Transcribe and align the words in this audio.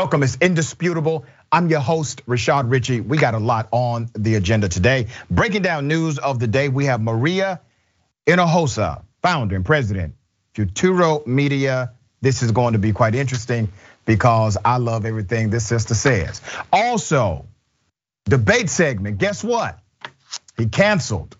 Welcome, 0.00 0.22
it's 0.22 0.38
indisputable. 0.40 1.26
I'm 1.52 1.68
your 1.68 1.80
host, 1.80 2.24
Rashad 2.24 2.70
Richey. 2.70 3.02
We 3.02 3.18
got 3.18 3.34
a 3.34 3.38
lot 3.38 3.68
on 3.70 4.08
the 4.14 4.36
agenda 4.36 4.66
today. 4.66 5.08
Breaking 5.30 5.60
down 5.60 5.88
news 5.88 6.16
of 6.18 6.38
the 6.38 6.46
day, 6.46 6.70
we 6.70 6.86
have 6.86 7.02
Maria 7.02 7.60
Hinojosa, 8.26 9.02
founder 9.20 9.56
and 9.56 9.64
president, 9.64 10.14
Futuro 10.54 11.22
Media. 11.26 11.92
This 12.22 12.42
is 12.42 12.50
going 12.50 12.72
to 12.72 12.78
be 12.78 12.92
quite 12.92 13.14
interesting 13.14 13.70
because 14.06 14.56
I 14.64 14.78
love 14.78 15.04
everything 15.04 15.50
this 15.50 15.66
sister 15.66 15.92
says. 15.92 16.40
Also, 16.72 17.44
debate 18.24 18.70
segment. 18.70 19.18
Guess 19.18 19.44
what? 19.44 19.80
He 20.56 20.64
canceled. 20.64 21.36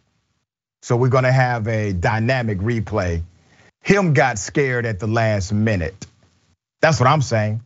So 0.82 0.96
we're 0.96 1.08
gonna 1.08 1.32
have 1.32 1.66
a 1.66 1.94
dynamic 1.94 2.58
replay. 2.58 3.22
Him 3.80 4.12
got 4.12 4.38
scared 4.38 4.84
at 4.84 5.00
the 5.00 5.06
last 5.06 5.50
minute. 5.50 6.06
That's 6.82 7.00
what 7.00 7.06
I'm 7.06 7.22
saying 7.22 7.62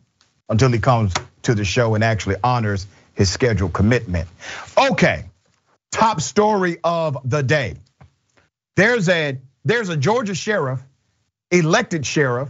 until 0.49 0.71
he 0.71 0.79
comes 0.79 1.13
to 1.43 1.55
the 1.55 1.65
show 1.65 1.95
and 1.95 2.03
actually 2.03 2.35
honors 2.43 2.87
his 3.13 3.29
scheduled 3.29 3.73
commitment. 3.73 4.27
Okay, 4.77 5.25
top 5.91 6.21
story 6.21 6.77
of 6.83 7.17
the 7.23 7.41
day. 7.41 7.75
There's 8.75 9.09
a 9.09 9.39
there's 9.63 9.89
a 9.89 9.97
Georgia 9.97 10.35
sheriff, 10.35 10.81
elected 11.49 12.05
sheriff, 12.05 12.49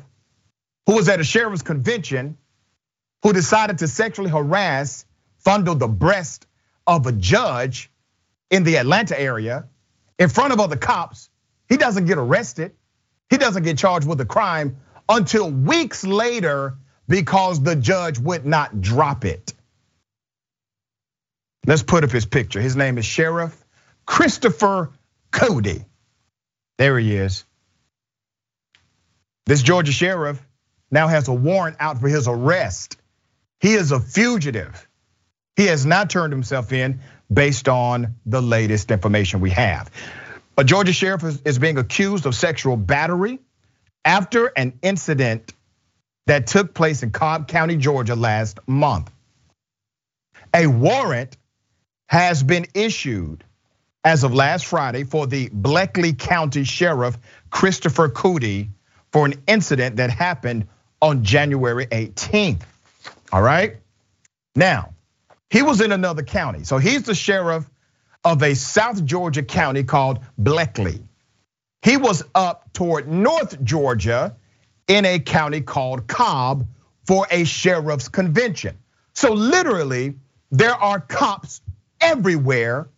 who 0.85 0.95
was 0.95 1.07
at 1.07 1.19
a 1.19 1.23
sheriff's 1.23 1.61
convention, 1.61 2.37
who 3.23 3.31
decided 3.31 3.79
to 3.79 3.87
sexually 3.87 4.29
harass, 4.29 5.05
fondle 5.37 5.75
the 5.75 5.87
breast 5.87 6.45
of 6.85 7.07
a 7.07 7.11
judge 7.11 7.89
in 8.49 8.63
the 8.63 8.77
Atlanta 8.77 9.19
area 9.19 9.65
in 10.19 10.29
front 10.29 10.53
of 10.53 10.59
other 10.59 10.75
cops. 10.75 11.29
He 11.69 11.77
doesn't 11.77 12.05
get 12.05 12.17
arrested. 12.17 12.75
He 13.29 13.37
doesn't 13.37 13.63
get 13.63 13.77
charged 13.77 14.07
with 14.07 14.21
a 14.21 14.25
crime 14.25 14.77
until 15.09 15.49
weeks 15.49 16.05
later 16.05 16.77
because 17.07 17.61
the 17.61 17.75
judge 17.75 18.19
would 18.19 18.45
not 18.45 18.81
drop 18.81 19.25
it. 19.25 19.53
Let's 21.67 21.83
put 21.83 22.03
up 22.03 22.11
his 22.11 22.25
picture. 22.25 22.61
His 22.61 22.75
name 22.75 22.97
is 22.97 23.05
Sheriff 23.05 23.65
Christopher 24.05 24.91
Coody. 25.31 25.85
There 26.77 26.99
he 26.99 27.15
is. 27.15 27.45
This 29.45 29.61
Georgia 29.61 29.91
sheriff 29.91 30.41
now 30.91 31.07
has 31.07 31.27
a 31.27 31.33
warrant 31.33 31.77
out 31.79 31.99
for 31.99 32.07
his 32.07 32.27
arrest. 32.27 32.97
He 33.59 33.73
is 33.73 33.91
a 33.91 33.99
fugitive. 33.99 34.87
He 35.55 35.65
has 35.67 35.85
not 35.85 36.09
turned 36.09 36.33
himself 36.33 36.73
in 36.73 37.01
based 37.31 37.67
on 37.69 38.15
the 38.25 38.41
latest 38.41 38.91
information 38.91 39.39
we 39.39 39.51
have. 39.51 39.89
A 40.57 40.63
Georgia 40.63 40.93
sheriff 40.93 41.23
is 41.45 41.59
being 41.59 41.77
accused 41.77 42.25
of 42.25 42.35
sexual 42.35 42.77
battery 42.77 43.39
after 44.03 44.47
an 44.47 44.79
incident 44.81 45.53
that 46.27 46.47
took 46.47 46.73
place 46.73 47.03
in 47.03 47.11
Cobb 47.11 47.47
County, 47.47 47.77
Georgia 47.77 48.15
last 48.15 48.59
month. 48.67 49.11
A 50.53 50.67
warrant 50.67 51.37
has 52.07 52.43
been 52.43 52.67
issued 52.73 53.43
as 54.03 54.23
of 54.23 54.33
last 54.33 54.65
Friday 54.65 55.03
for 55.03 55.27
the 55.27 55.49
Bleckley 55.49 56.17
County 56.17 56.63
Sheriff 56.63 57.17
Christopher 57.49 58.09
Coody 58.09 58.69
for 59.11 59.25
an 59.25 59.33
incident 59.47 59.97
that 59.97 60.09
happened 60.09 60.67
on 61.01 61.23
January 61.23 61.87
18th. 61.87 62.61
All 63.31 63.41
right? 63.41 63.77
Now, 64.55 64.93
he 65.49 65.61
was 65.61 65.81
in 65.81 65.91
another 65.91 66.23
county. 66.23 66.63
So 66.63 66.77
he's 66.77 67.03
the 67.03 67.15
sheriff 67.15 67.69
of 68.23 68.41
a 68.41 68.55
South 68.55 69.03
Georgia 69.05 69.43
county 69.43 69.83
called 69.83 70.19
Bleckley. 70.39 71.01
He 71.81 71.97
was 71.97 72.23
up 72.33 72.73
toward 72.73 73.07
North 73.07 73.63
Georgia 73.63 74.35
in 74.87 75.05
a 75.05 75.19
county 75.19 75.61
called 75.61 76.07
Cobb 76.07 76.67
for 77.05 77.27
a 77.31 77.43
sheriff's 77.43 78.07
convention. 78.07 78.77
So 79.13 79.33
literally, 79.33 80.15
there 80.51 80.75
are 80.75 80.99
cops 80.99 81.61
everywhere 82.01 82.89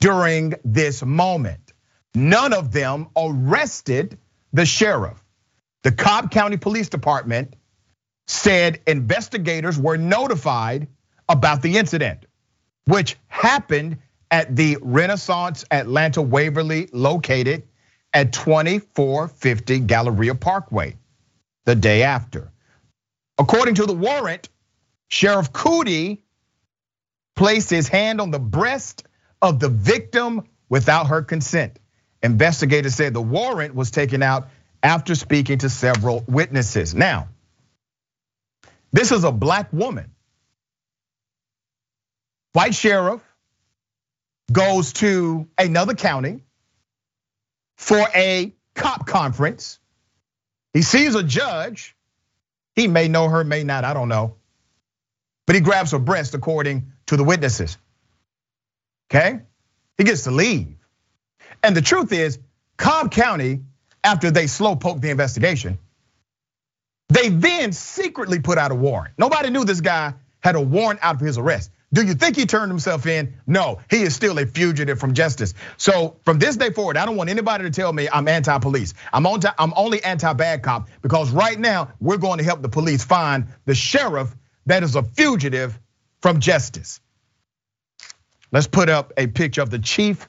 during 0.00 0.54
this 0.64 1.02
moment. 1.02 1.72
None 2.14 2.52
of 2.52 2.72
them 2.72 3.08
arrested 3.16 4.18
the 4.52 4.66
sheriff. 4.66 5.22
The 5.82 5.92
Cobb 5.92 6.30
County 6.30 6.56
Police 6.56 6.88
Department 6.88 7.56
said 8.26 8.80
investigators 8.86 9.78
were 9.78 9.96
notified 9.96 10.86
about 11.28 11.62
the 11.62 11.76
incident, 11.76 12.26
which 12.86 13.16
happened 13.26 13.98
at 14.30 14.54
the 14.54 14.78
Renaissance 14.80 15.64
Atlanta 15.70 16.22
Waverly, 16.22 16.88
located 16.92 17.64
at 18.12 18.32
2450 18.32 19.80
Galleria 19.80 20.34
Parkway 20.34 20.96
the 21.64 21.74
day 21.74 22.02
after. 22.02 22.50
According 23.38 23.76
to 23.76 23.86
the 23.86 23.94
warrant, 23.94 24.48
Sheriff 25.08 25.52
Coody 25.52 26.22
placed 27.36 27.70
his 27.70 27.88
hand 27.88 28.20
on 28.20 28.30
the 28.30 28.38
breast 28.38 29.04
of 29.42 29.60
the 29.60 29.68
victim 29.68 30.46
without 30.68 31.08
her 31.08 31.22
consent. 31.22 31.78
Investigators 32.22 32.94
said 32.94 33.12
the 33.12 33.20
warrant 33.20 33.74
was 33.74 33.90
taken 33.90 34.22
out 34.22 34.48
after 34.82 35.14
speaking 35.14 35.58
to 35.58 35.68
several 35.68 36.24
witnesses. 36.26 36.94
Now, 36.94 37.28
this 38.92 39.12
is 39.12 39.24
a 39.24 39.32
black 39.32 39.72
woman. 39.72 40.10
White 42.52 42.74
sheriff 42.74 43.20
goes 44.52 44.92
to 44.94 45.48
another 45.58 45.94
county 45.94 46.40
for 47.76 48.06
a 48.14 48.54
cop 48.74 49.06
conference. 49.06 49.80
He 50.74 50.82
sees 50.82 51.14
a 51.14 51.22
judge. 51.22 51.96
He 52.74 52.88
may 52.88 53.08
know 53.08 53.28
her, 53.28 53.44
may 53.44 53.64
not, 53.64 53.84
I 53.84 53.94
don't 53.94 54.08
know. 54.08 54.34
But 55.46 55.54
he 55.54 55.62
grabs 55.62 55.92
her 55.92 55.98
breast 55.98 56.34
according 56.34 56.92
to 57.06 57.16
the 57.16 57.24
witnesses. 57.24 57.78
Okay? 59.10 59.40
He 59.96 60.04
gets 60.04 60.24
to 60.24 60.32
leave. 60.32 60.74
And 61.62 61.76
the 61.76 61.82
truth 61.82 62.12
is, 62.12 62.38
Cobb 62.76 63.12
County, 63.12 63.60
after 64.02 64.30
they 64.30 64.48
slow 64.48 64.74
poked 64.74 65.00
the 65.00 65.10
investigation, 65.10 65.78
they 67.08 67.28
then 67.28 67.72
secretly 67.72 68.40
put 68.40 68.58
out 68.58 68.72
a 68.72 68.74
warrant. 68.74 69.14
Nobody 69.16 69.50
knew 69.50 69.64
this 69.64 69.80
guy 69.80 70.14
had 70.40 70.56
a 70.56 70.60
warrant 70.60 71.00
out 71.02 71.20
for 71.20 71.26
his 71.26 71.38
arrest. 71.38 71.70
Do 71.94 72.04
you 72.04 72.14
think 72.14 72.34
he 72.34 72.44
turned 72.44 72.72
himself 72.72 73.06
in? 73.06 73.34
No, 73.46 73.78
he 73.88 74.02
is 74.02 74.16
still 74.16 74.36
a 74.40 74.46
fugitive 74.46 74.98
from 74.98 75.14
justice. 75.14 75.54
So 75.76 76.16
from 76.24 76.40
this 76.40 76.56
day 76.56 76.70
forward, 76.70 76.96
I 76.96 77.06
don't 77.06 77.16
want 77.16 77.30
anybody 77.30 77.62
to 77.64 77.70
tell 77.70 77.92
me 77.92 78.08
I'm 78.12 78.26
anti-police. 78.26 78.94
I'm 79.12 79.24
on 79.26 79.40
I'm 79.60 79.72
only 79.76 80.02
anti-bad 80.02 80.64
cop 80.64 80.88
because 81.02 81.30
right 81.30 81.58
now 81.58 81.92
we're 82.00 82.16
going 82.16 82.38
to 82.38 82.44
help 82.44 82.62
the 82.62 82.68
police 82.68 83.04
find 83.04 83.46
the 83.64 83.76
sheriff 83.76 84.34
that 84.66 84.82
is 84.82 84.96
a 84.96 85.04
fugitive 85.04 85.78
from 86.20 86.40
justice. 86.40 87.00
Let's 88.50 88.66
put 88.66 88.88
up 88.88 89.12
a 89.16 89.28
picture 89.28 89.62
of 89.62 89.70
the 89.70 89.78
chief 89.78 90.28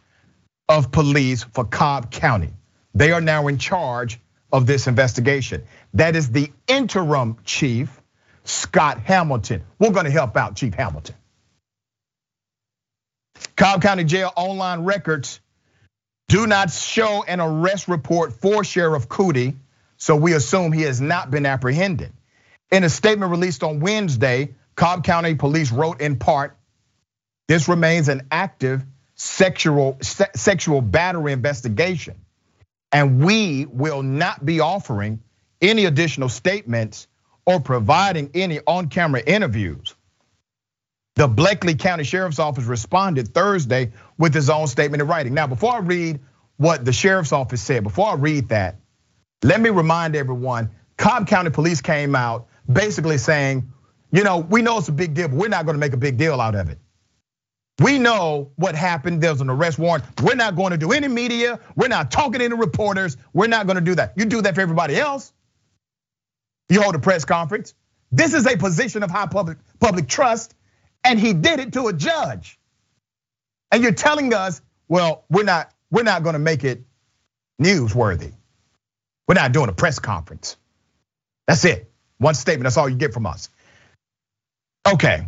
of 0.70 0.92
police 0.92 1.44
for 1.44 1.66
Cobb 1.66 2.12
County. 2.12 2.54
They 2.94 3.12
are 3.12 3.22
now 3.22 3.48
in 3.48 3.58
charge 3.58 4.20
of 4.52 4.68
this 4.68 4.86
investigation. 4.86 5.64
That 5.96 6.16
is 6.16 6.32
the 6.32 6.52
interim 6.68 7.38
chief, 7.44 8.00
Scott 8.44 9.00
Hamilton. 9.00 9.64
We're 9.80 9.90
gonna 9.90 10.12
help 10.12 10.38
out 10.38 10.56
Chief 10.56 10.76
Hamilton. 10.76 11.16
Cobb 13.56 13.82
County 13.82 14.04
Jail 14.04 14.32
online 14.36 14.84
records 14.84 15.40
do 16.28 16.48
not 16.48 16.72
show 16.72 17.24
an 17.28 17.40
arrest 17.40 17.88
report 17.88 18.34
for 18.34 18.64
Sheriff 18.64 19.08
Coody, 19.08 19.56
so 19.98 20.16
we 20.16 20.34
assume 20.34 20.72
he 20.72 20.82
has 20.82 21.00
not 21.00 21.32
been 21.32 21.46
apprehended. 21.46 22.12
In 22.72 22.84
a 22.84 22.90
statement 22.90 23.32
released 23.32 23.64
on 23.64 23.80
Wednesday, 23.80 24.56
Cobb 24.76 25.04
County 25.04 25.36
Police 25.36 25.72
wrote 25.72 26.02
in 26.02 26.18
part, 26.18 26.58
this 27.48 27.68
remains 27.68 28.10
an 28.10 28.28
active 28.32 28.84
sexual 29.16 29.98
sexual 30.02 30.82
battery 30.82 31.32
investigation 31.32 32.16
and 32.92 33.24
we 33.24 33.66
will 33.66 34.04
not 34.04 34.46
be 34.46 34.60
offering 34.60 35.22
any 35.62 35.86
additional 35.86 36.30
statements 36.30 37.08
or 37.46 37.60
providing 37.60 38.32
any 38.34 38.60
on-camera 38.68 39.22
interviews. 39.22 39.95
The 41.16 41.28
Bleckley 41.30 41.80
County 41.80 42.04
Sheriff's 42.04 42.40
Office 42.40 42.66
responded 42.66 43.34
Thursday 43.34 43.94
with 44.18 44.34
his 44.34 44.50
own 44.50 44.68
statement 44.68 45.02
in 45.02 45.08
writing. 45.08 45.34
Now, 45.34 45.48
before 45.48 45.74
I 45.74 45.80
read 45.80 46.20
what 46.58 46.84
the 46.84 46.92
Sheriff's 46.92 47.32
Office 47.32 47.62
said, 47.62 47.84
before 47.84 48.10
I 48.10 48.16
read 48.16 48.50
that, 48.50 48.80
let 49.44 49.62
me 49.62 49.70
remind 49.70 50.16
everyone 50.16 50.72
Cobb 50.98 51.28
County 51.28 51.52
Police 51.52 51.82
came 51.82 52.16
out 52.16 52.48
basically 52.72 53.18
saying, 53.18 53.72
you 54.12 54.24
know, 54.24 54.40
we 54.40 54.62
know 54.62 54.78
it's 54.78 54.90
a 54.90 54.94
big 54.94 55.14
deal, 55.14 55.30
but 55.30 55.38
we're 55.38 55.48
not 55.48 55.66
gonna 55.66 55.78
make 55.78 55.94
a 55.94 55.98
big 55.98 56.18
deal 56.18 56.42
out 56.42 56.56
of 56.56 56.70
it. 56.70 56.80
We 57.80 58.00
know 58.00 58.52
what 58.56 58.76
happened. 58.76 59.22
There's 59.22 59.42
an 59.42 59.50
arrest 59.50 59.78
warrant. 59.78 60.06
We're 60.22 60.36
not 60.36 60.56
going 60.56 60.72
to 60.72 60.78
do 60.78 60.94
any 60.94 61.10
media. 61.10 61.60
We're 61.76 61.90
not 61.90 62.10
talking 62.10 62.40
to 62.40 62.46
any 62.46 62.56
reporters. 62.56 63.18
We're 63.34 63.48
not 63.48 63.68
going 63.68 63.76
to 63.76 63.82
do 63.82 63.96
that. 63.96 64.14
You 64.16 64.24
do 64.24 64.42
that 64.44 64.56
for 64.56 64.62
everybody 64.62 64.96
else. 64.96 65.34
You 66.70 66.82
hold 66.82 66.96
a 66.96 67.00
press 67.00 67.26
conference. 67.26 67.74
This 68.14 68.34
is 68.34 68.48
a 68.48 68.56
position 68.56 69.04
of 69.04 69.12
high 69.12 69.28
public 69.28 69.58
public 69.82 70.08
trust 70.08 70.56
and 71.06 71.20
he 71.20 71.34
did 71.34 71.60
it 71.60 71.74
to 71.74 71.88
a 71.88 71.94
judge. 71.94 72.60
And 73.72 73.84
you're 73.84 73.94
telling 73.94 74.34
us, 74.34 74.62
well, 74.90 75.24
we're 75.30 75.44
not 75.44 75.72
we're 75.92 76.04
not 76.04 76.24
going 76.24 76.34
to 76.34 76.40
make 76.40 76.64
it 76.64 76.84
newsworthy. 77.62 78.34
We're 79.28 79.36
not 79.36 79.54
doing 79.54 79.70
a 79.70 79.74
press 79.74 80.00
conference. 80.00 80.58
That's 81.48 81.64
it. 81.64 81.90
One 82.18 82.34
statement. 82.34 82.64
That's 82.64 82.78
all 82.78 82.90
you 82.90 82.96
get 82.96 83.14
from 83.14 83.26
us. 83.26 83.50
Okay, 84.88 85.28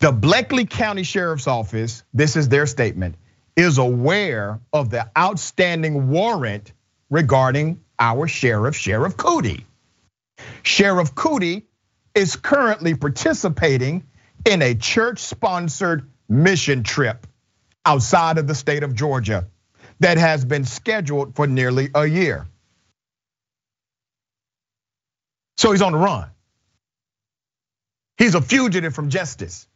the 0.00 0.12
Bleckley 0.12 0.68
County 0.68 1.02
Sheriff's 1.02 1.46
Office, 1.46 2.04
this 2.12 2.36
is 2.36 2.48
their 2.48 2.66
statement, 2.66 3.16
is 3.56 3.78
aware 3.78 4.60
of 4.72 4.90
the 4.90 5.08
outstanding 5.16 6.10
warrant 6.10 6.72
regarding 7.10 7.80
our 7.98 8.28
sheriff, 8.28 8.76
Sheriff 8.76 9.16
Coody. 9.16 9.64
Sheriff 10.62 11.14
Coody 11.14 11.64
is 12.14 12.36
currently 12.36 12.94
participating 12.94 14.06
in 14.44 14.62
a 14.62 14.74
church 14.74 15.20
sponsored 15.20 16.10
mission 16.28 16.82
trip 16.82 17.26
outside 17.84 18.38
of 18.38 18.46
the 18.46 18.54
state 18.54 18.82
of 18.82 18.94
Georgia 18.94 19.46
that 20.00 20.18
has 20.18 20.44
been 20.44 20.64
scheduled 20.64 21.36
for 21.36 21.46
nearly 21.46 21.90
a 21.94 22.06
year. 22.06 22.46
So 25.56 25.72
he's 25.72 25.82
on 25.82 25.92
the 25.92 25.98
run. 25.98 26.28
He's 28.18 28.34
a 28.34 28.40
fugitive 28.40 28.94
from 28.94 29.10
justice. 29.10 29.66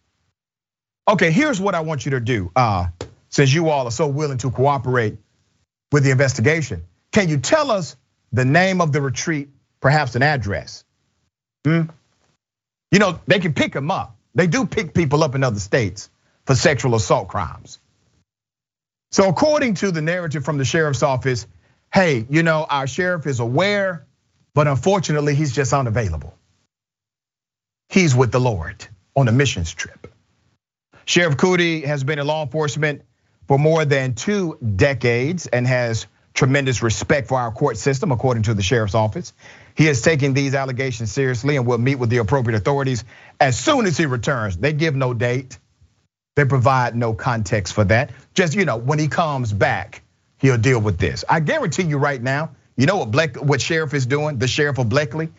Okay, 1.09 1.31
here's 1.31 1.61
what 1.61 1.75
I 1.75 1.81
want 1.81 2.05
you 2.05 2.12
to 2.12 2.20
do. 2.20 2.50
Uh, 2.55 2.88
since 3.31 3.53
you 3.53 3.70
all 3.70 3.87
are 3.87 3.91
so 3.91 4.06
willing 4.06 4.38
to 4.38 4.50
cooperate 4.50 5.17
with 5.93 6.05
the 6.05 6.11
investigation, 6.11 6.85
can 7.12 7.29
you 7.29 7.38
tell 7.38 7.70
us 7.70 7.97
the 8.32 8.44
name 8.44 8.81
of 8.81 8.93
the 8.93 9.00
retreat, 9.00 9.49
perhaps 9.81 10.15
an 10.17 10.23
address? 10.23 10.85
Hmm? 11.65 11.85
You 12.91 12.99
know, 12.99 13.20
they 13.26 13.38
can 13.38 13.55
pick 13.55 13.75
him 13.75 13.91
up. 13.91 14.18
They 14.38 14.46
do 14.46 14.67
pick 14.67 14.94
people 14.94 15.25
up 15.25 15.35
in 15.35 15.43
other 15.43 15.58
states 15.58 16.11
for 16.46 16.55
sexual 16.55 16.94
assault 16.94 17.26
crimes. 17.26 17.81
So, 19.11 19.29
according 19.29 19.75
to 19.75 19.90
the 19.90 20.00
narrative 20.00 20.44
from 20.44 20.58
the 20.58 20.64
sheriff's 20.64 21.02
office, 21.02 21.44
hey, 21.93 22.25
you 22.31 22.44
know, 22.44 22.64
our 22.70 22.87
sheriff 22.87 23.26
is 23.26 23.40
aware, 23.40 24.06
but 24.55 24.69
unfortunately, 24.69 25.35
he's 25.35 25.52
just 25.52 25.73
unavailable. 25.73 26.38
He's 27.88 28.14
with 28.14 28.31
the 28.31 28.38
Lord 28.38 28.87
on 29.17 29.26
a 29.26 29.32
missions 29.32 29.75
trip. 29.75 30.06
Sheriff 31.05 31.37
Coody 31.37 31.84
has 31.84 32.05
been 32.05 32.20
in 32.20 32.26
law 32.29 32.44
enforcement 32.44 33.02
for 33.49 33.58
more 33.58 33.84
than 33.84 34.14
two 34.14 34.56
decades 34.76 35.49
and 35.49 35.67
has 35.67 36.06
tremendous 36.32 36.81
respect 36.81 37.26
for 37.26 37.41
our 37.41 37.50
court 37.50 37.76
system, 37.76 38.12
according 38.12 38.44
to 38.44 38.55
the 38.55 38.62
sheriff's 38.62 38.94
office. 38.94 39.32
He 39.79 39.87
is 39.87 40.03
taking 40.03 40.35
these 40.35 40.57
allegations 40.57 41.13
seriously 41.13 41.55
and 41.55 41.65
will 41.65 41.79
meet 41.79 42.01
with 42.01 42.11
the 42.11 42.17
appropriate 42.17 42.57
authorities 42.57 43.05
as 43.39 43.57
soon 43.57 43.87
as 43.87 43.97
he 43.97 44.07
returns. 44.07 44.57
They 44.57 44.73
give 44.73 44.97
no 44.97 45.15
date. 45.15 45.57
They 46.35 46.45
provide 46.45 46.97
no 46.97 47.15
context 47.15 47.75
for 47.75 47.85
that. 47.85 48.11
Just, 48.35 48.57
you 48.57 48.65
know, 48.65 48.77
when 48.77 48.99
he 48.99 49.07
comes 49.07 49.53
back, 49.53 50.03
he'll 50.41 50.59
deal 50.59 50.81
with 50.81 50.99
this. 50.99 51.25
I 51.29 51.39
guarantee 51.39 51.85
you 51.85 51.97
right 51.97 52.21
now, 52.21 52.51
you 52.77 52.87
know 52.87 52.97
what 52.97 53.13
Black, 53.13 53.37
what 53.37 53.61
sheriff 53.61 53.95
is 53.95 54.05
doing? 54.05 54.41
The 54.41 54.49
sheriff 54.49 54.79
of 54.79 54.89
Bleckley, 54.89 55.31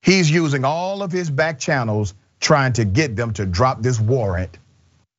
he's 0.00 0.30
using 0.30 0.64
all 0.64 1.02
of 1.02 1.12
his 1.12 1.28
back 1.28 1.58
channels 1.58 2.14
trying 2.40 2.72
to 2.74 2.86
get 2.86 3.16
them 3.16 3.34
to 3.34 3.44
drop 3.44 3.82
this 3.82 4.00
warrant. 4.00 4.56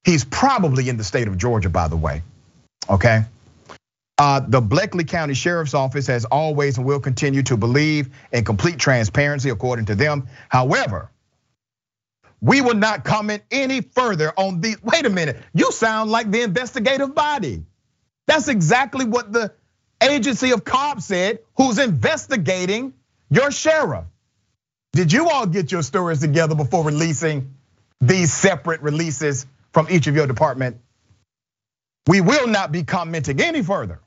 He's 0.03 0.25
probably 0.25 0.89
in 0.89 0.97
the 0.97 1.03
state 1.03 1.27
of 1.27 1.37
Georgia, 1.37 1.69
by 1.69 1.87
the 1.87 1.97
way. 1.97 2.23
Okay. 2.89 3.25
Uh, 4.17 4.39
the 4.39 4.61
Bleckley 4.61 5.05
County 5.07 5.33
Sheriff's 5.33 5.73
Office 5.73 6.07
has 6.07 6.23
always 6.23 6.77
and 6.77 6.85
will 6.85 7.01
continue 7.01 7.43
to 7.43 7.57
believe 7.57 8.09
in 8.31 8.45
complete 8.45 8.79
transparency, 8.79 9.49
according 9.49 9.85
to 9.85 9.95
them. 9.95 10.27
However, 10.47 11.11
we 12.39 12.61
will 12.61 12.75
not 12.75 13.03
comment 13.03 13.43
any 13.51 13.81
further 13.81 14.31
on 14.37 14.61
the. 14.61 14.77
Wait 14.83 15.05
a 15.05 15.09
minute, 15.09 15.37
you 15.53 15.71
sound 15.71 16.11
like 16.11 16.31
the 16.31 16.41
investigative 16.41 17.13
body. 17.13 17.65
That's 18.25 18.47
exactly 18.47 19.05
what 19.05 19.33
the 19.33 19.51
agency 20.01 20.51
of 20.51 20.63
cops 20.63 21.05
said, 21.05 21.39
who's 21.57 21.77
investigating 21.77 22.93
your 23.29 23.51
sheriff. 23.51 24.05
Did 24.93 25.11
you 25.11 25.29
all 25.29 25.45
get 25.45 25.73
your 25.73 25.83
stories 25.83 26.21
together 26.21 26.55
before 26.55 26.85
releasing 26.85 27.53
these 27.99 28.31
separate 28.31 28.81
releases 28.81 29.45
from 29.73 29.87
each 29.89 30.07
of 30.07 30.15
your 30.15 30.25
department? 30.25 30.77
We 32.07 32.21
will 32.21 32.47
not 32.47 32.71
be 32.71 32.83
commenting 32.83 33.41
any 33.41 33.61
further 33.61 33.99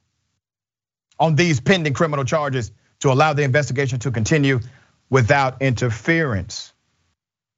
on 1.18 1.34
these 1.34 1.60
pending 1.60 1.94
criminal 1.94 2.24
charges 2.24 2.70
to 3.00 3.12
allow 3.12 3.32
the 3.32 3.42
investigation 3.42 3.98
to 4.00 4.10
continue 4.10 4.60
without 5.10 5.62
interference. 5.62 6.72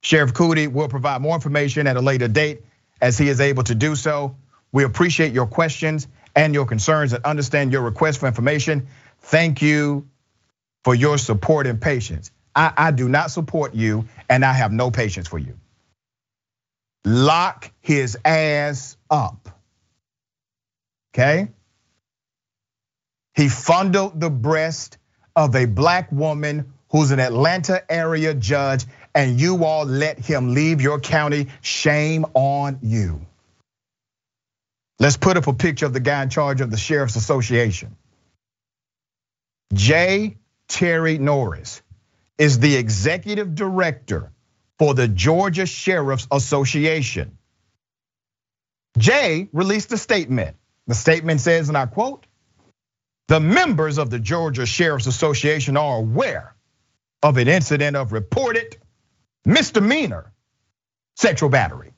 Sheriff 0.01 0.33
Coody 0.33 0.71
will 0.71 0.87
provide 0.87 1.21
more 1.21 1.35
information 1.35 1.87
at 1.87 1.97
a 1.97 2.01
later 2.01 2.27
date 2.27 2.63
as 3.01 3.17
he 3.17 3.27
is 3.27 3.41
able 3.41 3.63
to 3.63 3.75
do 3.75 3.95
so. 3.95 4.35
We 4.71 4.83
appreciate 4.83 5.33
your 5.33 5.47
questions 5.47 6.07
and 6.35 6.53
your 6.53 6.65
concerns 6.65 7.13
and 7.13 7.23
understand 7.25 7.71
your 7.71 7.81
request 7.81 8.19
for 8.19 8.27
information. 8.27 8.87
Thank 9.19 9.61
you 9.61 10.07
for 10.83 10.95
your 10.95 11.17
support 11.17 11.67
and 11.67 11.79
patience. 11.79 12.31
I, 12.55 12.73
I 12.75 12.91
do 12.91 13.07
not 13.07 13.31
support 13.31 13.75
you 13.75 14.07
and 14.29 14.43
I 14.43 14.53
have 14.53 14.71
no 14.71 14.91
patience 14.91 15.27
for 15.27 15.37
you. 15.37 15.57
Lock 17.05 17.71
his 17.81 18.17
ass 18.23 18.97
up. 19.09 19.49
Okay? 21.13 21.49
He 23.35 23.49
fondled 23.49 24.19
the 24.19 24.29
breast 24.29 24.97
of 25.35 25.55
a 25.55 25.65
black 25.65 26.11
woman 26.11 26.73
who's 26.89 27.11
an 27.11 27.19
Atlanta 27.19 27.83
area 27.89 28.33
judge 28.33 28.85
and 29.15 29.39
you 29.39 29.63
all 29.63 29.85
let 29.85 30.19
him 30.19 30.53
leave 30.53 30.81
your 30.81 30.99
county, 30.99 31.47
shame 31.61 32.25
on 32.33 32.79
you. 32.81 33.25
Let's 34.99 35.17
put 35.17 35.37
up 35.37 35.47
a 35.47 35.53
picture 35.53 35.85
of 35.85 35.93
the 35.93 35.99
guy 35.99 36.23
in 36.23 36.29
charge 36.29 36.61
of 36.61 36.69
the 36.69 36.77
Sheriff's 36.77 37.15
Association. 37.15 37.95
J. 39.73 40.37
Terry 40.67 41.17
Norris 41.17 41.81
is 42.37 42.59
the 42.59 42.75
executive 42.75 43.55
director 43.55 44.31
for 44.77 44.93
the 44.93 45.07
Georgia 45.07 45.65
Sheriff's 45.65 46.27
Association. 46.31 47.37
Jay 48.97 49.49
released 49.53 49.91
a 49.91 49.97
statement. 49.97 50.57
The 50.87 50.95
statement 50.95 51.41
says, 51.41 51.69
and 51.69 51.77
I 51.77 51.85
quote, 51.85 52.25
the 53.31 53.39
members 53.39 53.97
of 53.97 54.09
the 54.09 54.19
Georgia 54.19 54.65
Sheriff's 54.65 55.07
Association 55.07 55.77
are 55.77 55.99
aware 55.99 56.53
of 57.23 57.37
an 57.37 57.47
incident 57.47 57.95
of 57.95 58.11
reported 58.11 58.75
misdemeanor 59.45 60.33
sexual 61.15 61.47
battery 61.47 61.93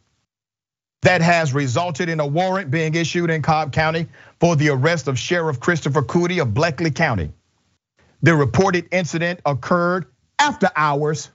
that 1.01 1.21
has 1.21 1.51
resulted 1.51 2.07
in 2.07 2.19
a 2.19 2.27
warrant 2.27 2.69
being 2.69 2.93
issued 2.93 3.31
in 3.31 3.41
Cobb 3.41 3.73
County 3.73 4.09
for 4.39 4.55
the 4.55 4.69
arrest 4.69 5.07
of 5.07 5.17
Sheriff 5.17 5.59
Christopher 5.59 6.03
Coody 6.03 6.39
of 6.39 6.49
Bleckley 6.49 6.93
County. 6.93 7.31
The 8.21 8.35
reported 8.35 8.89
incident 8.91 9.39
occurred 9.43 10.05
after 10.37 10.69
hours 10.75 11.31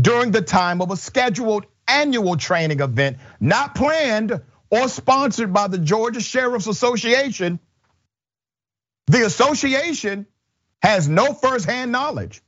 during 0.00 0.30
the 0.30 0.40
time 0.40 0.80
of 0.80 0.92
a 0.92 0.96
scheduled 0.96 1.66
annual 1.88 2.36
training 2.36 2.78
event 2.78 3.16
not 3.40 3.74
planned 3.74 4.40
or 4.70 4.86
sponsored 4.86 5.52
by 5.52 5.66
the 5.66 5.78
Georgia 5.78 6.20
Sheriff's 6.20 6.68
Association. 6.68 7.58
The 9.06 9.26
association 9.26 10.26
has 10.82 11.08
no 11.08 11.34
firsthand 11.34 11.92
knowledge 11.92 12.42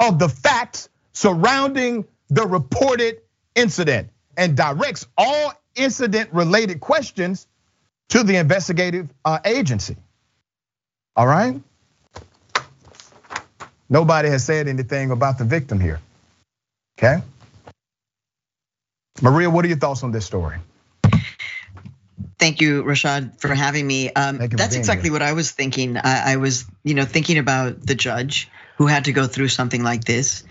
of 0.00 0.18
the 0.18 0.28
facts 0.28 0.88
surrounding 1.12 2.06
the 2.28 2.46
reported 2.46 3.22
incident 3.54 4.10
and 4.36 4.56
directs 4.56 5.06
all 5.16 5.52
incident 5.74 6.32
related 6.32 6.80
questions 6.80 7.46
to 8.10 8.22
the 8.22 8.36
investigative 8.36 9.08
uh, 9.24 9.38
agency. 9.44 9.96
All 11.16 11.26
right? 11.26 11.60
Nobody 13.88 14.28
has 14.28 14.44
said 14.44 14.68
anything 14.68 15.10
about 15.10 15.38
the 15.38 15.44
victim 15.44 15.80
here. 15.80 16.00
Okay? 16.98 17.22
Maria, 19.22 19.50
what 19.50 19.64
are 19.64 19.68
your 19.68 19.78
thoughts 19.78 20.02
on 20.02 20.12
this 20.12 20.26
story? 20.26 20.58
Thank 22.38 22.60
you, 22.60 22.84
Rashad, 22.84 23.40
for 23.40 23.52
having 23.52 23.86
me. 23.86 24.12
Um, 24.12 24.38
that's 24.38 24.76
exactly 24.76 25.08
here. 25.08 25.12
what 25.12 25.22
I 25.22 25.32
was 25.32 25.50
thinking. 25.50 25.96
I, 25.96 26.34
I 26.34 26.36
was, 26.36 26.64
you 26.84 26.94
know, 26.94 27.04
thinking 27.04 27.38
about 27.38 27.80
the 27.84 27.94
judge 27.94 28.48
who 28.76 28.86
had 28.86 29.06
to 29.06 29.12
go 29.12 29.26
through 29.26 29.48
something 29.48 29.82
like 29.82 30.04
this. 30.04 30.44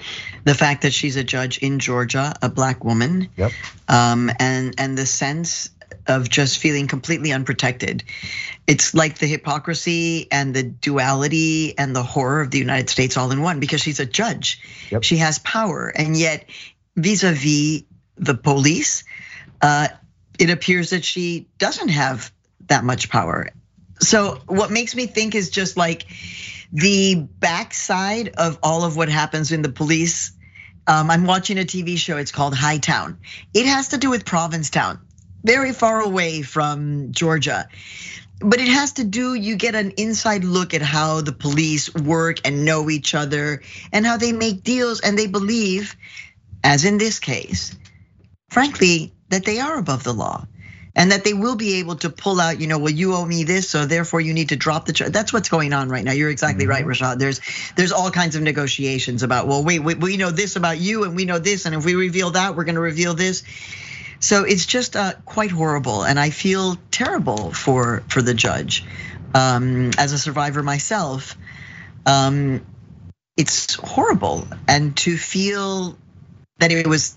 The 0.44 0.54
fact 0.54 0.82
that 0.82 0.92
she's 0.92 1.16
a 1.16 1.24
judge 1.24 1.60
in 1.60 1.80
Georgia, 1.80 2.34
a 2.42 2.50
black 2.50 2.84
woman, 2.84 3.30
yep. 3.38 3.54
um, 3.88 4.30
and 4.38 4.76
and 4.78 4.98
the 4.98 5.06
sense 5.06 5.70
of 6.08 6.30
just 6.30 6.60
feeling 6.60 6.88
completely 6.88 7.32
unprotected. 7.32 8.04
It's 8.66 8.94
like 8.94 9.18
the 9.18 9.28
hypocrisy 9.28 10.28
and 10.32 10.54
the 10.54 10.64
duality 10.64 11.78
and 11.78 11.96
the 11.96 12.04
horror 12.04 12.42
of 12.42 12.52
the 12.52 12.58
United 12.58 12.90
States 12.90 13.16
all 13.16 13.32
in 13.32 13.42
one 13.42 13.60
because 13.62 13.82
she's 13.82 14.02
a 14.02 14.06
judge. 14.06 14.60
Yep. 14.92 15.04
She 15.04 15.18
has 15.18 15.40
power, 15.40 15.88
and 15.88 16.18
yet 16.18 16.50
vis-a-vis 16.98 17.84
the 18.18 18.36
police, 18.36 19.04
uh, 19.62 19.88
it 20.40 20.50
appears 20.50 20.92
that 20.92 21.04
she 21.04 21.48
doesn't 21.58 21.90
have 21.90 22.32
that 22.68 22.84
much 22.84 23.10
power. 23.10 23.50
So 24.00 24.42
what 24.48 24.72
makes 24.72 24.96
me 24.96 25.08
think 25.08 25.36
is 25.36 25.50
just 25.50 25.78
like 25.78 26.06
the 26.72 27.16
backside 27.16 28.30
of 28.38 28.60
all 28.62 28.84
of 28.84 28.96
what 28.96 29.10
happens 29.10 29.52
in 29.52 29.62
the 29.62 29.70
police. 29.70 30.32
Um, 30.86 31.10
I'm 31.10 31.26
watching 31.26 31.58
a 31.58 31.64
TV 31.64 31.98
show. 31.98 32.18
It's 32.18 32.32
called 32.32 32.56
Hightown. 32.56 33.20
It 33.54 33.66
has 33.66 33.90
to 33.90 33.98
do 33.98 34.10
with 34.10 34.26
Provincetown, 34.26 35.00
very 35.44 35.74
far 35.74 36.02
away 36.02 36.42
from 36.42 37.12
Georgia. 37.12 37.68
But 38.40 38.60
it 38.60 38.68
has 38.68 38.94
to 38.94 39.04
do, 39.04 39.34
you 39.34 39.56
get 39.56 39.74
an 39.74 39.92
inside 39.92 40.44
look 40.44 40.74
at 40.76 40.84
how 40.84 41.22
the 41.22 41.32
police 41.32 41.94
work 41.94 42.38
and 42.46 42.66
know 42.66 42.90
each 42.90 43.16
other 43.16 43.64
and 43.92 44.06
how 44.06 44.18
they 44.18 44.32
make 44.32 44.64
deals 44.64 45.02
and 45.02 45.18
they 45.18 45.26
believe, 45.26 45.96
as 46.64 46.86
in 46.86 47.00
this 47.00 47.18
case, 47.20 47.76
frankly, 48.50 49.14
that 49.30 49.46
they 49.46 49.60
are 49.60 49.78
above 49.78 50.04
the 50.04 50.14
law 50.14 50.46
and 50.98 51.12
that 51.12 51.24
they 51.24 51.34
will 51.34 51.56
be 51.56 51.76
able 51.76 51.96
to 51.96 52.10
pull 52.10 52.42
out, 52.42 52.60
you 52.60 52.66
know, 52.66 52.80
well, 52.80 52.92
you 52.92 53.14
owe 53.14 53.24
me 53.24 53.44
this, 53.44 53.70
so 53.70 53.86
therefore 53.86 54.20
you 54.20 54.34
need 54.34 54.50
to 54.50 54.56
drop 54.56 54.86
the 54.86 54.94
charge. 54.94 55.12
That's 55.12 55.32
what's 55.32 55.48
going 55.48 55.72
on 55.72 55.90
right 55.90 56.04
now. 56.04 56.12
You're 56.12 56.32
exactly 56.32 56.66
mm-hmm. 56.66 56.72
right, 56.72 56.86
Rashad. 56.86 57.20
There's 57.20 57.40
there's 57.76 57.92
all 57.92 58.10
kinds 58.10 58.36
of 58.36 58.42
negotiations 58.42 59.22
about, 59.22 59.48
well, 59.48 59.64
wait, 59.64 59.80
wait, 59.80 60.00
we 60.00 60.18
know 60.18 60.32
this 60.32 60.56
about 60.56 60.80
you, 60.80 61.04
and 61.04 61.16
we 61.16 61.26
know 61.26 61.38
this, 61.38 61.68
and 61.68 61.76
if 61.76 61.86
we 61.86 61.94
reveal 61.94 62.32
that, 62.32 62.56
we're 62.56 62.64
going 62.64 62.76
to 62.76 62.82
reveal 62.82 63.14
this. 63.14 63.44
So 64.20 64.44
it's 64.44 64.66
just 64.66 64.96
uh, 64.96 65.14
quite 65.24 65.52
horrible, 65.52 66.04
and 66.04 66.20
I 66.20 66.32
feel 66.32 66.78
terrible 66.90 67.52
for 67.54 68.04
for 68.08 68.24
the 68.24 68.34
judge. 68.34 68.84
Um, 69.36 69.92
as 70.00 70.14
a 70.14 70.18
survivor 70.18 70.64
myself, 70.64 71.38
um, 72.08 72.66
it's 73.36 73.76
horrible, 73.76 74.48
and 74.68 74.98
to 74.98 75.16
feel 75.16 75.96
that 76.58 76.72
it 76.72 76.88
was 76.88 77.16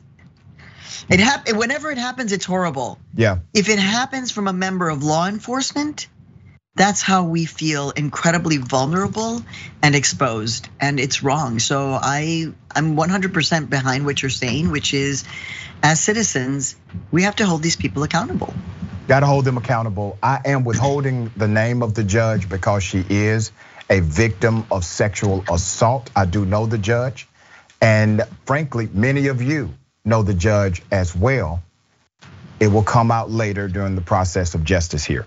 it 1.09 1.20
happen 1.20 1.56
whenever 1.56 1.90
it 1.90 1.99
happens, 1.99 2.32
it's 2.32 2.44
horrible. 2.44 2.99
Yeah. 3.14 3.38
If 3.54 3.68
it 3.68 3.78
happens 3.78 4.30
from 4.30 4.49
a 4.49 4.52
member 4.52 4.88
of 4.88 5.02
law 5.02 5.26
enforcement, 5.26 6.09
that's 6.76 7.02
how 7.02 7.25
we 7.25 7.44
feel 7.47 7.90
incredibly 7.90 8.56
vulnerable 8.56 9.42
and 9.82 9.94
exposed, 9.94 10.68
and 10.80 11.00
it's 11.00 11.23
wrong. 11.23 11.59
So 11.59 11.99
I 12.00 12.52
I'm 12.75 12.97
100% 12.97 13.68
behind 13.68 14.04
what 14.04 14.23
you're 14.23 14.30
saying, 14.30 14.70
which 14.70 14.94
is, 14.94 15.25
as 15.82 16.00
citizens, 16.00 16.76
we 17.11 17.25
have 17.25 17.37
to 17.37 17.47
hold 17.47 17.62
these 17.62 17.76
people 17.76 18.02
accountable. 18.02 18.54
Got 19.09 19.20
to 19.20 19.26
hold 19.26 19.44
them 19.44 19.56
accountable. 19.56 20.16
I 20.23 20.40
am 20.44 20.64
withholding 20.64 21.32
the 21.37 21.49
name 21.49 21.82
of 21.82 21.94
the 21.94 22.04
judge 22.04 22.49
because 22.49 22.85
she 22.85 23.04
is 23.11 23.50
a 23.88 24.00
victim 24.00 24.64
of 24.70 24.85
sexual 24.85 25.44
assault. 25.50 26.11
I 26.14 26.25
do 26.26 26.47
know 26.47 26.66
the 26.66 26.78
judge, 26.78 27.26
and 27.80 28.23
frankly, 28.47 28.88
many 28.92 29.26
of 29.26 29.42
you 29.42 29.75
know 30.04 30.23
the 30.23 30.35
judge 30.35 30.83
as 30.90 31.14
well. 31.14 31.62
It 32.59 32.69
will 32.69 32.83
come 32.83 33.11
out 33.11 33.30
later 33.30 33.69
during 33.69 33.95
the 33.95 34.02
process 34.02 34.54
of 34.54 34.64
justice 34.64 35.04
here. 35.04 35.26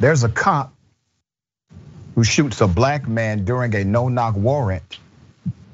There's 0.00 0.24
a 0.24 0.28
cop 0.28 0.74
who 2.14 2.24
shoots 2.24 2.60
a 2.60 2.66
black 2.66 3.06
man 3.06 3.44
during 3.44 3.74
a 3.74 3.84
no 3.84 4.08
knock 4.08 4.34
warrant. 4.36 4.98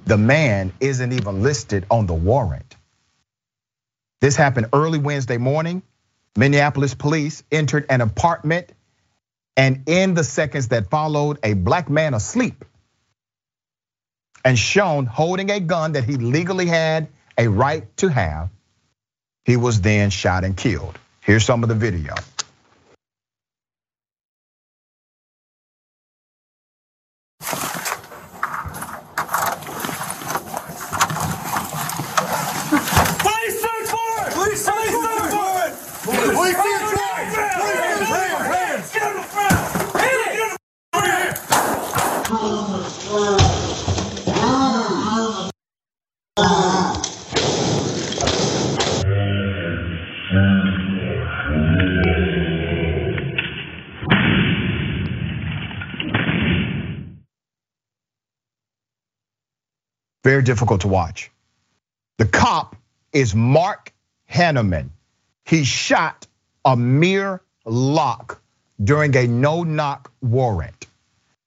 The 0.04 0.18
man 0.18 0.72
isn't 0.80 1.12
even 1.12 1.42
listed 1.42 1.86
on 1.90 2.06
the 2.06 2.14
warrant. 2.14 2.76
This 4.20 4.36
happened 4.36 4.68
early 4.72 4.98
Wednesday 4.98 5.38
morning. 5.38 5.82
Minneapolis 6.36 6.94
police 6.94 7.42
entered 7.50 7.86
an 7.88 8.00
apartment, 8.00 8.72
and 9.56 9.84
in 9.86 10.14
the 10.14 10.24
seconds 10.24 10.68
that 10.68 10.90
followed, 10.90 11.38
a 11.42 11.54
black 11.54 11.88
man 11.88 12.14
asleep 12.14 12.64
and 14.44 14.58
shown 14.58 15.06
holding 15.06 15.50
a 15.50 15.60
gun 15.60 15.92
that 15.92 16.04
he 16.04 16.16
legally 16.16 16.66
had 16.66 17.08
a 17.36 17.48
right 17.48 17.96
to 17.98 18.08
have, 18.08 18.50
he 19.44 19.56
was 19.56 19.80
then 19.80 20.10
shot 20.10 20.44
and 20.44 20.56
killed. 20.56 20.98
Here's 21.20 21.44
some 21.44 21.62
of 21.62 21.68
the 21.68 21.74
video. 21.74 22.14
Very 60.28 60.42
difficult 60.42 60.82
to 60.82 60.88
watch. 60.88 61.30
The 62.18 62.26
cop 62.26 62.76
is 63.14 63.34
Mark 63.34 63.94
Hanneman. 64.30 64.90
He 65.46 65.64
shot 65.64 66.26
Amir 66.66 67.40
Locke 67.64 68.38
during 68.82 69.16
a 69.16 69.26
no 69.26 69.62
knock 69.62 70.12
warrant. 70.20 70.86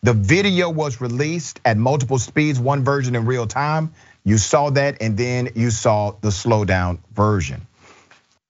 The 0.01 0.13
video 0.13 0.71
was 0.71 0.99
released 0.99 1.59
at 1.63 1.77
multiple 1.77 2.17
speeds, 2.17 2.59
one 2.59 2.83
version 2.83 3.15
in 3.15 3.25
real 3.27 3.45
time. 3.45 3.93
You 4.23 4.39
saw 4.39 4.71
that, 4.71 4.99
and 4.99 5.15
then 5.15 5.49
you 5.53 5.69
saw 5.69 6.15
the 6.19 6.29
slowdown 6.29 6.97
version. 7.13 7.67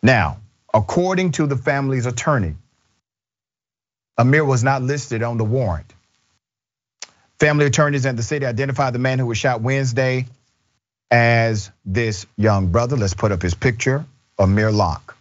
Now, 0.02 0.40
according 0.74 1.34
to 1.34 1.46
the 1.46 1.58
family's 1.58 2.06
attorney, 2.06 2.56
Amir 4.18 4.46
was 4.46 4.64
not 4.64 4.82
listed 4.82 5.24
on 5.24 5.38
the 5.38 5.44
warrant. 5.44 5.94
Family 7.42 7.66
attorneys 7.66 8.06
in 8.06 8.16
the 8.16 8.22
city 8.22 8.46
identified 8.46 8.94
the 8.94 9.00
man 9.00 9.18
who 9.18 9.26
was 9.26 9.36
shot 9.36 9.62
Wednesday 9.62 10.28
as 11.10 11.72
this 11.84 12.28
young 12.38 12.68
brother. 12.68 12.96
Let's 12.96 13.16
put 13.16 13.32
up 13.32 13.42
his 13.42 13.56
picture, 13.56 14.06
Amir 14.38 14.72
Locke. 14.72 15.18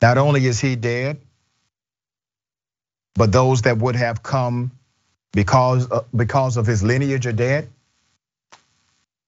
Not 0.00 0.16
only 0.16 0.46
is 0.46 0.58
he 0.58 0.74
dead, 0.74 1.20
but 3.14 3.30
those 3.30 3.60
that 3.62 3.76
would 3.76 3.94
have 3.94 4.22
come 4.22 4.70
because, 5.32 5.90
uh, 5.90 6.04
because 6.16 6.56
of 6.56 6.64
his 6.64 6.82
lineage 6.82 7.26
are 7.26 7.32
dead. 7.32 7.68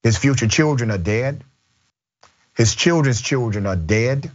His 0.02 0.16
future 0.16 0.48
children 0.48 0.90
are 0.90 0.96
dead. 0.96 1.44
His 2.56 2.74
children's 2.74 3.20
children 3.20 3.66
are 3.66 3.76
dead. 3.76 4.30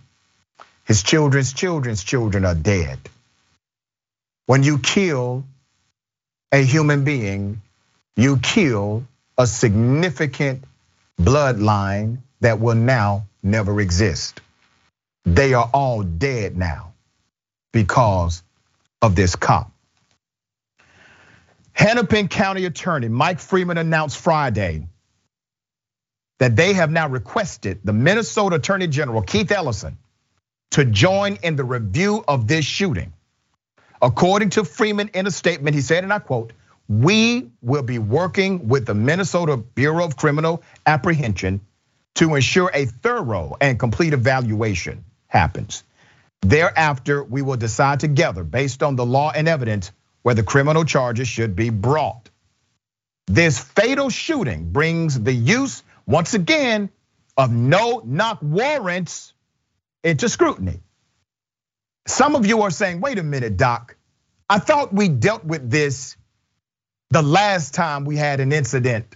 His 0.85 1.01
children's 1.01 1.51
children's 1.51 2.03
children 2.03 2.45
are 2.45 2.53
dead. 2.53 2.99
When 4.45 4.61
you 4.61 4.77
kill 4.77 5.45
a 6.53 6.63
human 6.63 7.03
being, 7.03 7.61
you 8.15 8.37
kill 8.37 9.03
a 9.39 9.47
significant 9.47 10.63
bloodline 11.19 12.19
that 12.41 12.59
will 12.59 12.75
now 12.75 13.25
never 13.41 13.81
exist. 13.81 14.39
They 15.25 15.55
are 15.55 15.67
all 15.73 16.03
dead 16.03 16.55
now 16.55 16.93
because 17.71 18.43
of 19.01 19.15
this 19.15 19.35
cop. 19.35 19.71
Hennepin 21.71 22.27
County 22.27 22.65
Attorney 22.65 23.07
Mike 23.07 23.39
Freeman 23.39 23.79
announced 23.79 24.19
Friday 24.19 24.85
that 26.37 26.55
they 26.55 26.73
have 26.73 26.91
now 26.91 27.09
requested 27.09 27.79
the 27.83 27.93
Minnesota 27.93 28.57
Attorney 28.57 28.87
General 28.87 29.23
Keith 29.23 29.51
Ellison 29.51 29.97
to 30.71 30.85
join 30.85 31.39
in 31.41 31.55
the 31.55 31.63
review 31.63 32.23
of 32.27 32.47
this 32.47 32.63
shooting. 32.63 33.11
According 34.03 34.49
to 34.51 34.65
Freeman 34.65 35.11
in 35.13 35.27
a 35.27 35.31
statement, 35.31 35.75
he 35.75 35.81
said, 35.81 36.03
and 36.03 36.11
I 36.11 36.19
quote, 36.19 36.51
we 36.89 37.49
will 37.61 37.83
be 37.83 37.99
working 37.99 38.67
with 38.67 38.85
the 38.85 38.93
Minnesota 38.93 39.55
Bureau 39.55 40.03
of 40.03 40.17
Criminal 40.17 40.61
Apprehension 40.85 41.61
to 42.15 42.35
ensure 42.35 42.69
a 42.73 42.85
thorough 42.85 43.55
and 43.61 43.79
complete 43.79 44.11
evaluation 44.11 45.05
happens. 45.27 45.85
Thereafter, 46.41 47.23
we 47.23 47.41
will 47.41 47.55
decide 47.55 48.01
together 48.01 48.43
based 48.43 48.83
on 48.83 48.97
the 48.97 49.05
law 49.05 49.31
and 49.33 49.47
evidence 49.47 49.93
whether 50.21 50.43
criminal 50.43 50.83
charges 50.83 51.29
should 51.29 51.55
be 51.55 51.69
brought. 51.69 52.29
This 53.27 53.57
fatal 53.57 54.09
shooting 54.09 54.73
brings 54.73 55.17
the 55.17 55.31
use, 55.33 55.81
once 56.05 56.33
again, 56.33 56.89
of 57.37 57.53
no 57.53 58.01
knock 58.03 58.39
warrants 58.41 59.33
into 60.03 60.27
scrutiny. 60.27 60.81
Some 62.05 62.35
of 62.35 62.45
you 62.45 62.61
are 62.63 62.71
saying, 62.71 63.01
wait 63.01 63.17
a 63.17 63.23
minute, 63.23 63.57
Doc. 63.57 63.95
I 64.49 64.59
thought 64.59 64.93
we 64.93 65.07
dealt 65.07 65.45
with 65.45 65.69
this 65.69 66.17
the 67.09 67.21
last 67.21 67.73
time 67.73 68.05
we 68.05 68.17
had 68.17 68.39
an 68.39 68.51
incident 68.51 69.15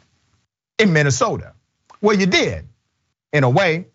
in 0.79 0.93
Minnesota. 0.93 1.53
Well, 2.01 2.17
you 2.17 2.27
did, 2.27 2.67
in 3.33 3.43
a 3.43 3.49
way. 3.49 3.87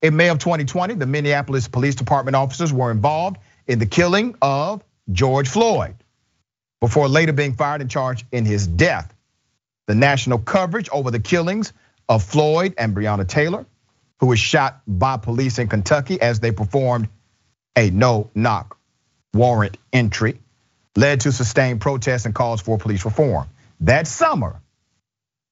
In 0.00 0.16
May 0.16 0.28
of 0.28 0.38
2020, 0.38 0.94
the 0.94 1.06
Minneapolis 1.06 1.66
Police 1.66 1.96
Department 1.96 2.36
officers 2.36 2.72
were 2.72 2.90
involved 2.90 3.38
in 3.66 3.80
the 3.80 3.86
killing 3.86 4.36
of 4.40 4.82
George 5.10 5.48
Floyd 5.48 5.96
before 6.80 7.08
later 7.08 7.32
being 7.32 7.54
fired 7.54 7.80
and 7.80 7.90
charged 7.90 8.24
in 8.30 8.44
his 8.44 8.66
death. 8.66 9.12
The 9.86 9.96
national 9.96 10.38
coverage 10.38 10.88
over 10.90 11.10
the 11.10 11.18
killings 11.18 11.72
of 12.08 12.22
Floyd 12.22 12.74
and 12.78 12.94
Breonna 12.94 13.26
Taylor, 13.26 13.66
who 14.20 14.26
was 14.26 14.38
shot 14.38 14.80
by 14.86 15.16
police 15.16 15.58
in 15.58 15.66
Kentucky 15.66 16.20
as 16.20 16.38
they 16.38 16.52
performed 16.52 17.08
a 17.76 17.90
no 17.90 18.30
knock 18.34 18.78
warrant 19.34 19.76
entry, 19.92 20.40
led 20.96 21.20
to 21.20 21.32
sustained 21.32 21.80
protests 21.80 22.26
and 22.26 22.34
calls 22.34 22.60
for 22.60 22.78
police 22.78 23.04
reform. 23.04 23.48
That 23.80 24.06
summer, 24.06 24.60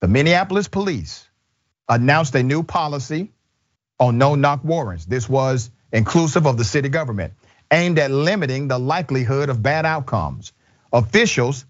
the 0.00 0.08
Minneapolis 0.08 0.68
police 0.68 1.28
announced 1.88 2.34
a 2.34 2.42
new 2.42 2.62
policy 2.62 3.32
on 3.98 4.18
no 4.18 4.34
knock 4.34 4.64
warrants. 4.64 5.04
This 5.04 5.28
was 5.28 5.70
inclusive 5.92 6.46
of 6.46 6.56
the 6.56 6.64
city 6.64 6.88
government, 6.88 7.34
aimed 7.70 7.98
at 7.98 8.10
limiting 8.10 8.68
the 8.68 8.78
likelihood 8.78 9.48
of 9.48 9.62
bad 9.62 9.86
outcomes. 9.86 10.52
Officials 10.92 11.64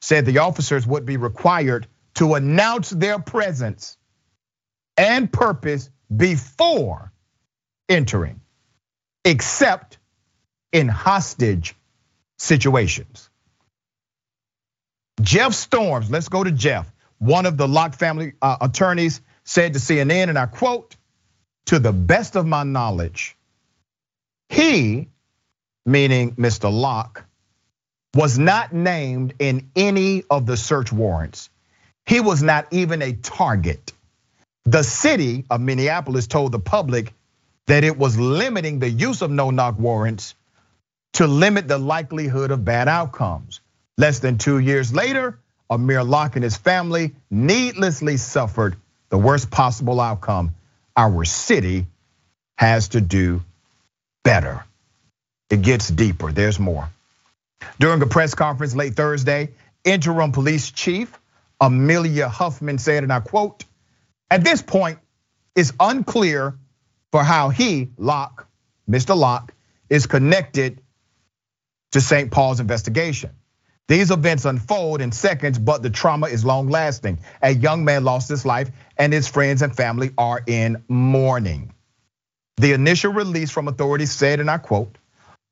said 0.00 0.26
the 0.26 0.38
officers 0.38 0.86
would 0.86 1.04
be 1.04 1.16
required 1.16 1.86
to 2.14 2.34
announce 2.34 2.90
their 2.90 3.18
presence 3.18 3.96
and 4.96 5.32
purpose 5.32 5.90
before 6.14 7.12
entering, 7.88 8.40
except 9.28 9.98
in 10.72 10.88
hostage 10.88 11.74
situations. 12.38 13.28
Jeff 15.20 15.52
Storms, 15.52 16.10
let's 16.10 16.30
go 16.30 16.42
to 16.42 16.50
Jeff, 16.50 16.90
one 17.18 17.44
of 17.44 17.58
the 17.58 17.68
Locke 17.68 17.94
family 17.94 18.32
uh, 18.40 18.56
attorneys, 18.62 19.20
said 19.44 19.74
to 19.74 19.78
CNN, 19.78 20.30
and 20.30 20.38
I 20.38 20.46
quote, 20.46 20.96
to 21.66 21.78
the 21.78 21.92
best 21.92 22.36
of 22.36 22.46
my 22.46 22.62
knowledge, 22.62 23.36
he, 24.48 25.08
meaning 25.84 26.34
Mr. 26.36 26.72
Locke, 26.72 27.26
was 28.14 28.38
not 28.38 28.72
named 28.72 29.34
in 29.38 29.70
any 29.76 30.24
of 30.30 30.46
the 30.46 30.56
search 30.56 30.90
warrants. 30.90 31.50
He 32.06 32.20
was 32.20 32.42
not 32.42 32.66
even 32.70 33.02
a 33.02 33.12
target. 33.12 33.92
The 34.64 34.82
city 34.82 35.44
of 35.50 35.60
Minneapolis 35.60 36.26
told 36.26 36.52
the 36.52 36.58
public 36.58 37.12
that 37.68 37.84
it 37.84 37.96
was 37.96 38.18
limiting 38.18 38.78
the 38.78 38.88
use 38.88 39.22
of 39.22 39.30
no 39.30 39.50
knock 39.50 39.78
warrants 39.78 40.34
to 41.14 41.26
limit 41.26 41.68
the 41.68 41.78
likelihood 41.78 42.50
of 42.50 42.64
bad 42.64 42.88
outcomes. 42.88 43.60
Less 43.96 44.18
than 44.18 44.38
two 44.38 44.58
years 44.58 44.92
later, 44.92 45.38
Amir 45.70 46.02
Locke 46.02 46.36
and 46.36 46.42
his 46.42 46.56
family 46.56 47.14
needlessly 47.30 48.16
suffered 48.16 48.76
the 49.10 49.18
worst 49.18 49.50
possible 49.50 50.00
outcome. 50.00 50.54
Our 50.96 51.24
city 51.24 51.86
has 52.56 52.88
to 52.88 53.00
do 53.00 53.42
better. 54.24 54.64
It 55.50 55.62
gets 55.62 55.88
deeper, 55.88 56.32
there's 56.32 56.58
more. 56.58 56.88
During 57.78 58.00
a 58.02 58.06
press 58.06 58.34
conference 58.34 58.74
late 58.74 58.94
Thursday, 58.94 59.50
interim 59.84 60.32
police 60.32 60.70
chief 60.70 61.18
Amelia 61.60 62.28
Huffman 62.28 62.78
said, 62.78 63.02
and 63.02 63.12
I 63.12 63.20
quote, 63.20 63.64
at 64.30 64.44
this 64.44 64.62
point, 64.62 64.98
it's 65.54 65.72
unclear 65.80 66.54
for 67.12 67.24
how 67.24 67.48
he, 67.48 67.90
Locke, 67.96 68.46
Mr. 68.88 69.16
Locke, 69.16 69.54
is 69.88 70.06
connected 70.06 70.80
to 71.92 72.00
St. 72.00 72.30
Paul's 72.30 72.60
investigation. 72.60 73.30
These 73.88 74.10
events 74.10 74.44
unfold 74.44 75.00
in 75.00 75.12
seconds, 75.12 75.58
but 75.58 75.82
the 75.82 75.88
trauma 75.88 76.26
is 76.26 76.44
long 76.44 76.68
lasting. 76.68 77.20
A 77.40 77.54
young 77.54 77.84
man 77.84 78.04
lost 78.04 78.28
his 78.28 78.44
life, 78.44 78.70
and 78.98 79.12
his 79.12 79.26
friends 79.26 79.62
and 79.62 79.74
family 79.74 80.10
are 80.18 80.42
in 80.46 80.84
mourning. 80.88 81.72
The 82.58 82.72
initial 82.72 83.12
release 83.12 83.50
from 83.50 83.66
authorities 83.66 84.12
said, 84.12 84.40
and 84.40 84.50
I 84.50 84.58
quote, 84.58 84.98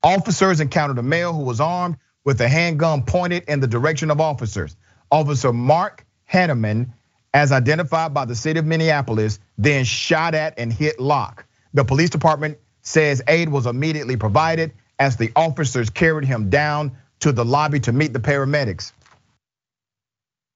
officers 0.03 0.59
encountered 0.59 0.99
a 0.99 1.03
male 1.03 1.33
who 1.33 1.43
was 1.43 1.59
armed 1.59 1.97
with 2.23 2.39
a 2.41 2.47
handgun 2.47 3.03
pointed 3.03 3.45
in 3.47 3.59
the 3.59 3.67
direction 3.67 4.11
of 4.11 4.21
officers. 4.21 4.75
Officer 5.09 5.51
Mark 5.51 6.05
Hanneman, 6.31 6.91
as 7.33 7.51
identified 7.51 8.13
by 8.13 8.25
the 8.25 8.35
city 8.35 8.59
of 8.59 8.65
Minneapolis, 8.65 9.39
then 9.57 9.83
shot 9.83 10.35
at 10.35 10.59
and 10.59 10.71
hit 10.71 10.99
Locke. 10.99 11.45
The 11.77 11.85
police 11.85 12.09
department 12.09 12.57
says 12.81 13.21
aid 13.27 13.49
was 13.49 13.67
immediately 13.67 14.17
provided 14.17 14.73
as 14.97 15.15
the 15.15 15.31
officers 15.35 15.91
carried 15.91 16.25
him 16.25 16.49
down 16.49 16.97
to 17.19 17.31
the 17.31 17.45
lobby 17.45 17.79
to 17.81 17.91
meet 17.91 18.13
the 18.13 18.19
paramedics. 18.19 18.93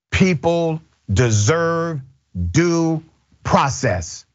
People 0.10 0.82
deserve 1.14 2.02
due 2.50 3.04
process. 3.44 4.26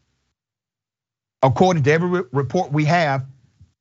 According 1.42 1.82
to 1.82 1.92
every 1.92 2.22
report 2.30 2.70
we 2.70 2.84
have, 2.84 3.26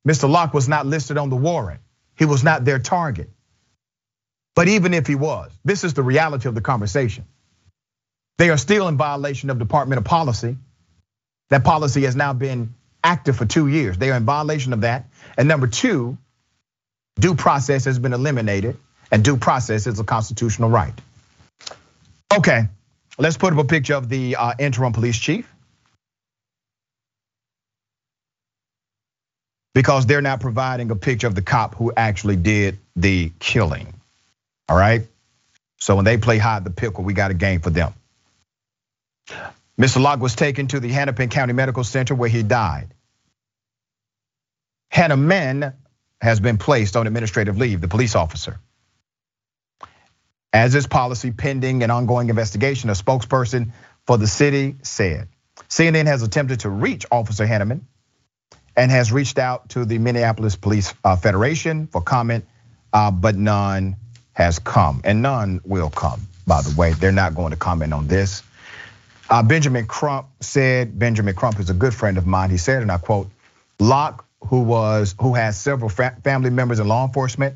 Mr. 0.07 0.27
Locke 0.27 0.55
was 0.55 0.67
not 0.67 0.87
listed 0.87 1.19
on 1.19 1.29
the 1.29 1.35
warrant. 1.35 1.81
He 2.17 2.25
was 2.25 2.43
not 2.43 2.65
their 2.65 2.79
target. 2.79 3.29
But 4.55 4.67
even 4.67 4.95
if 4.95 5.05
he 5.05 5.13
was, 5.13 5.51
this 5.63 5.83
is 5.83 5.93
the 5.93 6.01
reality 6.01 6.49
of 6.49 6.55
the 6.55 6.61
conversation. 6.61 7.25
They 8.39 8.49
are 8.49 8.57
still 8.57 8.87
in 8.87 8.97
violation 8.97 9.51
of 9.51 9.59
departmental 9.59 10.03
policy. 10.03 10.57
That 11.51 11.63
policy 11.63 12.05
has 12.05 12.15
now 12.15 12.33
been 12.33 12.73
active 13.05 13.37
for 13.37 13.45
two 13.45 13.67
years. 13.67 13.97
They 13.97 14.09
are 14.09 14.17
in 14.17 14.25
violation 14.25 14.73
of 14.73 14.81
that. 14.81 15.05
And 15.37 15.47
number 15.47 15.67
two, 15.67 16.17
due 17.19 17.35
process 17.35 17.85
has 17.85 17.99
been 17.99 18.13
eliminated, 18.13 18.77
and 19.11 19.23
due 19.23 19.37
process 19.37 19.85
is 19.87 19.99
a 19.99 20.03
constitutional 20.03 20.69
right. 20.69 20.93
Okay, 22.35 22.63
let's 23.17 23.37
put 23.37 23.53
up 23.53 23.59
a 23.59 23.63
picture 23.63 23.93
of 23.93 24.09
the 24.09 24.35
uh, 24.35 24.53
interim 24.57 24.91
police 24.91 25.17
chief. 25.17 25.49
Because 29.75 30.05
they're 30.05 30.21
not 30.21 30.39
providing 30.39 30.89
a 30.89 30.95
picture 30.95 31.27
of 31.27 31.35
the 31.35 31.41
cop 31.41 31.75
who 31.75 31.93
actually 31.95 32.37
did 32.37 32.79
the 32.95 33.31
killing. 33.39 33.93
All 34.67 34.77
right. 34.77 35.03
So 35.79 35.95
when 35.97 36.05
they 36.05 36.17
play 36.17 36.37
hide 36.37 36.63
the 36.63 36.71
pickle, 36.71 37.03
we 37.03 37.13
got 37.13 37.29
a 37.29 37.33
game 37.33 37.59
for 37.59 37.69
them. 37.69 37.93
Mr. 39.79 40.01
Locke 40.01 40.21
was 40.21 40.35
taken 40.35 40.67
to 40.67 40.79
the 40.79 40.89
Hennepin 40.89 41.29
County 41.29 41.53
Medical 41.53 41.83
Center 41.83 42.15
where 42.15 42.29
he 42.29 42.43
died. 42.43 42.93
Hanneman 44.93 45.73
has 46.21 46.39
been 46.39 46.57
placed 46.57 46.95
on 46.95 47.07
administrative 47.07 47.57
leave, 47.57 47.81
the 47.81 47.87
police 47.87 48.15
officer. 48.15 48.59
As 50.53 50.73
is 50.73 50.87
policy 50.87 51.31
pending 51.31 51.83
an 51.83 51.91
ongoing 51.91 52.29
investigation, 52.29 52.89
a 52.89 52.93
spokesperson 52.93 53.71
for 54.05 54.17
the 54.17 54.27
city 54.27 54.75
said. 54.83 55.27
CNN 55.67 56.05
has 56.05 56.23
attempted 56.23 56.61
to 56.61 56.69
reach 56.69 57.05
Officer 57.11 57.45
Hanneman 57.45 57.81
and 58.77 58.91
has 58.91 59.11
reached 59.11 59.37
out 59.37 59.69
to 59.69 59.83
the 59.83 59.97
Minneapolis 59.97 60.55
Police 60.55 60.93
uh, 61.03 61.17
Federation 61.17 61.87
for 61.87 62.01
comment, 62.01 62.45
uh, 62.93 63.11
but 63.11 63.35
none 63.35 63.97
has 64.31 64.59
come, 64.59 65.01
and 65.03 65.21
none 65.21 65.59
will 65.65 65.89
come. 65.89 66.21
By 66.47 66.61
the 66.61 66.73
way, 66.77 66.93
they're 66.93 67.11
not 67.11 67.35
going 67.35 67.51
to 67.51 67.57
comment 67.57 67.93
on 67.93 68.07
this. 68.07 68.43
Uh, 69.29 69.41
Benjamin 69.41 69.87
Crump 69.87 70.27
said, 70.39 70.97
Benjamin 70.97 71.33
Crump 71.33 71.59
is 71.59 71.69
a 71.69 71.73
good 71.73 71.93
friend 71.93 72.17
of 72.17 72.27
mine. 72.27 72.49
He 72.49 72.57
said, 72.57 72.81
and 72.81 72.91
I 72.91 72.97
quote, 72.97 73.29
Locke, 73.79 74.25
who 74.41 74.61
was 74.61 75.15
who 75.19 75.33
has 75.33 75.59
several 75.59 75.89
family 75.89 76.49
members 76.51 76.79
in 76.79 76.87
law 76.87 77.05
enforcement 77.05 77.55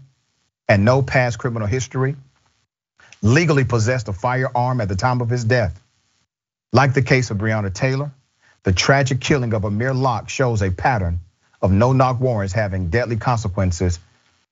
and 0.67 0.83
no 0.83 1.01
past 1.01 1.37
criminal 1.37 1.67
history, 1.67 2.15
legally 3.21 3.63
possessed 3.63 4.07
a 4.07 4.13
firearm 4.13 4.81
at 4.81 4.87
the 4.87 4.95
time 4.95 5.21
of 5.21 5.29
his 5.29 5.43
death. 5.43 5.79
Like 6.73 6.93
the 6.93 7.01
case 7.01 7.29
of 7.31 7.37
Breonna 7.37 7.73
Taylor, 7.73 8.11
the 8.63 8.73
tragic 8.73 9.19
killing 9.19 9.53
of 9.53 9.65
Amir 9.65 9.93
Locke 9.93 10.29
shows 10.29 10.61
a 10.61 10.71
pattern 10.71 11.19
of 11.61 11.71
no-knock 11.71 12.19
warrants 12.19 12.53
having 12.53 12.89
deadly 12.89 13.17
consequences 13.17 13.99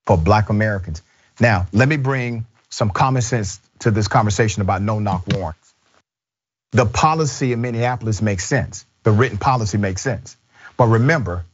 for 0.06 0.18
Black 0.18 0.50
Americans. 0.50 1.02
Now, 1.40 1.68
let 1.72 1.88
me 1.88 1.98
bring 1.98 2.46
some 2.70 2.90
common 2.90 3.22
sense 3.22 3.60
to 3.80 3.92
this 3.92 4.08
conversation 4.08 4.62
about 4.62 4.82
no-knock 4.82 5.26
warrants. 5.28 5.74
The 6.72 6.86
policy 6.86 7.54
in 7.54 7.62
Minneapolis 7.62 8.22
makes 8.22 8.46
sense. 8.46 8.86
The 9.04 9.12
written 9.12 9.38
policy 9.38 9.78
makes 9.78 10.02
sense. 10.02 10.36
But 10.76 10.88
remember, 10.88 11.46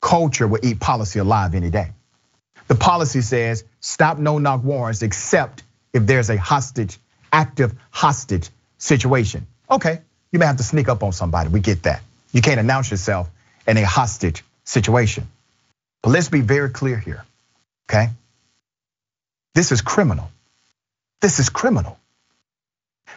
culture 0.00 0.46
will 0.46 0.64
eat 0.64 0.80
policy 0.80 1.18
alive 1.18 1.54
any 1.54 1.70
day. 1.70 1.90
The 2.68 2.74
policy 2.74 3.20
says 3.20 3.64
stop 3.80 4.18
no 4.18 4.38
knock 4.38 4.64
warrants 4.64 5.02
except 5.02 5.62
if 5.92 6.06
there's 6.06 6.30
a 6.30 6.36
hostage, 6.36 6.98
active 7.32 7.74
hostage 7.90 8.48
situation. 8.78 9.46
Okay, 9.70 10.00
you 10.32 10.38
may 10.38 10.46
have 10.46 10.58
to 10.58 10.62
sneak 10.62 10.88
up 10.88 11.02
on 11.02 11.12
somebody. 11.12 11.48
We 11.48 11.60
get 11.60 11.84
that. 11.84 12.02
You 12.32 12.42
can't 12.42 12.60
announce 12.60 12.90
yourself 12.90 13.30
in 13.66 13.76
a 13.76 13.86
hostage 13.86 14.44
situation. 14.64 15.26
But 16.02 16.10
let's 16.10 16.28
be 16.28 16.40
very 16.40 16.70
clear 16.70 16.98
here, 16.98 17.24
okay? 17.88 18.10
This 19.54 19.72
is 19.72 19.80
criminal. 19.80 20.30
This 21.20 21.40
is 21.40 21.48
criminal. 21.48 21.98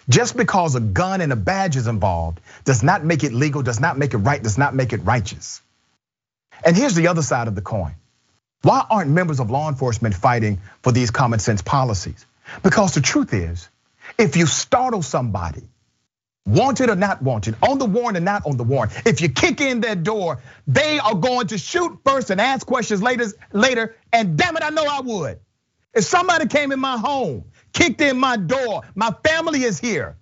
Just 0.09 0.35
because 0.35 0.75
a 0.75 0.79
gun 0.79 1.21
and 1.21 1.31
a 1.31 1.35
badge 1.35 1.75
is 1.75 1.87
involved 1.87 2.39
does 2.65 2.81
not 2.81 3.05
make 3.05 3.23
it 3.23 3.31
legal, 3.31 3.61
does 3.61 3.79
not 3.79 3.97
make 3.97 4.13
it 4.13 4.17
right, 4.17 4.41
does 4.41 4.57
not 4.57 4.73
make 4.73 4.91
it 4.91 5.01
righteous. 5.05 5.61
And 6.65 6.75
here's 6.75 6.95
the 6.95 7.07
other 7.07 7.21
side 7.21 7.47
of 7.47 7.55
the 7.55 7.61
coin. 7.61 7.93
Why 8.63 8.85
aren't 8.89 9.11
members 9.11 9.39
of 9.39 9.51
law 9.51 9.69
enforcement 9.69 10.15
fighting 10.15 10.59
for 10.81 10.91
these 10.91 11.11
common 11.11 11.39
sense 11.39 11.61
policies? 11.61 12.25
Because 12.63 12.93
the 12.93 13.01
truth 13.01 13.33
is, 13.33 13.69
if 14.17 14.35
you 14.35 14.47
startle 14.47 15.01
somebody, 15.01 15.63
wanted 16.45 16.89
or 16.89 16.95
not 16.95 17.21
wanted, 17.21 17.55
on 17.61 17.77
the 17.77 17.85
warrant 17.85 18.17
or 18.17 18.21
not 18.21 18.45
on 18.45 18.57
the 18.57 18.63
warrant, 18.63 18.91
if 19.05 19.21
you 19.21 19.29
kick 19.29 19.61
in 19.61 19.79
their 19.79 19.95
door, 19.95 20.41
they 20.67 20.99
are 20.99 21.15
going 21.15 21.47
to 21.47 21.57
shoot 21.57 21.99
first 22.03 22.31
and 22.31 22.41
ask 22.41 22.65
questions 22.65 23.01
later, 23.01 23.27
later, 23.53 23.95
and 24.11 24.37
damn 24.37 24.57
it, 24.57 24.63
I 24.63 24.71
know 24.71 24.85
I 24.89 25.01
would. 25.01 25.39
If 25.93 26.03
somebody 26.03 26.47
came 26.47 26.71
in 26.71 26.79
my 26.79 26.97
home, 26.97 27.45
kicked 27.73 28.01
in 28.01 28.17
my 28.19 28.37
door, 28.37 28.83
my 28.95 29.11
family 29.25 29.63
is 29.63 29.79
here, 29.79 30.17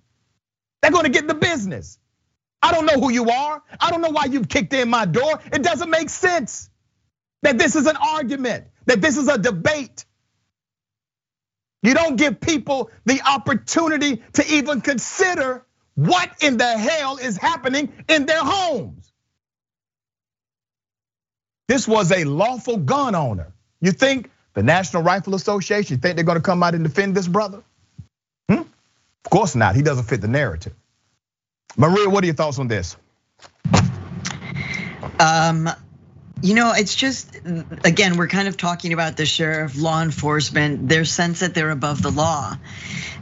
they're 0.82 0.92
gonna 0.92 1.08
get 1.10 1.28
the 1.28 1.34
business. 1.34 1.98
I 2.62 2.72
don't 2.72 2.86
know 2.86 3.00
who 3.00 3.12
you 3.12 3.30
are. 3.30 3.62
I 3.80 3.90
don't 3.90 4.02
know 4.02 4.10
why 4.10 4.26
you've 4.26 4.48
kicked 4.48 4.72
in 4.74 4.90
my 4.90 5.04
door. 5.04 5.40
It 5.52 5.62
doesn't 5.62 5.90
make 5.90 6.10
sense 6.10 6.70
that 7.42 7.58
this 7.58 7.76
is 7.76 7.86
an 7.86 7.96
argument, 7.96 8.66
that 8.86 9.00
this 9.00 9.16
is 9.16 9.28
a 9.28 9.38
debate. 9.38 10.04
You 11.82 11.94
don't 11.94 12.16
give 12.16 12.40
people 12.40 12.90
the 13.06 13.22
opportunity 13.22 14.22
to 14.34 14.46
even 14.52 14.80
consider 14.80 15.64
what 15.94 16.30
in 16.42 16.56
the 16.58 16.78
hell 16.78 17.18
is 17.18 17.36
happening 17.36 17.92
in 18.08 18.26
their 18.26 18.42
homes. 18.42 19.12
This 21.68 21.88
was 21.88 22.12
a 22.12 22.24
lawful 22.24 22.78
gun 22.78 23.14
owner. 23.14 23.52
You 23.80 23.92
think 23.92 24.30
the 24.58 24.64
National 24.64 25.04
Rifle 25.04 25.36
Association, 25.36 25.94
you 25.94 26.00
think 26.00 26.16
they're 26.16 26.24
gonna 26.24 26.40
come 26.40 26.64
out 26.64 26.74
and 26.74 26.82
defend 26.82 27.14
this 27.14 27.28
brother? 27.28 27.62
Hmm? 28.48 28.62
Of 28.62 29.30
course 29.30 29.54
not. 29.54 29.76
He 29.76 29.82
doesn't 29.82 30.06
fit 30.06 30.20
the 30.20 30.26
narrative. 30.26 30.74
Maria, 31.76 32.08
what 32.10 32.24
are 32.24 32.26
your 32.26 32.34
thoughts 32.34 32.58
on 32.58 32.66
this? 32.66 32.96
Um, 35.20 35.70
you 36.42 36.54
know, 36.54 36.72
it's 36.72 36.96
just, 36.96 37.36
again, 37.84 38.16
we're 38.16 38.26
kind 38.26 38.48
of 38.48 38.56
talking 38.56 38.92
about 38.92 39.16
the 39.16 39.26
sheriff, 39.26 39.80
law 39.80 40.02
enforcement, 40.02 40.88
their 40.88 41.04
sense 41.04 41.38
that 41.38 41.54
they're 41.54 41.70
above 41.70 42.02
the 42.02 42.10
law. 42.10 42.56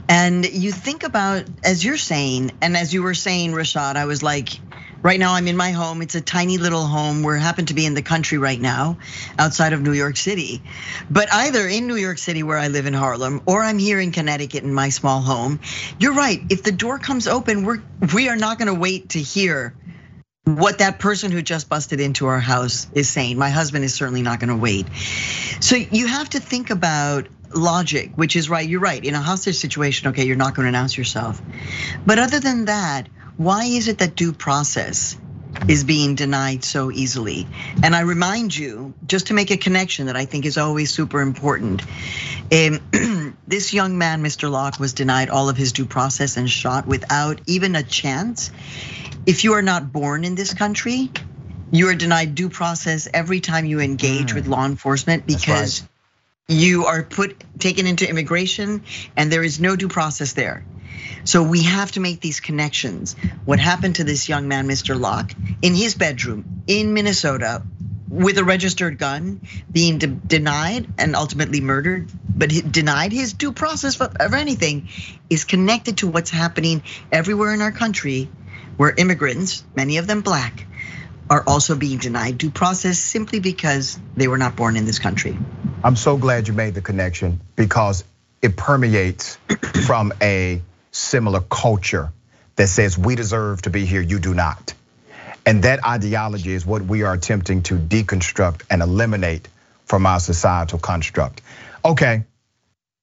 And 0.09 0.47
you 0.51 0.73
think 0.73 1.03
about, 1.03 1.45
as 1.63 1.85
you're 1.85 1.99
saying, 1.99 2.53
and 2.63 2.79
as 2.79 2.95
you 2.95 3.03
were 3.03 3.13
saying, 3.13 3.53
Rashad, 3.53 3.97
I 3.97 4.07
was 4.07 4.23
like, 4.23 4.59
right 5.07 5.21
now 5.21 5.35
I'm 5.35 5.47
in 5.47 5.57
my 5.57 5.71
home. 5.71 6.03
It's 6.03 6.17
a 6.17 6.21
tiny 6.21 6.59
little 6.59 6.85
home. 6.85 7.23
We 7.23 7.39
happen 7.39 7.67
to 7.67 7.75
be 7.75 7.87
in 7.87 7.95
the 7.95 8.03
country 8.03 8.39
right 8.39 8.61
now, 8.61 8.99
outside 9.39 9.73
of 9.73 9.81
New 9.81 9.93
York 9.93 10.17
City. 10.17 10.63
But 11.09 11.33
either 11.33 11.69
in 11.69 11.87
New 11.87 11.95
York 11.95 12.19
City, 12.19 12.43
where 12.43 12.59
I 12.59 12.67
live 12.67 12.87
in 12.87 12.93
Harlem, 12.93 13.41
or 13.47 13.63
I'm 13.63 13.79
here 13.79 14.01
in 14.01 14.11
Connecticut 14.11 14.65
in 14.65 14.75
my 14.75 14.89
small 14.89 15.21
home. 15.21 15.61
You're 16.01 16.15
right. 16.15 16.43
If 16.51 16.65
the 16.65 16.73
door 16.73 16.99
comes 16.99 17.29
open, 17.29 17.65
we're 17.65 17.85
we 18.13 18.29
are 18.29 18.35
not 18.35 18.59
going 18.59 18.67
to 18.67 18.75
wait 18.75 19.11
to 19.11 19.21
hear 19.21 19.77
what 20.43 20.79
that 20.79 20.99
person 20.99 21.31
who 21.31 21.41
just 21.41 21.69
busted 21.69 22.01
into 22.01 22.27
our 22.27 22.41
house 22.41 22.89
is 22.93 23.09
saying. 23.09 23.39
My 23.39 23.51
husband 23.51 23.85
is 23.85 23.95
certainly 23.95 24.23
not 24.23 24.41
going 24.41 24.51
to 24.51 24.57
wait. 24.57 24.87
So 25.61 25.77
you 25.77 26.09
have 26.09 26.31
to 26.31 26.41
think 26.41 26.71
about 26.71 27.29
logic, 27.55 28.11
which 28.17 28.35
is 28.35 28.51
right. 28.51 28.69
You're 28.69 28.81
right. 28.81 29.05
In 29.05 29.15
a 29.15 29.21
hostage 29.21 29.55
situation, 29.55 30.09
okay, 30.09 30.25
you're 30.27 30.35
not 30.35 30.57
going 30.57 30.65
to 30.65 30.69
announce 30.69 30.99
yourself. 30.99 31.41
But 32.05 32.19
other 32.19 32.41
than 32.41 32.65
that, 32.65 33.09
why 33.37 33.65
is 33.65 33.89
it 33.89 33.99
that 33.99 34.15
due 34.17 34.33
process 34.33 35.17
is 35.69 35.85
being 35.85 36.15
denied 36.15 36.65
so 36.65 36.91
easily? 36.91 37.47
And 37.83 37.95
I 37.95 38.01
remind 38.01 38.57
you, 38.57 38.95
just 39.07 39.29
to 39.29 39.35
make 39.35 39.51
a 39.51 39.57
connection 39.57 40.07
that 40.07 40.17
I 40.17 40.25
think 40.25 40.45
is 40.45 40.59
always 40.59 40.93
super 40.93 41.21
important. 41.21 41.83
this 42.51 43.73
young 43.73 43.99
man, 43.99 44.23
Mr. 44.23 44.51
Locke, 44.51 44.79
was 44.79 44.93
denied 44.93 45.31
all 45.31 45.49
of 45.49 45.57
his 45.57 45.73
due 45.73 45.87
process 45.87 46.37
and 46.37 46.49
shot 46.49 46.87
without 46.87 47.41
even 47.47 47.75
a 47.77 47.83
chance 47.83 48.51
if 49.27 49.43
you 49.43 49.55
are 49.55 49.63
not 49.63 49.93
born 49.93 50.25
in 50.25 50.37
this 50.37 50.55
country, 50.55 51.11
you 51.73 51.89
are 51.89 51.95
denied 51.95 52.37
due 52.37 52.49
process 52.49 53.09
every 53.13 53.41
time 53.41 53.67
you 53.67 53.81
engage 53.81 54.33
with 54.33 54.47
mm. 54.47 54.51
law 54.51 54.65
enforcement 54.65 55.27
because 55.27 55.83
right. 55.83 56.57
you 56.57 56.87
are 56.87 57.03
put 57.03 57.43
taken 57.59 57.87
into 57.87 58.09
immigration 58.09 58.85
and 59.17 59.33
there 59.33 59.43
is 59.43 59.61
no 59.61 59.75
due 59.75 59.89
process 59.89 60.33
there. 60.33 60.65
So 61.27 61.43
we 61.43 61.65
have 61.65 61.91
to 61.93 62.01
make 62.01 62.21
these 62.21 62.39
connections. 62.39 63.17
What 63.45 63.59
happened 63.59 63.97
to 63.97 64.05
this 64.05 64.29
young 64.29 64.47
man, 64.47 64.69
Mr. 64.69 64.99
Locke, 64.99 65.33
in 65.61 65.75
his 65.75 65.97
bedroom 65.97 66.63
in 66.69 66.95
Minnesota 66.95 67.65
with 68.09 68.39
a 68.39 68.45
registered 68.45 68.97
gun, 68.97 69.41
being 69.71 69.99
de 69.99 70.07
denied 70.07 70.87
and 70.99 71.17
ultimately 71.17 71.61
murdered, 71.61 72.09
but 72.29 72.51
denied 72.71 73.11
his 73.11 73.33
due 73.33 73.51
process 73.51 74.01
of 74.01 74.35
anything, 74.35 74.89
is 75.29 75.45
connected 75.45 75.99
to 75.99 76.07
what's 76.07 76.31
happening 76.31 76.85
everywhere 77.11 77.53
in 77.53 77.61
our 77.61 77.73
country 77.73 78.29
where 78.77 78.95
immigrants, 78.97 79.65
many 79.75 79.97
of 79.97 80.07
them 80.07 80.21
black, 80.21 80.65
are 81.29 81.43
also 81.45 81.75
being 81.75 81.99
denied 81.99 82.39
due 82.39 82.53
process 82.53 83.01
simply 83.01 83.41
because 83.41 83.99
they 84.17 84.29
were 84.29 84.39
not 84.39 84.55
born 84.55 84.77
in 84.77 84.85
this 84.85 85.01
country. 85.01 85.37
I'm 85.83 85.97
so 85.97 86.17
glad 86.17 86.47
you 86.47 86.55
made 86.55 86.75
the 86.75 86.83
connection 86.83 87.41
because 87.57 88.05
it 88.43 88.57
permeates 88.57 89.39
from 89.87 90.13
a 90.23 90.63
similar 90.97 91.41
culture 91.41 92.13
that 92.57 92.69
says 92.69 92.97
we 92.97 93.15
deserve 93.15 93.63
to 93.63 93.71
be 93.71 93.85
here, 93.85 94.01
you 94.01 94.19
do 94.19 94.35
not. 94.35 94.75
And 95.45 95.63
that 95.63 95.85
ideology 95.87 96.53
is 96.53 96.67
what 96.67 96.83
we 96.83 97.03
are 97.03 97.15
attempting 97.15 97.63
to 97.65 97.75
deconstruct 97.75 98.63
and 98.71 98.83
eliminate 98.83 99.47
from 99.85 100.07
our 100.07 100.19
societal 100.19 100.79
construct. 100.79 101.43
Okay, 101.85 102.25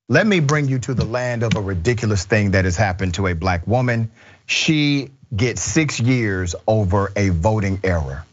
let 0.09 0.27
me 0.27 0.41
bring 0.41 0.67
you 0.67 0.79
to 0.79 0.93
the 0.93 1.05
land 1.05 1.43
of 1.43 1.55
a 1.55 1.61
ridiculous 1.61 2.25
thing 2.25 2.51
that 2.51 2.65
has 2.65 2.75
happened 2.75 3.13
to 3.13 3.27
a 3.27 3.35
black 3.35 3.65
woman. 3.65 4.11
She 4.45 5.11
gets 5.33 5.61
six 5.61 5.99
years 5.99 6.55
over 6.67 7.11
a 7.15 7.29
voting 7.29 7.79
error. 7.83 8.25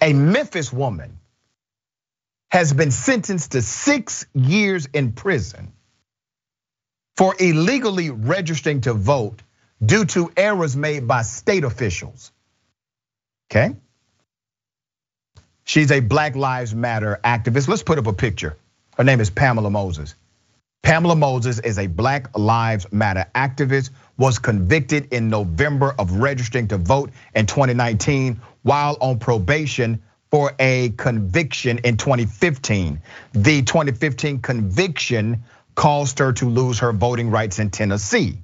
A 0.00 0.12
Memphis 0.12 0.72
woman 0.72 1.18
has 2.52 2.74
been 2.74 2.90
sentenced 2.90 3.52
to 3.52 3.62
six 3.62 4.26
years 4.34 4.86
in 4.92 5.12
prison 5.12 5.72
for 7.16 7.34
illegally 7.38 8.10
registering 8.10 8.82
to 8.82 8.92
vote 8.92 9.40
due 9.82 10.04
to 10.04 10.30
errors 10.36 10.76
made 10.76 11.08
by 11.08 11.22
state 11.22 11.64
officials. 11.64 12.30
Okay? 13.50 13.74
She's 15.64 15.90
a 15.90 16.00
Black 16.00 16.36
Lives 16.36 16.74
Matter 16.74 17.18
activist. 17.24 17.68
Let's 17.68 17.82
put 17.82 17.98
up 17.98 18.06
a 18.06 18.12
picture. 18.12 18.58
Her 18.98 19.04
name 19.04 19.20
is 19.20 19.30
Pamela 19.30 19.70
Moses. 19.70 20.14
Pamela 20.82 21.16
Moses 21.16 21.58
is 21.58 21.78
a 21.78 21.86
Black 21.86 22.36
Lives 22.36 22.86
Matter 22.92 23.24
activist, 23.34 23.88
was 24.18 24.38
convicted 24.38 25.14
in 25.14 25.30
November 25.30 25.94
of 25.98 26.12
registering 26.16 26.68
to 26.68 26.76
vote 26.76 27.12
in 27.34 27.46
2019 27.46 28.42
while 28.60 28.98
on 29.00 29.18
probation 29.18 30.02
for 30.32 30.54
a 30.58 30.88
conviction 30.96 31.78
in 31.84 31.98
2015. 31.98 33.02
The 33.34 33.62
2015 33.62 34.40
conviction 34.40 35.44
caused 35.74 36.18
her 36.20 36.32
to 36.32 36.48
lose 36.48 36.78
her 36.78 36.92
voting 36.92 37.30
rights 37.30 37.58
in 37.58 37.68
Tennessee. 37.68 38.38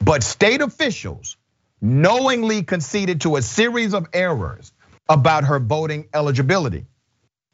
But 0.00 0.22
state 0.22 0.60
officials 0.60 1.38
knowingly 1.80 2.62
conceded 2.62 3.22
to 3.22 3.36
a 3.36 3.42
series 3.42 3.94
of 3.94 4.06
errors 4.12 4.72
about 5.08 5.44
her 5.44 5.58
voting 5.58 6.08
eligibility. 6.12 6.84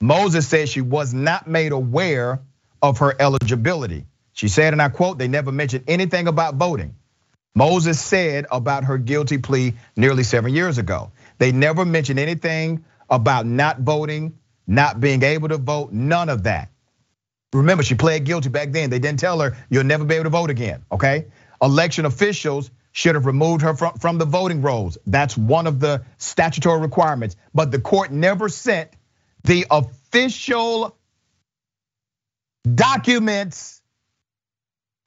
Moses 0.01 0.49
said 0.49 0.69
she 0.69 0.81
was 0.81 1.15
not 1.15 1.47
made 1.47 1.71
aware 1.71 2.41
of 2.83 2.99
her 2.99 3.15
eligibility. 3.21 4.05
She 4.33 4.49
said, 4.49 4.73
and 4.73 4.83
I 4.83 4.89
quote, 4.89 5.19
they 5.19 5.29
never 5.29 5.53
mentioned 5.53 5.85
anything 5.87 6.27
about 6.27 6.57
voting. 6.57 6.97
Moses 7.55 8.01
said 8.01 8.47
about 8.51 8.85
her 8.85 8.99
guilty 8.99 9.39
plea 9.39 9.75
nearly 9.97 10.25
seven 10.25 10.55
years 10.55 10.79
ago. 10.79 11.13
They 11.39 11.53
never 11.53 11.85
mentioned 11.85 12.19
anything 12.19 12.85
about 13.11 13.47
not 13.47 13.81
voting, 13.81 14.39
not 14.67 15.01
being 15.01 15.23
able 15.23 15.49
to 15.49 15.59
vote, 15.59 15.93
none 15.93 16.29
of 16.29 16.45
that. 16.45 16.71
Remember, 17.53 17.83
she 17.83 17.95
pled 17.95 18.25
guilty 18.25 18.49
back 18.49 18.71
then. 18.71 18.91
They 18.91 19.01
didn't 19.01 19.19
tell 19.19 19.41
her 19.41 19.57
you'll 19.69 19.85
never 19.85 20.05
be 20.05 20.15
able 20.15 20.25
to 20.25 20.31
vote 20.31 20.51
again, 20.51 20.85
okay? 20.93 21.27
Election 21.61 22.05
officials 22.05 22.71
should 22.93 23.15
have 23.15 23.27
removed 23.27 23.63
her 23.63 23.75
from, 23.75 23.95
from 23.95 24.19
the 24.19 24.25
voting 24.25 24.63
rolls. 24.63 24.99
That's 25.07 25.37
one 25.37 25.67
of 25.67 25.81
the 25.81 26.05
statutory 26.19 26.81
requirements. 26.81 27.37
But 27.55 27.71
the 27.71 27.81
court 27.81 28.13
never 28.13 28.49
sent 28.49 28.91
the 29.45 29.67
official 29.71 30.97
documents 32.75 33.81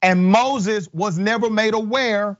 and 0.02 0.26
Moses 0.26 0.88
was 0.92 1.18
never 1.18 1.48
made 1.48 1.72
aware 1.72 2.38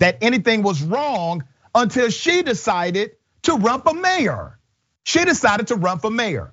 that 0.00 0.18
anything 0.20 0.62
was 0.62 0.82
wrong 0.82 1.44
until 1.74 2.10
she 2.10 2.42
decided 2.42 3.12
to 3.42 3.54
run 3.54 3.82
for 3.82 3.94
mayor. 3.94 4.58
She 5.04 5.24
decided 5.24 5.68
to 5.68 5.76
run 5.76 5.98
for 5.98 6.10
mayor. 6.10 6.52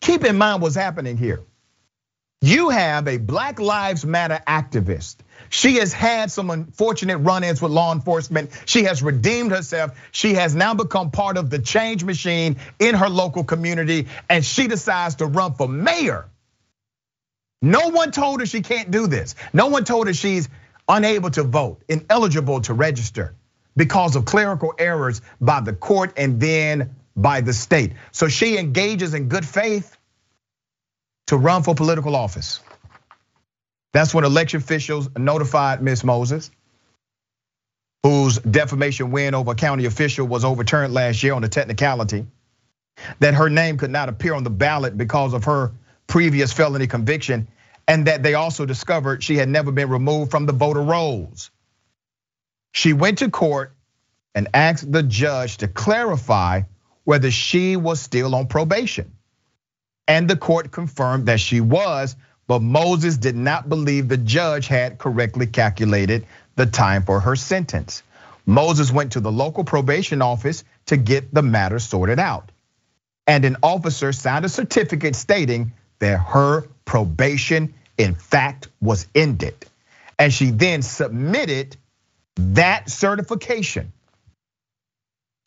Keep 0.00 0.24
in 0.24 0.36
mind 0.36 0.62
what's 0.62 0.74
happening 0.74 1.16
here. 1.16 1.42
You 2.40 2.68
have 2.68 3.08
a 3.08 3.16
Black 3.16 3.58
Lives 3.58 4.04
Matter 4.04 4.38
activist. 4.46 5.16
She 5.48 5.76
has 5.76 5.94
had 5.94 6.30
some 6.30 6.50
unfortunate 6.50 7.18
run 7.18 7.42
ins 7.42 7.62
with 7.62 7.72
law 7.72 7.90
enforcement. 7.92 8.50
She 8.66 8.84
has 8.84 9.02
redeemed 9.02 9.50
herself. 9.50 9.98
She 10.12 10.34
has 10.34 10.54
now 10.54 10.74
become 10.74 11.10
part 11.10 11.38
of 11.38 11.48
the 11.48 11.58
change 11.58 12.04
machine 12.04 12.56
in 12.78 12.94
her 12.96 13.08
local 13.08 13.44
community, 13.44 14.08
and 14.28 14.44
she 14.44 14.66
decides 14.66 15.14
to 15.16 15.26
run 15.26 15.54
for 15.54 15.68
mayor. 15.68 16.26
No 17.62 17.88
one 17.88 18.10
told 18.10 18.40
her 18.40 18.46
she 18.46 18.60
can't 18.60 18.90
do 18.90 19.06
this. 19.06 19.36
No 19.54 19.68
one 19.68 19.84
told 19.84 20.06
her 20.08 20.12
she's 20.12 20.50
unable 20.86 21.30
to 21.30 21.44
vote, 21.44 21.82
ineligible 21.88 22.60
to 22.62 22.74
register 22.74 23.34
because 23.74 24.16
of 24.16 24.26
clerical 24.26 24.74
errors 24.78 25.22
by 25.40 25.60
the 25.60 25.72
court 25.72 26.12
and 26.18 26.38
then 26.40 26.94
by 27.16 27.40
the 27.40 27.52
state. 27.52 27.92
So 28.12 28.28
she 28.28 28.58
engages 28.58 29.14
in 29.14 29.28
good 29.28 29.46
faith 29.46 29.96
to 31.28 31.36
run 31.36 31.62
for 31.62 31.74
political 31.74 32.16
office. 32.16 32.60
That's 33.92 34.12
when 34.12 34.24
election 34.24 34.58
officials 34.58 35.08
notified 35.16 35.82
Ms. 35.82 36.04
Moses, 36.04 36.50
whose 38.02 38.38
defamation 38.38 39.10
win 39.12 39.34
over 39.34 39.52
a 39.52 39.54
county 39.54 39.84
official 39.84 40.26
was 40.26 40.44
overturned 40.44 40.92
last 40.92 41.22
year 41.22 41.34
on 41.34 41.44
a 41.44 41.48
technicality, 41.48 42.26
that 43.20 43.34
her 43.34 43.48
name 43.48 43.78
could 43.78 43.90
not 43.90 44.08
appear 44.08 44.34
on 44.34 44.44
the 44.44 44.50
ballot 44.50 44.96
because 44.96 45.32
of 45.32 45.44
her 45.44 45.72
previous 46.06 46.52
felony 46.52 46.86
conviction 46.86 47.48
and 47.86 48.06
that 48.06 48.22
they 48.22 48.34
also 48.34 48.66
discovered 48.66 49.22
she 49.22 49.36
had 49.36 49.48
never 49.48 49.70
been 49.72 49.88
removed 49.88 50.30
from 50.30 50.46
the 50.46 50.52
voter 50.52 50.82
rolls. 50.82 51.50
She 52.72 52.92
went 52.92 53.18
to 53.18 53.30
court 53.30 53.72
and 54.34 54.48
asked 54.54 54.90
the 54.90 55.02
judge 55.02 55.58
to 55.58 55.68
clarify 55.68 56.62
whether 57.04 57.30
she 57.30 57.76
was 57.76 58.00
still 58.00 58.34
on 58.34 58.46
probation. 58.46 59.12
And 60.06 60.28
the 60.28 60.36
court 60.36 60.70
confirmed 60.70 61.26
that 61.26 61.40
she 61.40 61.60
was, 61.60 62.16
but 62.46 62.60
Moses 62.60 63.16
did 63.16 63.36
not 63.36 63.68
believe 63.68 64.08
the 64.08 64.18
judge 64.18 64.66
had 64.66 64.98
correctly 64.98 65.46
calculated 65.46 66.26
the 66.56 66.66
time 66.66 67.02
for 67.04 67.20
her 67.20 67.36
sentence. 67.36 68.02
Moses 68.46 68.92
went 68.92 69.12
to 69.12 69.20
the 69.20 69.32
local 69.32 69.64
probation 69.64 70.20
office 70.20 70.64
to 70.86 70.96
get 70.96 71.32
the 71.32 71.42
matter 71.42 71.78
sorted 71.78 72.18
out. 72.18 72.50
And 73.26 73.44
an 73.46 73.56
officer 73.62 74.12
signed 74.12 74.44
a 74.44 74.50
certificate 74.50 75.16
stating 75.16 75.72
that 75.98 76.18
her 76.18 76.68
probation 76.84 77.72
in 77.96 78.14
fact 78.14 78.68
was 78.80 79.06
ended. 79.14 79.54
And 80.18 80.32
she 80.32 80.50
then 80.50 80.82
submitted 80.82 81.76
that 82.36 82.90
certification 82.90 83.92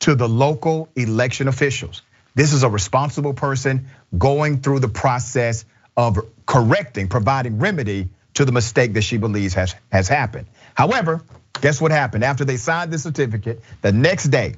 to 0.01 0.15
the 0.15 0.27
local 0.27 0.89
election 0.95 1.47
officials. 1.47 2.01
This 2.35 2.53
is 2.53 2.63
a 2.63 2.69
responsible 2.69 3.33
person 3.33 3.87
going 4.17 4.61
through 4.61 4.79
the 4.79 4.87
process 4.87 5.65
of 5.95 6.19
correcting, 6.45 7.07
providing 7.07 7.57
remedy 7.57 8.09
to 8.35 8.45
the 8.45 8.51
mistake 8.51 8.93
that 8.93 9.01
she 9.01 9.17
believes 9.17 9.55
has, 9.55 9.75
has 9.91 10.07
happened. 10.07 10.47
However, 10.75 11.21
guess 11.59 11.81
what 11.81 11.91
happened? 11.91 12.23
After 12.23 12.45
they 12.45 12.57
signed 12.57 12.93
the 12.93 12.99
certificate, 12.99 13.63
the 13.81 13.91
next 13.91 14.25
day, 14.25 14.55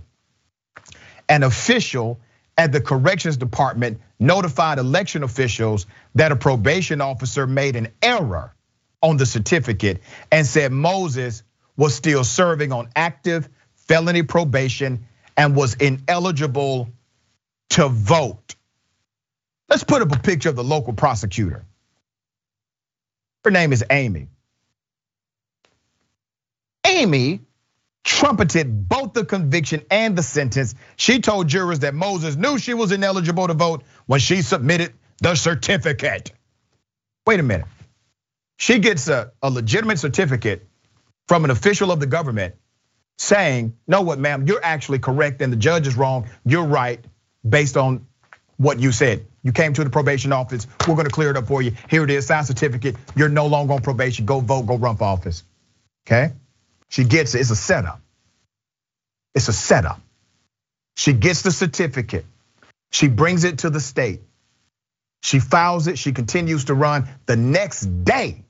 an 1.30 1.43
official 1.43 2.19
at 2.58 2.73
the 2.73 2.82
corrections 2.82 3.38
department 3.38 4.02
notified 4.19 4.80
election 4.80 5.23
officials 5.23 5.86
that 6.15 6.34
a 6.34 6.36
probation 6.36 6.99
officer 6.99 7.47
made 7.47 7.78
an 7.78 7.88
error 8.02 8.54
on 9.02 9.15
the 9.15 9.25
certificate 9.25 10.02
and 10.30 10.45
said 10.45 10.73
Moses 10.73 11.43
was 11.78 11.95
still 11.95 12.25
serving 12.25 12.73
on 12.73 12.89
active 12.97 13.47
felony 13.75 14.23
probation 14.23 15.06
and 15.39 15.56
was 15.56 15.75
ineligible 15.75 16.89
to 17.69 17.88
vote. 17.88 18.56
Let's 19.69 19.86
put 19.86 20.02
up 20.02 20.13
a 20.13 20.19
picture 20.19 20.49
of 20.49 20.58
the 20.58 20.65
local 20.65 20.91
prosecutor. 20.91 21.65
Her 23.45 23.52
name 23.52 23.71
is 23.71 23.86
Amy. 23.89 24.28
Amy 26.86 27.39
trumpeted 28.04 28.89
both 28.89 29.13
the 29.13 29.23
conviction 29.23 29.86
and 29.89 30.17
the 30.17 30.23
sentence. 30.23 30.75
She 30.97 31.21
told 31.21 31.47
jurors 31.47 31.80
that 31.80 31.93
Moses 31.93 32.36
knew 32.36 32.60
she 32.60 32.73
was 32.73 32.91
ineligible 32.91 33.47
to 33.47 33.54
vote 33.54 33.84
when 34.08 34.19
she 34.19 34.41
submitted 34.41 34.93
the 35.21 35.36
certificate. 35.36 36.34
Wait 37.25 37.39
a 37.39 37.43
minute. 37.43 37.67
She 38.58 38.80
gets 38.80 39.08
a, 39.08 39.32
a 39.41 39.49
legitimate 39.49 39.99
certificate 39.99 40.67
from 41.30 41.45
an 41.45 41.52
official 41.52 41.93
of 41.93 42.02
the 42.02 42.08
government 42.08 42.56
saying, 43.19 43.77
no, 43.86 44.01
what, 44.01 44.17
ma'am, 44.17 44.47
you're 44.47 44.63
actually 44.63 44.99
correct 44.99 45.41
and 45.41 45.51
the 45.51 45.58
judge 45.58 45.86
is 45.86 45.95
wrong. 45.95 46.27
You're 46.45 46.65
right 46.65 47.03
based 47.47 47.77
on 47.77 48.08
what 48.58 48.79
you 48.79 48.91
said. 48.91 49.25
You 49.43 49.51
came 49.51 49.73
to 49.73 49.84
the 49.84 49.89
probation 49.89 50.32
office. 50.32 50.67
We're 50.88 50.95
gonna 50.95 51.10
clear 51.10 51.29
it 51.29 51.38
up 51.38 51.47
for 51.47 51.62
you. 51.62 51.73
Here 51.89 52.03
it 52.03 52.10
is, 52.10 52.25
sign 52.25 52.45
certificate. 52.45 52.95
You're 53.15 53.29
no 53.29 53.47
longer 53.47 53.73
on 53.73 53.82
probation. 53.82 54.25
Go 54.25 54.39
vote, 54.39 54.63
go 54.63 54.77
run 54.77 54.95
for 54.95 55.03
office. 55.03 55.43
Okay? 56.08 56.34
She 56.88 57.03
gets 57.03 57.36
it. 57.36 57.41
It's 57.41 57.51
a 57.51 57.55
setup. 57.55 58.01
It's 59.36 59.47
a 59.47 59.53
setup. 59.53 60.01
She 60.95 61.13
gets 61.13 61.41
the 61.41 61.51
certificate. 61.51 62.25
She 62.91 63.08
brings 63.08 63.43
it 63.43 63.60
to 63.60 63.69
the 63.69 63.79
state. 63.79 64.21
She 65.21 65.39
files 65.39 65.88
it. 65.88 65.97
She 65.97 66.13
continues 66.13 66.65
to 66.65 66.73
run. 66.73 67.08
The 67.25 67.36
next 67.36 67.86
day, 68.03 68.43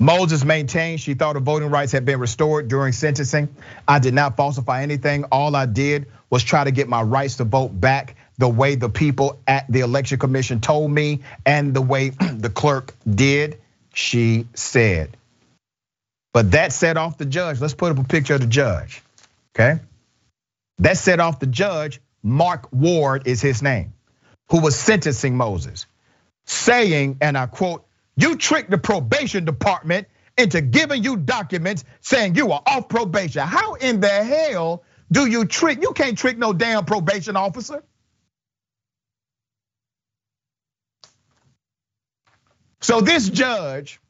Moses 0.00 0.44
maintained 0.44 1.00
she 1.00 1.14
thought 1.14 1.36
her 1.36 1.40
voting 1.40 1.70
rights 1.70 1.92
had 1.92 2.04
been 2.04 2.18
restored 2.18 2.68
during 2.68 2.92
sentencing. 2.92 3.54
I 3.86 3.98
did 4.00 4.14
not 4.14 4.36
falsify 4.36 4.82
anything. 4.82 5.24
All 5.24 5.54
I 5.54 5.66
did 5.66 6.06
was 6.28 6.42
try 6.42 6.64
to 6.64 6.70
get 6.70 6.88
my 6.88 7.02
rights 7.02 7.36
to 7.36 7.44
vote 7.44 7.68
back 7.68 8.16
the 8.38 8.48
way 8.48 8.74
the 8.74 8.88
people 8.88 9.40
at 9.46 9.70
the 9.70 9.80
election 9.80 10.18
commission 10.18 10.60
told 10.60 10.90
me 10.90 11.20
and 11.46 11.72
the 11.74 11.82
way 11.82 12.08
the 12.34 12.50
clerk 12.50 12.94
did, 13.08 13.60
she 13.94 14.46
said. 14.54 15.16
But 16.32 16.52
that 16.52 16.72
set 16.72 16.96
off 16.96 17.18
the 17.18 17.26
judge. 17.26 17.60
Let's 17.60 17.74
put 17.74 17.92
up 17.92 17.98
a 17.98 18.04
picture 18.04 18.34
of 18.34 18.40
the 18.40 18.46
judge, 18.46 19.02
okay? 19.54 19.80
That 20.78 20.96
set 20.96 21.20
off 21.20 21.38
the 21.38 21.46
judge. 21.46 22.00
Mark 22.22 22.68
Ward 22.72 23.26
is 23.26 23.40
his 23.40 23.62
name, 23.62 23.92
who 24.48 24.60
was 24.60 24.78
sentencing 24.78 25.36
Moses, 25.36 25.86
saying, 26.46 27.18
and 27.20 27.36
I 27.36 27.46
quote, 27.46 27.84
You 28.16 28.36
tricked 28.36 28.70
the 28.70 28.78
probation 28.78 29.44
department 29.44 30.08
into 30.38 30.60
giving 30.60 31.04
you 31.04 31.16
documents 31.16 31.84
saying 32.00 32.34
you 32.36 32.52
are 32.52 32.62
off 32.66 32.88
probation. 32.88 33.42
How 33.46 33.74
in 33.74 34.00
the 34.00 34.08
hell 34.08 34.84
do 35.10 35.26
you 35.26 35.44
trick? 35.44 35.80
You 35.82 35.92
can't 35.92 36.16
trick 36.18 36.38
no 36.38 36.52
damn 36.52 36.84
probation 36.84 37.36
officer. 37.36 37.82
So 42.80 43.00
this 43.00 43.28
judge 43.28 44.00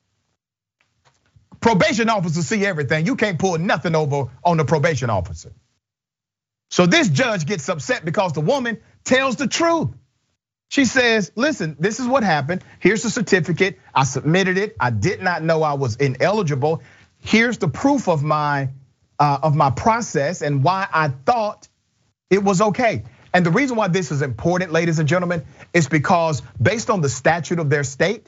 Probation 1.62 2.08
officers 2.08 2.46
see 2.48 2.66
everything. 2.66 3.06
You 3.06 3.14
can't 3.14 3.38
pull 3.38 3.56
nothing 3.56 3.94
over 3.94 4.24
on 4.44 4.56
the 4.56 4.64
probation 4.64 5.10
officer. 5.10 5.52
So 6.70 6.86
this 6.86 7.08
judge 7.08 7.46
gets 7.46 7.68
upset 7.68 8.04
because 8.04 8.32
the 8.32 8.40
woman 8.40 8.78
tells 9.04 9.36
the 9.36 9.46
truth. 9.46 9.90
She 10.72 10.86
says, 10.86 11.30
listen, 11.36 11.76
this 11.78 12.00
is 12.00 12.06
what 12.06 12.24
happened. 12.24 12.64
Here's 12.78 13.02
the 13.02 13.10
certificate. 13.10 13.78
I 13.94 14.04
submitted 14.04 14.56
it. 14.56 14.74
I 14.80 14.88
did 14.88 15.20
not 15.20 15.42
know 15.42 15.62
I 15.62 15.74
was 15.74 15.96
ineligible. 15.96 16.82
Here's 17.18 17.58
the 17.58 17.68
proof 17.68 18.08
of 18.08 18.22
my 18.22 18.70
uh, 19.18 19.38
of 19.42 19.54
my 19.54 19.68
process 19.68 20.40
and 20.40 20.64
why 20.64 20.88
I 20.90 21.08
thought 21.08 21.68
it 22.30 22.42
was 22.42 22.62
okay. 22.62 23.04
And 23.34 23.44
the 23.44 23.50
reason 23.50 23.76
why 23.76 23.88
this 23.88 24.10
is 24.10 24.22
important, 24.22 24.72
ladies 24.72 24.98
and 24.98 25.06
gentlemen, 25.06 25.44
is 25.74 25.90
because 25.90 26.40
based 26.60 26.88
on 26.88 27.02
the 27.02 27.10
statute 27.10 27.58
of 27.58 27.68
their 27.68 27.84
state, 27.84 28.26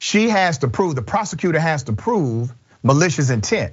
she 0.00 0.28
has 0.28 0.58
to 0.58 0.68
prove, 0.68 0.96
the 0.96 1.00
prosecutor 1.00 1.58
has 1.58 1.84
to 1.84 1.94
prove 1.94 2.52
malicious 2.82 3.30
intent. 3.30 3.72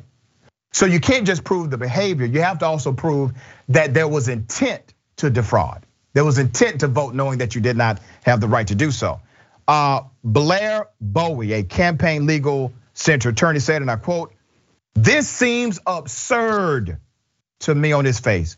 So 0.71 0.85
you 0.85 1.01
can't 1.01 1.27
just 1.27 1.43
prove 1.43 1.71
the 1.71 1.77
behavior, 1.77 2.25
you 2.25 2.41
have 2.41 2.59
to 2.59 2.67
also 2.67 2.93
prove 2.93 3.33
that 3.67 3.93
there 3.93 4.07
was 4.07 4.29
intent 4.29 4.93
to 5.17 5.29
defraud. 5.29 5.86
There 6.17 6.25
was 6.25 6.39
intent 6.39 6.79
to 6.79 6.87
vote 6.87 7.13
knowing 7.13 7.37
that 7.37 7.53
you 7.53 7.61
did 7.61 7.77
not 7.77 8.01
have 8.23 8.41
the 8.41 8.47
right 8.47 8.65
to 8.69 8.73
do 8.73 8.89
so. 8.89 9.21
Uh, 9.67 10.01
Blair 10.23 10.87
Bowie, 10.99 11.53
a 11.53 11.61
campaign 11.61 12.25
legal 12.25 12.73
center 12.95 13.29
attorney, 13.29 13.59
said, 13.59 13.83
and 13.83 13.91
I 13.91 13.97
quote, 13.97 14.33
This 14.95 15.29
seems 15.29 15.79
absurd 15.85 16.97
to 17.59 17.75
me 17.75 17.91
on 17.91 18.03
his 18.03 18.19
face. 18.19 18.57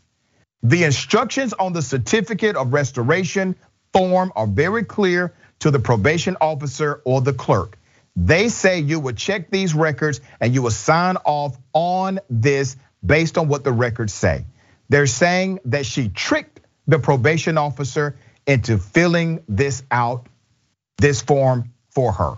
The 0.62 0.84
instructions 0.84 1.52
on 1.52 1.74
the 1.74 1.82
certificate 1.82 2.56
of 2.56 2.72
restoration 2.72 3.56
form 3.92 4.32
are 4.34 4.46
very 4.46 4.82
clear 4.82 5.34
to 5.58 5.70
the 5.70 5.80
probation 5.80 6.38
officer 6.40 7.02
or 7.04 7.20
the 7.20 7.34
clerk. 7.34 7.76
They 8.16 8.48
say 8.48 8.80
you 8.80 9.00
will 9.00 9.12
check 9.12 9.50
these 9.50 9.74
records 9.74 10.22
and 10.40 10.54
you 10.54 10.62
will 10.62 10.70
sign 10.70 11.18
off 11.26 11.58
on 11.74 12.20
this 12.30 12.78
based 13.04 13.36
on 13.36 13.48
what 13.48 13.64
the 13.64 13.72
records 13.72 14.14
say. 14.14 14.46
They're 14.88 15.06
saying 15.06 15.60
that 15.66 15.84
she 15.84 16.08
tricked 16.08 16.59
the 16.90 16.98
probation 16.98 17.56
officer 17.56 18.16
into 18.46 18.78
filling 18.78 19.42
this 19.48 19.82
out, 19.90 20.26
this 20.98 21.22
form 21.22 21.72
for 21.90 22.12
her. 22.12 22.34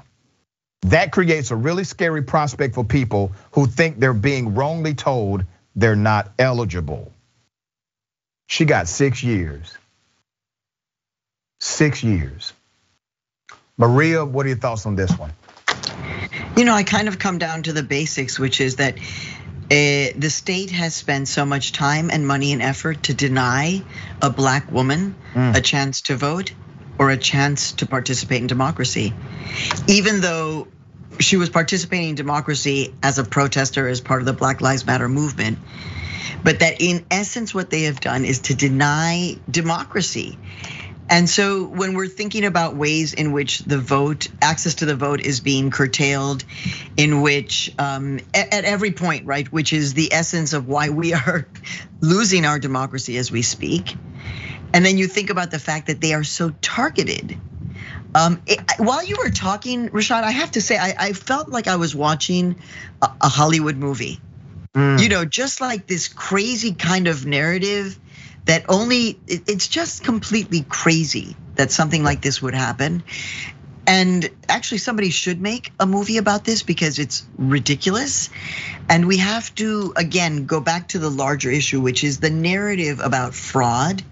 That 0.83 1.13
creates 1.13 1.51
a 1.51 1.57
really 1.57 1.85
scary 1.85 2.23
prospect 2.23 2.75
for 2.75 2.85
people 2.85 3.33
who 3.53 3.67
think 3.67 3.99
they're 3.99 4.13
being 4.13 4.55
wrongly 4.55 4.95
told 4.95 5.45
they're 5.75 5.97
not 5.97 6.33
eligible. 6.39 7.13
She 8.47 8.65
got 8.65 8.89
six 8.89 9.23
years. 9.23 9.77
Six 11.61 12.03
years. 12.03 12.53
Maria, 13.79 14.25
what 14.25 14.45
are 14.45 14.51
your 14.51 14.59
thoughts 14.59 14.85
on 14.85 14.97
this 14.97 15.17
one? 15.17 15.33
You 16.57 16.65
know, 16.65 16.75
I 16.75 16.83
kind 16.83 17.09
of 17.09 17.19
come 17.19 17.39
down 17.39 17.63
to 17.63 17.73
the 17.73 17.83
basics, 17.83 18.39
which 18.39 18.61
is 18.61 18.77
that 18.77 18.97
the 19.73 20.31
state 20.31 20.71
has 20.71 20.95
spent 20.95 21.29
so 21.29 21.45
much 21.45 21.73
time 21.73 22.11
and 22.11 22.27
money 22.27 22.53
and 22.53 22.63
effort 22.63 23.05
to 23.05 23.15
deny 23.15 23.83
a 24.21 24.31
black 24.31 24.71
woman 24.71 25.15
mm. 25.35 25.57
a 25.57 25.61
chance 25.61 26.03
to 26.03 26.17
vote 26.17 26.53
or 26.99 27.11
a 27.11 27.17
chance 27.17 27.73
to 27.73 27.87
participate 27.87 28.41
in 28.41 28.47
democracy. 28.47 29.15
Even 29.89 30.21
though 30.21 30.69
she 31.21 31.37
was 31.37 31.51
participating 31.51 32.11
in 32.11 32.15
democracy 32.15 32.95
as 33.03 33.19
a 33.19 33.25
protester, 33.25 33.89
as 33.89 34.01
part 34.01 34.21
of 34.21 34.27
the 34.27 34.33
Black 34.33 34.61
Lives 34.61 34.87
Matter 34.87 35.09
movement, 35.09 35.59
but 36.45 36.61
that 36.61 36.81
in 36.81 37.05
essence, 37.11 37.55
what 37.55 37.71
they 37.71 37.83
have 37.85 38.01
done 38.01 38.25
is 38.25 38.41
to 38.41 38.55
deny 38.55 39.37
democracy. 39.51 40.39
And 41.13 41.29
so 41.29 41.65
when 41.65 41.93
we're 41.93 42.09
thinking 42.09 42.47
about 42.47 42.75
ways 42.75 43.13
in 43.13 43.33
which 43.33 43.59
the 43.59 43.77
vote, 43.77 44.29
access 44.41 44.77
to 44.77 44.87
the 44.87 44.97
vote 44.97 45.21
is 45.21 45.41
being 45.41 45.71
curtailed, 45.71 46.43
in 46.97 47.21
which 47.21 47.71
um, 47.79 48.21
at 48.33 48.65
every 48.65 48.93
point, 48.93 49.27
right, 49.27 49.47
which 49.53 49.75
is 49.75 49.93
the 49.93 50.11
essence 50.11 50.55
of 50.55 50.69
why 50.69 50.89
we 50.89 51.13
are 51.13 51.47
losing 52.01 52.47
our 52.47 52.59
democracy 52.59 53.19
as 53.19 53.31
we 53.31 53.43
speak. 53.43 53.95
And 54.73 54.87
then 54.87 54.97
you 54.97 55.07
think 55.07 55.29
about 55.29 55.51
the 55.51 55.59
fact 55.59 55.89
that 55.89 56.01
they 56.01 56.15
are 56.15 56.25
so 56.25 56.49
targeted. 56.63 57.39
Um, 58.15 58.41
it, 58.47 58.63
while 58.79 59.05
you 59.05 59.19
were 59.23 59.31
talking, 59.31 59.91
Rashad, 59.91 60.23
I 60.23 60.31
have 60.31 60.53
to 60.53 60.63
say, 60.63 60.79
I, 60.79 60.95
I 60.99 61.13
felt 61.13 61.51
like 61.51 61.69
I 61.69 61.77
was 61.77 61.95
watching 61.95 62.57
a, 63.03 63.11
a 63.21 63.29
Hollywood 63.29 63.77
movie. 63.77 64.19
Mm. 64.75 64.99
You 64.99 65.11
know, 65.11 65.27
just 65.27 65.61
like 65.61 65.87
this 65.87 66.09
crazy 66.09 66.73
kind 66.73 67.07
of 67.07 67.27
narrative 67.27 67.99
that 68.45 68.65
only 68.69 69.19
it's 69.27 69.69
just 69.69 70.05
completely 70.05 70.65
crazy 70.69 71.37
that 71.55 71.71
something 71.71 72.03
like 72.03 72.23
this 72.23 72.43
would 72.43 72.55
happen. 72.55 73.03
And 73.87 74.29
actually, 74.49 74.79
somebody 74.79 75.11
should 75.11 75.41
make 75.41 75.73
a 75.81 75.87
movie 75.87 76.19
about 76.19 76.45
this 76.45 76.63
because 76.63 76.99
it's 77.01 77.27
ridiculous. 77.37 78.31
And 78.89 79.09
we 79.09 79.17
have 79.17 79.53
to, 79.57 79.93
again, 79.97 80.47
go 80.47 80.61
back 80.61 80.89
to 80.89 81.01
the 81.01 81.11
larger 81.11 81.51
issue, 81.51 81.81
which 81.81 82.05
is 82.05 82.21
the 82.21 82.31
narrative 82.31 83.01
about 83.01 83.35
fraud 83.35 84.03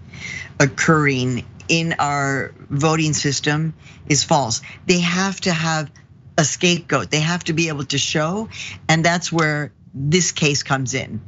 occurring 0.59 1.45
in 1.69 1.95
our 1.99 2.53
voting 2.69 3.13
system 3.13 3.73
is 4.07 4.25
false. 4.25 4.61
They 4.87 4.99
have 4.99 5.39
to 5.41 5.53
have 5.53 5.89
a 6.37 6.43
scapegoat. 6.43 7.09
They 7.09 7.21
have 7.21 7.43
to 7.45 7.53
be 7.53 7.69
able 7.69 7.85
to 7.85 7.97
show, 7.97 8.49
and 8.89 9.05
that's 9.05 9.31
where 9.31 9.71
this 9.93 10.31
case 10.31 10.63
comes 10.63 10.93
in. 10.93 11.21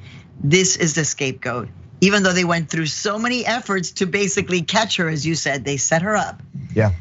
This 0.44 0.76
is 0.76 0.96
the 0.96 1.06
scapegoat. 1.06 1.70
Even 2.04 2.22
though 2.24 2.34
they 2.34 2.44
went 2.44 2.70
through 2.70 2.88
so 2.88 3.18
many 3.18 3.46
efforts 3.46 3.92
to 3.92 4.06
basically 4.06 4.62
catch 4.62 4.98
her, 4.98 5.08
as 5.08 5.26
you 5.26 5.36
said, 5.36 5.64
they 5.64 5.78
set 5.78 6.02
her 6.02 6.18
up. 6.18 6.44
Yeah. 6.76 6.92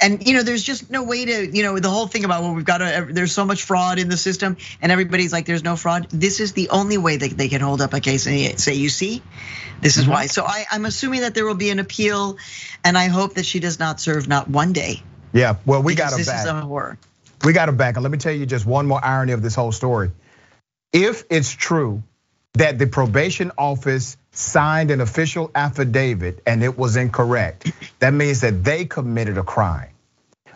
And 0.00 0.26
you 0.26 0.32
know, 0.32 0.42
there's 0.42 0.62
just 0.62 0.90
no 0.90 1.04
way 1.04 1.26
to, 1.26 1.54
you 1.54 1.62
know, 1.62 1.78
the 1.78 1.90
whole 1.90 2.06
thing 2.06 2.24
about 2.24 2.42
well, 2.42 2.54
we've 2.54 2.64
got 2.64 2.78
to. 2.78 3.08
There's 3.10 3.32
so 3.32 3.44
much 3.44 3.62
fraud 3.64 3.98
in 3.98 4.08
the 4.08 4.16
system, 4.16 4.56
and 4.80 4.90
everybody's 4.90 5.34
like, 5.34 5.44
there's 5.44 5.62
no 5.62 5.76
fraud. 5.76 6.08
This 6.08 6.40
is 6.40 6.54
the 6.54 6.70
only 6.70 6.96
way 6.96 7.18
that 7.18 7.36
they 7.36 7.48
can 7.48 7.60
hold 7.60 7.82
up 7.82 7.92
a 7.92 8.00
case 8.00 8.26
and 8.26 8.58
say, 8.58 8.72
you 8.72 8.88
see, 8.88 9.22
this 9.82 9.98
is 9.98 10.04
mm-hmm. 10.04 10.12
why. 10.12 10.26
So 10.28 10.46
I, 10.46 10.64
I'm 10.70 10.86
assuming 10.86 11.20
that 11.20 11.34
there 11.34 11.44
will 11.44 11.54
be 11.54 11.68
an 11.68 11.78
appeal, 11.78 12.38
and 12.84 12.96
I 12.96 13.08
hope 13.08 13.34
that 13.34 13.44
she 13.44 13.60
does 13.60 13.78
not 13.78 14.00
serve 14.00 14.28
not 14.28 14.48
one 14.48 14.72
day. 14.72 15.02
Yeah, 15.34 15.56
well, 15.66 15.82
we 15.82 15.94
got 15.94 16.12
her 16.12 16.16
this 16.16 16.26
back. 16.26 16.44
This 16.44 16.44
is 16.46 16.50
a 16.50 16.60
horror. 16.62 16.96
We 17.44 17.52
got 17.52 17.68
her 17.68 17.74
back, 17.74 17.96
and 17.96 18.02
let 18.02 18.12
me 18.12 18.18
tell 18.18 18.32
you 18.32 18.46
just 18.46 18.64
one 18.64 18.86
more 18.86 19.04
irony 19.04 19.32
of 19.32 19.42
this 19.42 19.54
whole 19.54 19.72
story. 19.72 20.10
If 20.90 21.24
it's 21.28 21.50
true 21.50 22.02
that 22.54 22.78
the 22.78 22.86
probation 22.86 23.50
office 23.58 24.16
signed 24.30 24.90
an 24.90 25.00
official 25.00 25.50
affidavit 25.54 26.40
and 26.46 26.62
it 26.62 26.78
was 26.78 26.96
incorrect, 26.96 27.70
that 27.98 28.12
means 28.12 28.40
that 28.40 28.64
they 28.64 28.84
committed 28.84 29.38
a 29.38 29.42
crime. 29.42 29.90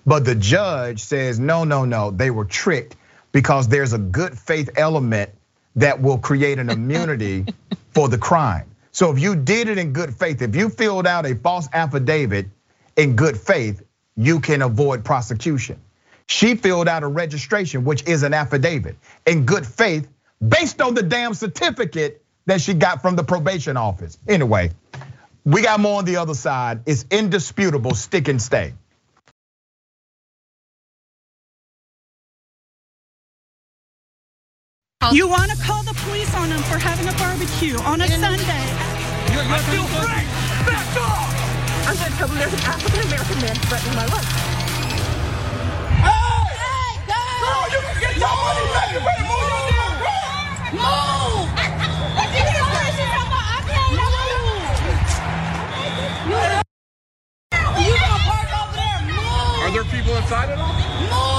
But 0.06 0.24
the 0.24 0.34
judge 0.34 1.00
says, 1.00 1.38
no, 1.38 1.64
no, 1.64 1.84
no, 1.84 2.10
they 2.10 2.30
were 2.30 2.44
tricked 2.44 2.96
because 3.32 3.68
there's 3.68 3.92
a 3.92 3.98
good 3.98 4.38
faith 4.38 4.70
element 4.76 5.30
that 5.76 6.00
will 6.00 6.18
create 6.18 6.58
an 6.58 6.70
immunity 6.70 7.46
for 7.90 8.08
the 8.08 8.18
crime. 8.18 8.70
So 8.92 9.10
if 9.10 9.18
you 9.18 9.36
did 9.36 9.68
it 9.68 9.76
in 9.76 9.92
good 9.92 10.14
faith, 10.14 10.40
if 10.40 10.56
you 10.56 10.70
filled 10.70 11.06
out 11.06 11.26
a 11.26 11.34
false 11.34 11.68
affidavit 11.72 12.46
in 12.96 13.16
good 13.16 13.36
faith, 13.36 13.82
you 14.16 14.40
can 14.40 14.62
avoid 14.62 15.04
prosecution. 15.04 15.80
She 16.26 16.54
filled 16.56 16.88
out 16.88 17.02
a 17.02 17.06
registration, 17.06 17.84
which 17.84 18.06
is 18.06 18.22
an 18.22 18.34
affidavit 18.34 18.96
in 19.26 19.46
good 19.46 19.66
faith 19.66 20.08
based 20.46 20.80
on 20.80 20.94
the 20.94 21.02
damn 21.02 21.34
certificate 21.34 22.22
that 22.46 22.60
she 22.60 22.74
got 22.74 23.02
from 23.02 23.16
the 23.16 23.24
probation 23.24 23.76
office. 23.76 24.18
Anyway, 24.26 24.70
we 25.44 25.62
got 25.62 25.80
more 25.80 25.98
on 25.98 26.04
the 26.04 26.16
other 26.16 26.34
side. 26.34 26.82
It's 26.86 27.04
indisputable, 27.10 27.94
stick 27.94 28.28
and 28.28 28.40
stay. 28.40 28.74
You 35.12 35.26
want 35.26 35.50
to 35.50 35.56
call 35.62 35.82
the 35.84 35.94
police 36.04 36.34
on 36.34 36.50
them 36.50 36.58
for 36.64 36.76
having 36.76 37.08
a 37.08 37.12
barbecue 37.16 37.78
on 37.80 38.00
a 38.00 38.04
In 38.04 38.20
Sunday? 38.20 38.44
You're, 39.32 39.44
you're 39.44 39.58
still 39.64 39.86
free. 39.96 40.26
Back 40.68 40.96
off! 41.00 41.32
I'm 41.88 41.96
going 41.96 42.12
to 42.12 42.18
tell 42.18 42.28
them 42.28 42.36
there's 42.36 42.52
an 42.52 42.60
African 42.60 43.00
American 43.08 43.40
man 43.40 43.56
threatening 43.56 43.96
my 43.96 44.04
life. 44.04 44.28
Hey! 46.04 46.44
Hey, 46.60 47.00
go! 47.08 47.20
Girl, 47.40 47.64
you 47.72 47.80
can 47.88 47.96
get 48.00 48.16
your 48.20 48.28
money 48.28 48.66
back. 48.74 48.92
You 48.92 49.00
better 49.00 49.27
Are 59.60 59.70
there 59.72 59.84
people 59.84 60.16
inside 60.16 60.50
at 60.50 60.58
all? 60.58 61.37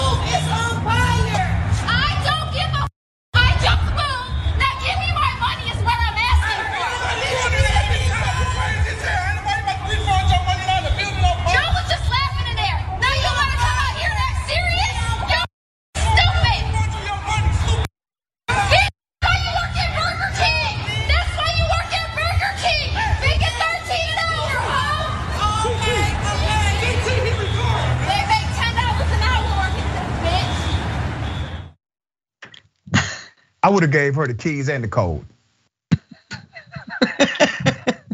I 33.61 33.69
would 33.69 33.83
have 33.83 33.91
gave 33.91 34.15
her 34.15 34.27
the 34.27 34.33
keys 34.33 34.69
and 34.69 34.83
the 34.83 34.87
code. 34.87 35.25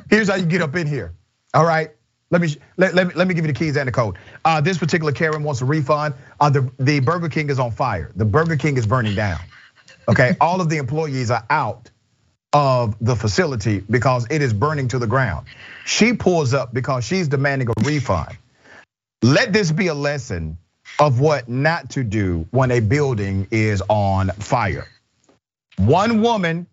Here's 0.09 0.29
how 0.29 0.35
you 0.35 0.45
get 0.45 0.61
up 0.61 0.75
in 0.75 0.87
here. 0.87 1.13
All 1.53 1.65
right. 1.65 1.91
Let 2.31 2.41
me 2.41 2.55
let, 2.77 2.95
let, 2.95 3.07
me 3.07 3.13
let 3.13 3.27
me 3.27 3.33
give 3.33 3.45
you 3.45 3.53
the 3.53 3.57
keys 3.57 3.77
and 3.77 3.87
the 3.87 3.91
code. 3.91 4.17
Uh, 4.43 4.59
this 4.59 4.77
particular 4.77 5.11
Karen 5.11 5.43
wants 5.43 5.61
a 5.61 5.65
refund. 5.65 6.15
Uh, 6.39 6.49
the 6.49 6.71
the 6.79 6.99
Burger 6.99 7.29
King 7.29 7.49
is 7.49 7.59
on 7.59 7.71
fire. 7.71 8.11
The 8.15 8.25
Burger 8.25 8.57
King 8.57 8.77
is 8.77 8.87
burning 8.87 9.15
down. 9.15 9.39
Okay, 10.07 10.35
all 10.41 10.59
of 10.59 10.69
the 10.69 10.77
employees 10.77 11.29
are 11.29 11.45
out 11.49 11.91
of 12.51 12.95
the 12.99 13.15
facility 13.15 13.79
because 13.79 14.25
it 14.29 14.41
is 14.41 14.53
burning 14.53 14.87
to 14.87 14.99
the 14.99 15.07
ground. 15.07 15.45
She 15.85 16.13
pulls 16.13 16.53
up 16.53 16.73
because 16.73 17.03
she's 17.03 17.27
demanding 17.27 17.69
a 17.69 17.73
refund. 17.83 18.37
Let 19.21 19.53
this 19.53 19.71
be 19.71 19.87
a 19.87 19.93
lesson 19.93 20.57
of 20.99 21.19
what 21.19 21.49
not 21.49 21.91
to 21.91 22.03
do 22.03 22.47
when 22.51 22.71
a 22.71 22.79
building 22.79 23.47
is 23.51 23.83
on 23.87 24.29
fire. 24.29 24.87
One 25.77 26.21
woman 26.21 26.67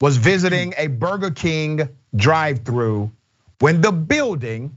was 0.00 0.16
visiting 0.16 0.74
a 0.76 0.88
Burger 0.88 1.30
King 1.30 1.88
drive 2.14 2.64
through 2.64 3.12
when 3.60 3.80
the 3.80 3.92
building 3.92 4.76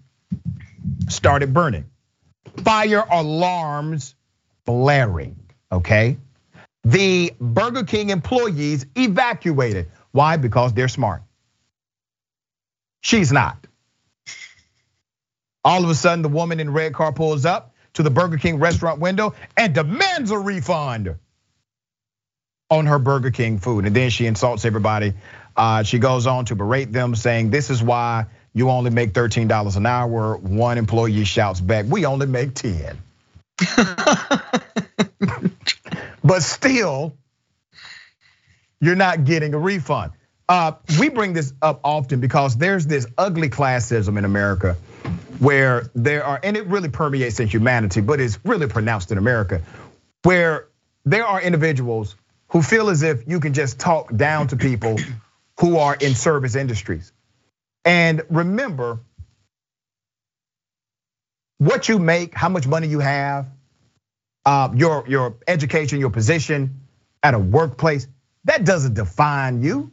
started 1.10 1.54
burning. 1.54 1.86
Fire 2.64 3.04
alarms 3.10 4.16
blaring, 4.66 5.36
okay? 5.72 6.18
The 6.84 7.34
Burger 7.42 7.84
King 7.84 8.12
employees 8.12 8.86
evacuated. 8.96 9.90
Why? 10.12 10.38
Because 10.38 10.74
they're 10.74 10.88
smart. 10.88 11.24
She's 13.02 13.32
not. 13.32 13.66
All 15.64 15.84
of 15.84 15.90
a 15.90 15.96
sudden, 15.96 16.22
the 16.22 16.30
woman 16.30 16.60
in 16.60 16.72
red 16.72 16.94
car 16.94 17.12
pulls 17.12 17.46
up 17.46 17.74
to 17.94 18.04
the 18.04 18.12
Burger 18.12 18.38
King 18.38 18.60
restaurant 18.60 19.00
window 19.00 19.34
and 19.58 19.74
demands 19.74 20.30
a 20.30 20.38
refund 20.38 21.16
on 22.70 22.86
her 22.86 23.00
Burger 23.00 23.32
King 23.32 23.60
food. 23.60 23.86
And 23.86 23.96
then 23.96 24.10
she 24.10 24.26
insults 24.26 24.66
everybody. 24.66 25.14
Uh, 25.56 25.84
she 25.84 26.00
goes 26.00 26.28
on 26.28 26.46
to 26.46 26.56
berate 26.56 26.92
them, 26.92 27.16
saying, 27.16 27.50
This 27.50 27.70
is 27.70 27.82
why 27.82 28.26
you 28.54 28.70
only 28.70 28.92
make 28.92 29.14
$13 29.14 29.78
an 29.78 29.86
hour. 29.86 30.38
One 30.38 30.78
employee 30.78 31.26
shouts 31.26 31.62
back, 31.62 31.86
We 31.88 32.06
only 32.06 32.28
make 32.28 32.54
10. 32.56 32.98
but 36.24 36.44
still, 36.44 37.16
you're 38.82 38.96
not 38.96 39.24
getting 39.24 39.54
a 39.54 39.60
refund. 39.60 40.12
Uh, 40.48 40.74
we 41.00 41.10
bring 41.10 41.34
this 41.34 41.54
up 41.62 41.80
often 41.84 42.20
because 42.20 42.56
there's 42.58 42.86
this 42.86 43.08
ugly 43.18 43.50
classism 43.50 44.18
in 44.18 44.26
America 44.26 44.76
where 45.40 45.90
there 45.96 46.24
are, 46.24 46.40
and 46.44 46.56
it 46.56 46.68
really 46.68 46.90
permeates 46.90 47.40
in 47.40 47.48
humanity, 47.48 48.02
but 48.02 48.20
it's 48.20 48.38
really 48.46 48.68
pronounced 48.68 49.12
in 49.12 49.18
America, 49.18 49.62
where 50.24 50.68
there 51.04 51.26
are 51.26 51.42
individuals 51.42 52.16
who 52.56 52.62
feel 52.62 52.90
as 52.90 53.04
if 53.04 53.28
you 53.28 53.42
can 53.42 53.52
just 53.52 53.82
talk 53.82 54.16
down 54.16 54.48
to 54.48 54.56
people 54.56 54.98
who 55.60 55.78
are 55.78 55.94
in 55.94 56.16
service 56.16 56.56
industries. 56.56 57.12
And 57.84 58.22
remember, 58.30 59.02
what 61.58 61.90
you 61.90 62.00
make, 62.00 62.34
how 62.34 62.48
much 62.48 62.66
money 62.66 62.88
you 62.88 63.00
have, 63.00 63.48
uh, 64.46 64.70
your 64.74 65.04
your 65.06 65.36
education, 65.46 66.00
your 66.00 66.12
position 66.12 66.80
at 67.22 67.34
a 67.34 67.40
workplace, 67.40 68.08
that 68.46 68.64
doesn't 68.64 68.94
define 68.94 69.62
you. 69.62 69.92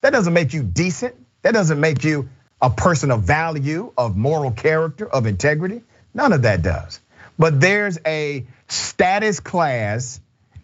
That 0.00 0.14
doesn't 0.14 0.32
make 0.32 0.54
you 0.54 0.62
decent. 0.62 1.14
That 1.42 1.52
doesn't 1.52 1.78
make 1.78 2.02
you 2.02 2.30
a 2.62 2.70
person 2.70 3.10
of 3.10 3.24
value, 3.24 3.92
of 3.98 4.16
moral 4.16 4.52
character, 4.52 5.06
of 5.06 5.26
integrity. 5.26 5.82
None 6.14 6.32
of 6.32 6.42
that 6.42 6.62
does. 6.62 6.98
But 7.38 7.60
there's 7.60 7.98
a 8.06 8.46
status 8.68 9.40
class 9.40 10.18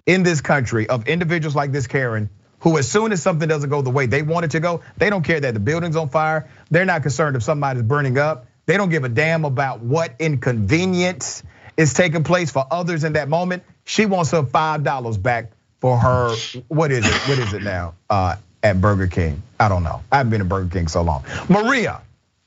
in 0.07 0.23
this 0.23 0.41
country 0.41 0.89
of 0.89 1.07
individuals 1.09 1.55
like 1.55 1.73
this 1.73 1.87
Karen 1.87 2.31
who 2.61 2.79
as 2.79 2.91
soon 2.91 3.13
as 3.13 3.23
something 3.23 3.49
doesn't 3.49 3.71
go 3.71 3.83
the 3.83 3.91
way 3.91 4.07
they 4.07 4.23
want 4.23 4.45
it 4.45 4.53
to 4.53 4.61
go, 4.61 4.81
they 4.97 5.11
don't 5.11 5.23
care 5.23 5.39
that 5.39 5.55
the 5.55 5.61
building's 5.61 5.97
on 5.97 6.09
fire. 6.09 6.49
They're 6.71 6.85
not 6.85 7.03
concerned 7.03 7.37
if 7.37 7.43
somebody's 7.43 7.83
burning 7.83 8.19
up. 8.19 8.47
They 8.67 8.77
don't 8.77 8.89
give 8.89 9.05
a 9.05 9.09
damn 9.09 9.45
about 9.45 9.81
what 9.81 10.15
inconvenience 10.19 11.43
is 11.77 11.93
taking 11.93 12.25
place 12.25 12.51
for 12.51 12.67
others 12.71 13.05
in 13.05 13.13
that 13.13 13.29
moment. 13.29 13.63
She 13.85 14.07
wants 14.07 14.33
her 14.33 14.43
$5 14.43 15.23
back 15.23 15.53
for 15.81 15.99
her, 15.99 16.35
what 16.69 16.91
is 16.91 17.07
it? 17.07 17.29
What 17.29 17.39
is 17.39 17.53
it 17.53 17.63
now 17.63 17.95
uh, 18.09 18.37
at 18.63 18.81
Burger 18.81 19.07
King? 19.07 19.43
I 19.61 19.69
don't 19.69 19.85
know. 19.85 20.03
I 20.11 20.17
haven't 20.17 20.31
been 20.31 20.41
to 20.41 20.47
Burger 20.47 20.71
King 20.71 20.89
so 20.89 21.03
long. 21.03 21.25
Maria, 21.49 22.01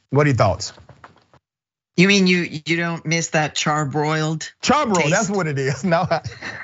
what 0.09 0.25
are 0.25 0.29
your 0.29 0.35
thoughts? 0.35 0.73
You 1.99 2.07
mean 2.07 2.27
you 2.27 2.61
you 2.65 2.77
don't 2.77 3.05
miss 3.05 3.31
that 3.31 3.55
charbroiled? 3.55 4.49
Charbroiled, 4.61 5.09
that's 5.09 5.29
what 5.29 5.47
it 5.47 5.59
is. 5.59 5.83
No, 5.89 6.07
I, 6.09 6.21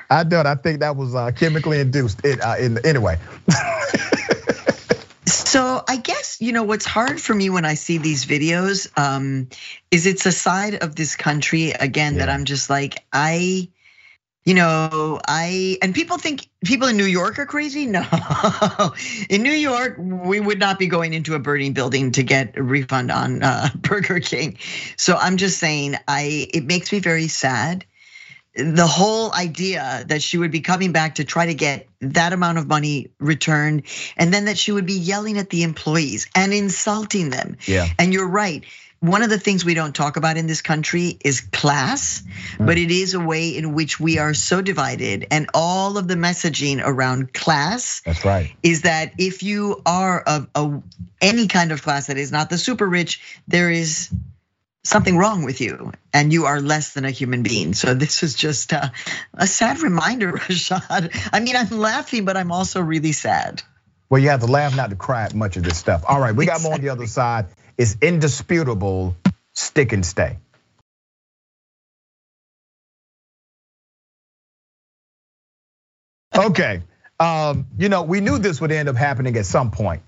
I 0.08 0.24
don't. 0.24 0.46
I 0.46 0.54
think 0.54 0.80
that 0.80 0.96
was 0.96 1.14
uh, 1.14 1.30
chemically 1.30 1.78
induced. 1.78 2.24
It, 2.24 2.40
uh, 2.40 2.54
in, 2.58 2.78
anyway. 2.86 3.18
so 3.50 3.56
So 5.26 5.84
I 5.86 5.96
guess 5.98 6.40
you 6.40 6.52
know 6.52 6.62
what's 6.62 6.86
hard 6.86 7.20
for 7.20 7.34
me 7.34 7.50
when 7.50 7.66
I 7.66 7.74
see 7.74 7.98
these 7.98 8.24
videos 8.24 8.88
um, 8.98 9.50
is 9.90 10.06
it's 10.06 10.24
a 10.24 10.32
side 10.32 10.76
of 10.76 10.96
this 10.96 11.16
country 11.16 11.70
again 11.72 12.14
yeah. 12.14 12.20
that 12.20 12.28
I'm 12.30 12.46
just 12.46 12.70
like 12.70 13.04
I, 13.12 13.68
you 14.46 14.54
know, 14.54 15.20
I 15.26 15.76
and 15.82 15.92
people 15.92 16.18
think 16.18 16.48
people 16.64 16.86
in 16.86 16.96
New 16.96 17.04
York 17.04 17.40
are 17.40 17.46
crazy. 17.46 17.84
No, 17.84 18.06
in 19.28 19.42
New 19.42 19.50
York 19.50 19.96
we 19.98 20.38
would 20.38 20.60
not 20.60 20.78
be 20.78 20.86
going 20.86 21.14
into 21.14 21.34
a 21.34 21.40
burning 21.40 21.72
building 21.72 22.12
to 22.12 22.22
get 22.22 22.56
a 22.56 22.62
refund 22.62 23.10
on 23.10 23.42
uh, 23.42 23.68
Burger 23.76 24.20
King. 24.20 24.56
So 24.96 25.16
I'm 25.16 25.36
just 25.36 25.58
saying 25.58 25.96
I 26.06 26.48
it 26.54 26.64
makes 26.64 26.92
me 26.92 27.00
very 27.00 27.26
sad 27.26 27.84
the 28.54 28.86
whole 28.86 29.34
idea 29.34 30.04
that 30.08 30.22
she 30.22 30.38
would 30.38 30.50
be 30.50 30.60
coming 30.60 30.92
back 30.92 31.16
to 31.16 31.24
try 31.24 31.46
to 31.46 31.54
get 31.54 31.88
that 32.00 32.32
amount 32.32 32.56
of 32.56 32.66
money 32.66 33.10
returned 33.18 33.82
and 34.16 34.32
then 34.32 34.46
that 34.46 34.56
she 34.56 34.72
would 34.72 34.86
be 34.86 34.94
yelling 34.94 35.38
at 35.38 35.50
the 35.50 35.62
employees 35.62 36.26
and 36.34 36.54
insulting 36.54 37.28
them. 37.28 37.58
Yeah. 37.66 37.86
And 37.98 38.14
you're 38.14 38.28
right. 38.28 38.64
One 39.00 39.22
of 39.22 39.30
the 39.30 39.38
things 39.38 39.64
we 39.64 39.74
don't 39.74 39.94
talk 39.94 40.16
about 40.16 40.36
in 40.36 40.46
this 40.46 40.62
country 40.62 41.18
is 41.22 41.40
class, 41.40 42.22
but 42.58 42.78
it 42.78 42.90
is 42.90 43.14
a 43.14 43.20
way 43.20 43.56
in 43.56 43.74
which 43.74 44.00
we 44.00 44.18
are 44.18 44.32
so 44.32 44.62
divided 44.62 45.26
and 45.30 45.50
all 45.52 45.98
of 45.98 46.08
the 46.08 46.14
messaging 46.14 46.80
around 46.82 47.34
class. 47.34 48.00
That's 48.06 48.24
right. 48.24 48.54
Is 48.62 48.82
that 48.82 49.12
if 49.18 49.42
you 49.42 49.82
are 49.84 50.20
of 50.20 50.48
a, 50.54 50.80
any 51.20 51.46
kind 51.46 51.72
of 51.72 51.82
class 51.82 52.06
that 52.06 52.16
is 52.16 52.32
not 52.32 52.48
the 52.48 52.58
super 52.58 52.86
rich, 52.86 53.20
there 53.46 53.70
is 53.70 54.10
something 54.86 55.18
wrong 55.18 55.44
with 55.44 55.60
you 55.60 55.92
and 56.14 56.32
you 56.32 56.46
are 56.46 56.60
less 56.60 56.94
than 56.94 57.04
a 57.04 57.10
human 57.10 57.42
being. 57.42 57.74
So 57.74 57.92
this 57.92 58.22
is 58.22 58.34
just 58.34 58.72
a, 58.72 58.92
a, 59.34 59.46
sad 59.46 59.80
reminder, 59.80 60.32
Rashad. 60.32 61.30
I 61.32 61.40
mean, 61.40 61.56
I'm 61.56 61.70
laughing, 61.70 62.24
but 62.24 62.36
I'm 62.36 62.52
also 62.52 62.80
really 62.80 63.12
sad. 63.12 63.62
Well, 64.08 64.22
you 64.22 64.28
have 64.28 64.40
to 64.40 64.46
laugh 64.46 64.76
not 64.76 64.90
to 64.90 64.96
cry 64.96 65.24
at 65.24 65.34
much 65.34 65.56
of 65.56 65.64
this 65.64 65.76
stuff. 65.76 66.04
All 66.06 66.20
right, 66.20 66.34
we 66.34 66.46
got 66.46 66.56
exactly. 66.56 66.68
more 66.68 66.74
on 66.76 66.80
the 66.80 66.88
other 66.90 67.06
side. 67.08 67.46
It's 67.78 67.96
indisputable 68.00 69.16
stick 69.52 69.92
and 69.92 70.04
stay. 70.04 70.38
Okay, 76.34 76.82
um, 77.18 77.66
you 77.78 77.88
know, 77.88 78.02
we 78.02 78.20
knew 78.20 78.38
this 78.38 78.60
would 78.60 78.70
end 78.70 78.88
up 78.88 78.96
happening 78.96 79.36
at 79.36 79.46
some 79.46 79.70
point. 79.70 80.02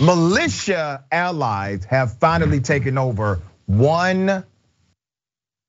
Militia 0.00 1.04
allies 1.12 1.84
have 1.84 2.18
finally 2.18 2.60
taken 2.60 2.98
over 2.98 3.40
one 3.66 4.44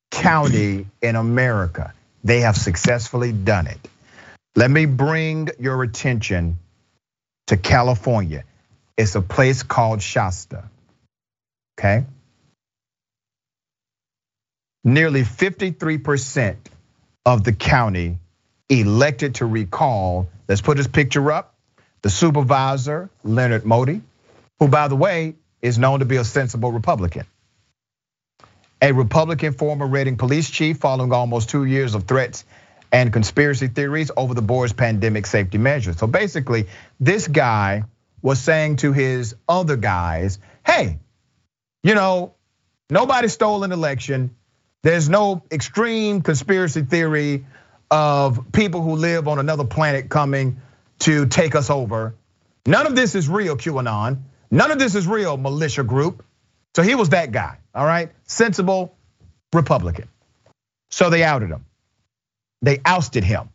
county 0.10 0.88
in 1.02 1.16
America. 1.16 1.94
They 2.24 2.42
have 2.42 2.58
successfully 2.58 3.32
done 3.32 3.68
it. 3.68 3.80
Let 4.56 4.72
me 4.72 4.86
bring 4.86 5.50
your 5.60 5.84
attention 5.84 6.58
to 7.48 7.58
California. 7.58 8.44
It's 8.98 9.16
a 9.16 9.22
place 9.22 9.64
called 9.64 10.02
Shasta. 10.02 10.64
Okay? 11.78 12.06
Nearly 14.84 15.24
53% 15.24 16.58
of 17.26 17.44
the 17.44 17.54
county 17.54 18.20
elected 18.70 19.36
to 19.36 19.46
recall, 19.46 20.30
let's 20.48 20.62
put 20.62 20.78
his 20.78 20.88
picture 20.88 21.32
up, 21.32 21.56
the 22.02 22.10
supervisor, 22.10 23.10
Leonard 23.24 23.66
Moty, 23.66 24.02
who, 24.60 24.68
by 24.68 24.88
the 24.88 24.96
way, 24.96 25.36
is 25.62 25.78
known 25.78 26.00
to 26.00 26.06
be 26.06 26.18
a 26.18 26.26
sensible 26.26 26.72
Republican 26.72 27.26
a 28.84 28.92
Republican 28.92 29.54
former 29.54 29.88
Redding 29.88 30.18
police 30.18 30.50
chief 30.50 30.78
following 30.78 31.14
almost 31.14 31.50
two 31.50 31.64
years 31.64 31.96
of 31.96 32.04
threats 32.04 32.44
and 32.92 33.14
conspiracy 33.14 33.68
theories 33.68 34.12
over 34.18 34.34
the 34.34 34.42
board's 34.42 34.74
pandemic 34.74 35.26
safety 35.26 35.58
measures. 35.58 35.98
So 35.98 36.06
basically, 36.06 36.68
this 37.00 37.26
guy 37.30 37.84
was 38.22 38.40
saying 38.40 38.78
to 38.78 38.92
his 38.92 39.36
other 39.48 39.78
guys, 39.78 40.38
hey, 40.66 41.00
you 41.84 41.96
know, 41.96 42.34
nobody 42.90 43.28
stole 43.28 43.64
an 43.64 43.72
election. 43.72 44.36
There's 44.82 45.10
no 45.10 45.44
extreme 45.52 46.22
conspiracy 46.22 46.82
theory 46.84 47.46
of 47.92 48.52
people 48.52 48.82
who 48.82 48.96
live 48.96 49.28
on 49.28 49.40
another 49.40 49.66
planet 49.66 50.10
coming 50.10 50.62
to 51.00 51.28
take 51.28 51.56
us 51.56 51.70
over. 51.70 52.16
None 52.66 52.88
of 52.88 52.96
this 52.96 53.16
is 53.16 53.30
real, 53.30 53.58
QAnon. 53.58 54.20
None 54.50 54.72
of 54.72 54.80
this 54.80 54.96
is 54.96 55.08
real, 55.08 55.38
militia 55.38 55.84
group. 55.84 56.26
So 56.76 56.82
he 56.82 56.96
was 56.96 57.10
that 57.10 57.32
guy, 57.32 57.58
all 57.76 57.86
right? 57.86 58.12
Sensible 58.24 58.96
Republican. 59.52 60.08
So 60.90 61.10
they 61.10 61.24
outed 61.24 61.50
him. 61.50 61.66
They 62.62 62.80
ousted 62.86 63.24
him. 63.24 63.50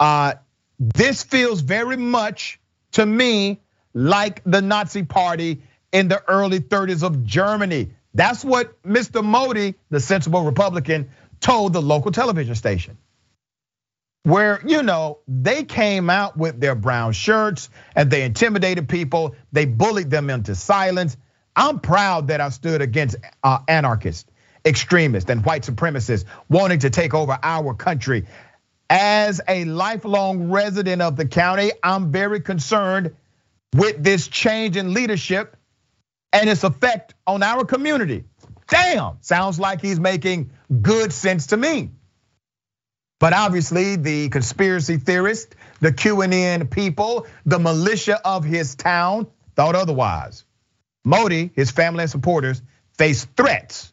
Uh, 0.00 0.34
this 0.78 1.22
feels 1.22 1.60
very 1.60 1.96
much 1.96 2.58
to 2.92 3.04
me 3.04 3.60
like 3.92 4.42
the 4.44 4.60
Nazi 4.60 5.02
party 5.02 5.62
in 5.94 6.08
the 6.08 6.22
early 6.28 6.58
30s 6.58 7.04
of 7.04 7.24
Germany. 7.24 7.92
That's 8.12 8.44
what 8.44 8.82
Mr. 8.82 9.24
Moty, 9.24 9.76
the 9.90 10.00
sensible 10.00 10.42
Republican, 10.42 11.08
told 11.40 11.72
the 11.72 11.80
local 11.80 12.10
television 12.10 12.56
station. 12.56 12.98
Where, 14.24 14.60
you 14.66 14.82
know, 14.82 15.20
they 15.28 15.62
came 15.62 16.10
out 16.10 16.36
with 16.36 16.60
their 16.60 16.74
brown 16.74 17.12
shirts 17.12 17.70
and 17.94 18.10
they 18.10 18.22
intimidated 18.22 18.88
people, 18.88 19.36
they 19.52 19.66
bullied 19.66 20.10
them 20.10 20.30
into 20.30 20.54
silence. 20.56 21.16
I'm 21.54 21.78
proud 21.78 22.28
that 22.28 22.40
I 22.40 22.48
stood 22.48 22.82
against 22.82 23.16
uh, 23.44 23.60
anarchists, 23.68 24.28
extremists, 24.64 25.30
and 25.30 25.44
white 25.44 25.62
supremacists 25.62 26.24
wanting 26.48 26.80
to 26.80 26.90
take 26.90 27.14
over 27.14 27.38
our 27.40 27.74
country. 27.74 28.26
As 28.90 29.40
a 29.46 29.64
lifelong 29.64 30.50
resident 30.50 31.02
of 31.02 31.16
the 31.16 31.26
county, 31.26 31.70
I'm 31.82 32.10
very 32.10 32.40
concerned 32.40 33.14
with 33.74 34.02
this 34.02 34.26
change 34.26 34.76
in 34.76 34.92
leadership 34.92 35.56
and 36.34 36.50
its 36.50 36.64
effect 36.64 37.14
on 37.26 37.42
our 37.42 37.64
community. 37.64 38.24
Damn, 38.68 39.18
sounds 39.20 39.58
like 39.58 39.80
he's 39.80 40.00
making 40.00 40.50
good 40.82 41.12
sense 41.12 41.46
to 41.48 41.56
me. 41.56 41.92
But 43.20 43.32
obviously, 43.32 43.96
the 43.96 44.28
conspiracy 44.28 44.96
theorists, 44.96 45.54
the 45.80 45.92
QAnon 45.92 46.68
people, 46.70 47.26
the 47.46 47.58
militia 47.58 48.20
of 48.24 48.44
his 48.44 48.74
town 48.74 49.28
thought 49.54 49.76
otherwise. 49.76 50.44
Moty, 51.06 51.52
his 51.54 51.70
family 51.70 52.02
and 52.02 52.10
supporters 52.10 52.60
face 52.98 53.26
threats 53.36 53.92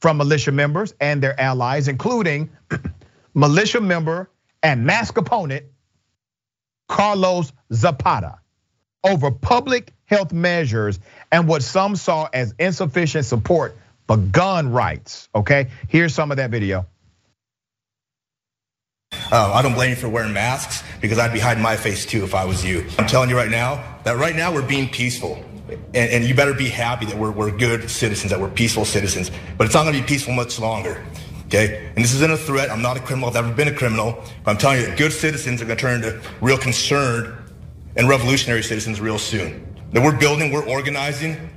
from 0.00 0.16
militia 0.16 0.52
members 0.52 0.94
and 1.00 1.22
their 1.22 1.38
allies, 1.38 1.88
including 1.88 2.50
militia 3.34 3.80
member 3.80 4.30
and 4.62 4.86
mask 4.86 5.18
opponent 5.18 5.66
Carlos 6.88 7.52
Zapata 7.72 8.38
over 9.04 9.30
public 9.30 9.92
health 10.14 10.32
measures 10.32 11.00
and 11.32 11.48
what 11.48 11.62
some 11.62 11.96
saw 11.96 12.28
as 12.32 12.54
insufficient 12.58 13.24
support 13.24 13.76
for 14.06 14.16
gun 14.16 14.70
rights. 14.70 15.28
Okay, 15.34 15.70
here's 15.88 16.14
some 16.14 16.30
of 16.30 16.36
that 16.36 16.50
video. 16.50 16.86
Uh, 19.32 19.52
I 19.52 19.62
don't 19.62 19.74
blame 19.74 19.90
you 19.90 19.96
for 19.96 20.08
wearing 20.08 20.32
masks 20.32 20.84
because 21.00 21.18
I'd 21.18 21.32
be 21.32 21.40
hiding 21.40 21.62
my 21.62 21.76
face 21.76 22.06
too 22.06 22.22
if 22.22 22.34
I 22.34 22.44
was 22.44 22.64
you. 22.64 22.86
I'm 22.98 23.06
telling 23.06 23.28
you 23.28 23.36
right 23.36 23.50
now 23.50 23.82
that 24.04 24.16
right 24.16 24.36
now 24.36 24.52
we're 24.52 24.66
being 24.66 24.88
peaceful. 24.88 25.44
And, 25.68 26.10
and, 26.10 26.24
you 26.24 26.34
better 26.34 26.52
be 26.52 26.68
happy 26.68 27.06
that 27.06 27.16
we're, 27.16 27.30
we're 27.30 27.50
good 27.50 27.90
citizens, 27.90 28.30
that 28.30 28.38
we're 28.38 28.50
peaceful 28.50 28.84
citizens. 28.84 29.30
But 29.56 29.64
it's 29.64 29.74
not 29.74 29.84
going 29.84 29.94
to 29.94 30.02
be 30.02 30.06
peaceful 30.06 30.34
much 30.34 30.60
longer. 30.60 31.02
Okay? 31.46 31.90
And 31.96 32.04
this 32.04 32.12
isn't 32.14 32.30
a 32.30 32.36
threat. 32.36 32.70
I'm 32.70 32.82
not 32.82 32.98
a 32.98 33.00
criminal. 33.00 33.28
I've 33.28 33.34
never 33.34 33.52
been 33.52 33.68
a 33.68 33.74
criminal. 33.74 34.22
But 34.44 34.50
I'm 34.50 34.58
telling 34.58 34.80
you 34.80 34.86
that 34.86 34.98
good 34.98 35.12
citizens 35.12 35.62
are 35.62 35.64
going 35.64 35.78
to 35.78 35.80
turn 35.80 36.04
into 36.04 36.20
real 36.42 36.58
concerned 36.58 37.34
and 37.96 38.08
revolutionary 38.08 38.62
citizens 38.62 39.00
real 39.00 39.18
soon. 39.18 39.73
That 39.94 40.02
we're 40.02 40.18
building, 40.18 40.52
we're 40.52 40.68
organizing, 40.68 41.50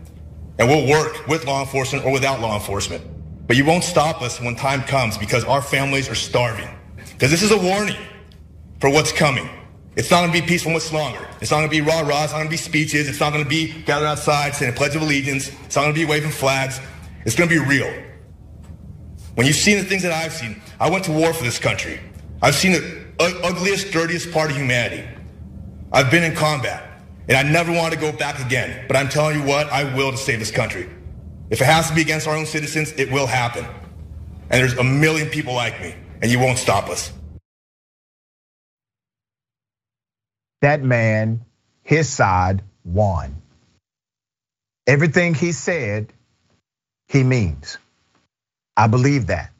and 0.59 0.67
we'll 0.67 0.87
work 0.87 1.27
with 1.27 1.45
law 1.45 1.61
enforcement 1.61 2.05
or 2.05 2.11
without 2.11 2.39
law 2.39 2.53
enforcement. 2.53 3.03
But 3.47 3.57
you 3.57 3.65
won't 3.65 3.83
stop 3.83 4.21
us 4.21 4.39
when 4.39 4.55
time 4.55 4.83
comes 4.83 5.17
because 5.17 5.43
our 5.43 5.61
families 5.61 6.07
are 6.07 6.15
starving. 6.15 6.69
Because 7.13 7.31
this 7.31 7.41
is 7.41 7.51
a 7.51 7.57
warning 7.57 7.97
for 8.79 8.91
what's 8.91 9.11
coming. 9.11 9.49
It's 9.95 10.11
not 10.11 10.19
going 10.19 10.31
to 10.31 10.39
be 10.39 10.45
peaceful 10.47 10.71
much 10.71 10.93
longer. 10.93 11.27
It's 11.41 11.49
not 11.49 11.57
going 11.57 11.69
to 11.69 11.75
be 11.75 11.81
rah 11.81 12.01
rah. 12.01 12.25
It's 12.25 12.31
not 12.31 12.37
going 12.37 12.45
to 12.45 12.51
be 12.51 12.57
speeches. 12.57 13.09
It's 13.09 13.19
not 13.19 13.33
going 13.33 13.43
to 13.43 13.49
be 13.49 13.73
gathered 13.83 14.05
outside 14.05 14.53
saying 14.53 14.73
pledge 14.73 14.95
of 14.95 15.01
allegiance. 15.01 15.49
It's 15.65 15.75
not 15.75 15.81
going 15.81 15.95
to 15.95 15.99
be 15.99 16.05
waving 16.05 16.29
flags. 16.29 16.79
It's 17.25 17.35
going 17.35 17.49
to 17.49 17.59
be 17.59 17.65
real. 17.65 17.91
When 19.33 19.47
you've 19.47 19.55
seen 19.55 19.77
the 19.77 19.83
things 19.83 20.03
that 20.03 20.11
I've 20.11 20.33
seen, 20.33 20.61
I 20.79 20.89
went 20.91 21.05
to 21.05 21.11
war 21.11 21.33
for 21.33 21.43
this 21.43 21.57
country. 21.57 21.99
I've 22.43 22.53
seen 22.53 22.73
the 22.73 23.05
ugliest, 23.43 23.91
dirtiest 23.91 24.31
part 24.31 24.51
of 24.51 24.57
humanity. 24.57 25.07
I've 25.91 26.11
been 26.11 26.23
in 26.23 26.35
combat, 26.35 26.86
and 27.27 27.37
I 27.37 27.43
never 27.43 27.71
want 27.71 27.93
to 27.93 27.99
go 27.99 28.11
back 28.11 28.45
again. 28.45 28.85
But 28.87 28.97
I'm 28.97 29.09
telling 29.09 29.39
you 29.39 29.45
what, 29.45 29.69
I 29.69 29.95
will 29.95 30.11
to 30.11 30.17
save 30.17 30.39
this 30.39 30.51
country. 30.51 30.89
If 31.49 31.61
it 31.61 31.65
has 31.65 31.89
to 31.89 31.95
be 31.95 32.01
against 32.01 32.27
our 32.27 32.35
own 32.35 32.45
citizens, 32.45 32.91
it 32.93 33.11
will 33.11 33.27
happen. 33.27 33.65
And 34.49 34.61
there's 34.61 34.77
a 34.77 34.83
million 34.83 35.29
people 35.29 35.53
like 35.53 35.81
me, 35.81 35.95
and 36.21 36.31
you 36.31 36.39
won't 36.39 36.57
stop 36.57 36.89
us. 36.89 37.11
that 40.61 40.81
man, 40.81 41.45
his 41.83 42.09
side 42.09 42.63
won. 42.83 43.41
Everything 44.85 45.33
he 45.33 45.51
said, 45.51 46.13
he 47.07 47.23
means. 47.23 47.77
I 48.75 48.87
believe 48.87 49.27
that. 49.27 49.51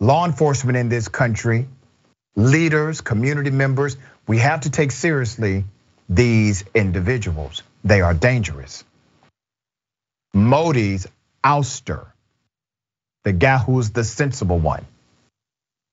Law 0.00 0.24
enforcement 0.26 0.76
in 0.76 0.88
this 0.88 1.08
country, 1.08 1.68
leaders, 2.36 3.00
community 3.00 3.50
members, 3.50 3.96
we 4.26 4.38
have 4.38 4.62
to 4.62 4.70
take 4.70 4.92
seriously 4.92 5.64
these 6.08 6.64
individuals. 6.74 7.62
They 7.84 8.00
are 8.00 8.14
dangerous. 8.14 8.84
Moty's 10.34 11.06
ouster, 11.44 12.06
the 13.24 13.32
guy 13.32 13.58
who's 13.58 13.90
the 13.90 14.04
sensible 14.04 14.58
one, 14.58 14.86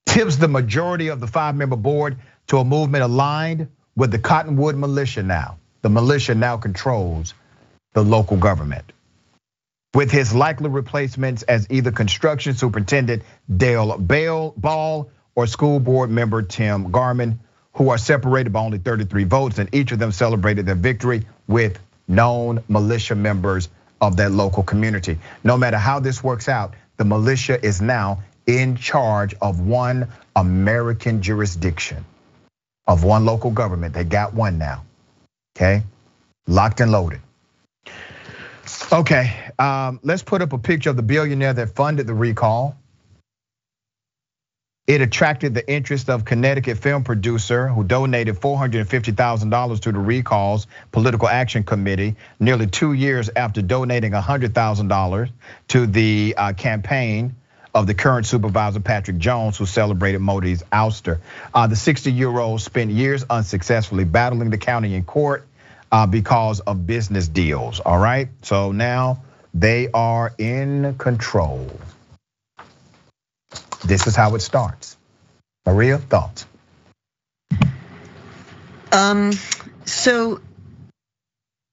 tips 0.05 0.37
the 0.37 0.47
majority 0.47 1.09
of 1.09 1.19
the 1.19 1.27
five 1.27 1.55
member 1.55 1.75
board 1.75 2.17
to 2.47 2.57
a 2.57 2.65
movement 2.65 3.03
aligned 3.03 3.67
with 3.95 4.11
the 4.11 4.19
Cottonwood 4.19 4.75
militia 4.75 5.23
now. 5.23 5.57
The 5.81 5.89
militia 5.89 6.35
now 6.35 6.57
controls 6.57 7.33
the 7.93 8.03
local 8.03 8.37
government. 8.37 8.91
With 9.93 10.11
his 10.11 10.33
likely 10.33 10.69
replacements 10.69 11.43
as 11.43 11.67
either 11.69 11.91
construction 11.91 12.53
superintendent 12.53 13.23
Dale 13.55 13.97
Ball 14.57 15.09
or 15.35 15.47
school 15.47 15.79
board 15.79 16.09
member 16.09 16.41
Tim 16.41 16.91
Garman, 16.91 17.39
who 17.75 17.89
are 17.89 17.97
separated 17.97 18.51
by 18.51 18.61
only 18.61 18.77
33 18.77 19.25
votes, 19.25 19.59
and 19.59 19.73
each 19.73 19.91
of 19.91 19.99
them 19.99 20.11
celebrated 20.11 20.65
their 20.65 20.75
victory 20.75 21.25
with 21.47 21.79
known 22.07 22.63
militia 22.67 23.15
members 23.15 23.69
of 24.01 24.17
that 24.17 24.31
local 24.31 24.63
community. 24.63 25.17
No 25.43 25.57
matter 25.57 25.77
how 25.77 25.99
this 25.99 26.23
works 26.23 26.49
out, 26.49 26.73
the 26.97 27.05
militia 27.05 27.63
is 27.63 27.81
now 27.81 28.23
in 28.47 28.77
charge 28.77 29.35
of 29.41 29.59
one 29.59 30.07
American 30.35 31.21
jurisdiction, 31.21 32.05
of 32.87 33.03
one 33.03 33.25
local 33.25 33.51
government. 33.51 33.93
They 33.93 34.03
got 34.03 34.33
one 34.33 34.57
now, 34.57 34.83
okay? 35.55 35.83
Locked 36.47 36.79
and 36.79 36.91
loaded. 36.91 37.21
Okay, 38.91 39.33
um, 39.59 39.99
let's 40.03 40.23
put 40.23 40.41
up 40.41 40.53
a 40.53 40.57
picture 40.57 40.89
of 40.89 40.95
the 40.95 41.03
billionaire 41.03 41.53
that 41.53 41.75
funded 41.75 42.07
the 42.07 42.13
recall. 42.13 42.77
It 44.87 45.01
attracted 45.01 45.55
the 45.55 45.67
interest 45.67 46.11
of 46.11 46.25
Connecticut 46.25 46.77
film 46.77 47.03
producer 47.03 47.67
who 47.67 47.83
donated 47.83 48.35
$450,000 48.35 49.79
to 49.79 49.91
the 49.91 49.97
recall's 49.97 50.67
political 50.91 51.27
action 51.27 51.63
committee 51.63 52.15
nearly 52.39 52.67
two 52.67 52.93
years 52.93 53.31
after 53.35 53.63
donating 53.63 54.11
$100,000 54.11 55.29
to 55.69 55.87
the 55.87 56.35
uh, 56.37 56.53
campaign 56.53 57.35
of 57.73 57.87
the 57.87 57.95
current 57.95 58.27
supervisor, 58.27 58.79
Patrick 58.79 59.17
Jones, 59.17 59.57
who 59.57 59.65
celebrated 59.65 60.19
Moty's 60.19 60.61
ouster. 60.71 61.19
Uh, 61.51 61.65
the 61.65 61.75
60 61.75 62.11
year 62.11 62.37
old 62.37 62.61
spent 62.61 62.91
years 62.91 63.25
unsuccessfully 63.27 64.03
battling 64.03 64.51
the 64.51 64.59
county 64.59 64.93
in 64.93 65.03
court 65.03 65.47
uh, 65.91 66.05
because 66.05 66.59
of 66.59 66.85
business 66.85 67.27
deals, 67.27 67.79
all 67.79 67.97
right? 67.97 68.29
So 68.43 68.71
now 68.71 69.23
they 69.51 69.89
are 69.91 70.31
in 70.37 70.95
control. 70.99 71.71
This 73.83 74.07
is 74.07 74.15
how 74.15 74.35
it 74.35 74.41
starts. 74.41 74.97
Maria, 75.65 75.97
thoughts? 75.97 76.45
Um, 78.91 79.31
so 79.85 80.39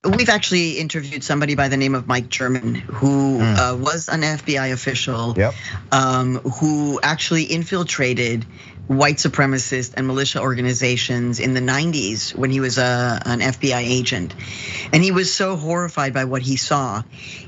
we've 0.05 0.29
actually 0.29 0.79
interviewed 0.79 1.23
somebody 1.23 1.55
by 1.55 1.69
the 1.69 1.77
name 1.77 1.95
of 1.95 2.07
Mike 2.07 2.29
German, 2.29 2.75
who 2.75 3.39
mm. 3.39 3.57
uh, 3.57 3.77
was 3.77 4.09
an 4.09 4.23
FBI 4.23 4.73
official, 4.73 5.35
yep. 5.37 5.55
um, 5.93 6.37
who 6.37 6.99
actually 7.03 7.45
infiltrated 7.45 8.45
white 8.89 9.17
supremacist 9.17 9.95
and 9.97 10.07
militia 10.07 10.41
organizations 10.41 11.39
in 11.39 11.55
the 11.55 11.61
90s 11.61 12.35
when 12.35 12.51
he 12.51 12.59
was 12.59 12.79
a, 12.79 13.23
an 13.25 13.39
FBI 13.39 13.83
agent. 13.83 14.35
And 14.93 15.05
he 15.05 15.13
was 15.13 15.33
so 15.33 15.57
horrified 15.57 16.13
by 16.13 16.25
what 16.25 16.43
he 16.43 16.57
saw. 16.57 17.03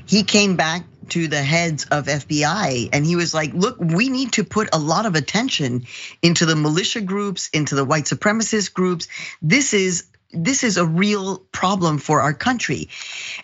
He 0.05 0.23
came 0.23 0.55
back 0.55 0.85
to 1.09 1.27
the 1.27 1.41
heads 1.41 1.85
of 1.85 2.05
FBI 2.05 2.89
and 2.91 3.05
he 3.05 3.15
was 3.15 3.33
like, 3.33 3.53
look, 3.53 3.77
we 3.79 4.09
need 4.09 4.33
to 4.33 4.43
put 4.43 4.69
a 4.73 4.79
lot 4.79 5.05
of 5.05 5.15
attention 5.15 5.85
into 6.21 6.45
the 6.45 6.55
militia 6.55 7.01
groups, 7.01 7.49
into 7.49 7.75
the 7.75 7.85
white 7.85 8.05
supremacist 8.05 8.73
groups. 8.73 9.07
This 9.41 9.73
is 9.73 10.05
this 10.31 10.63
is 10.63 10.75
a 10.75 10.85
real 10.85 11.37
problem 11.37 11.97
for 11.97 12.21
our 12.21 12.33
country. 12.33 12.89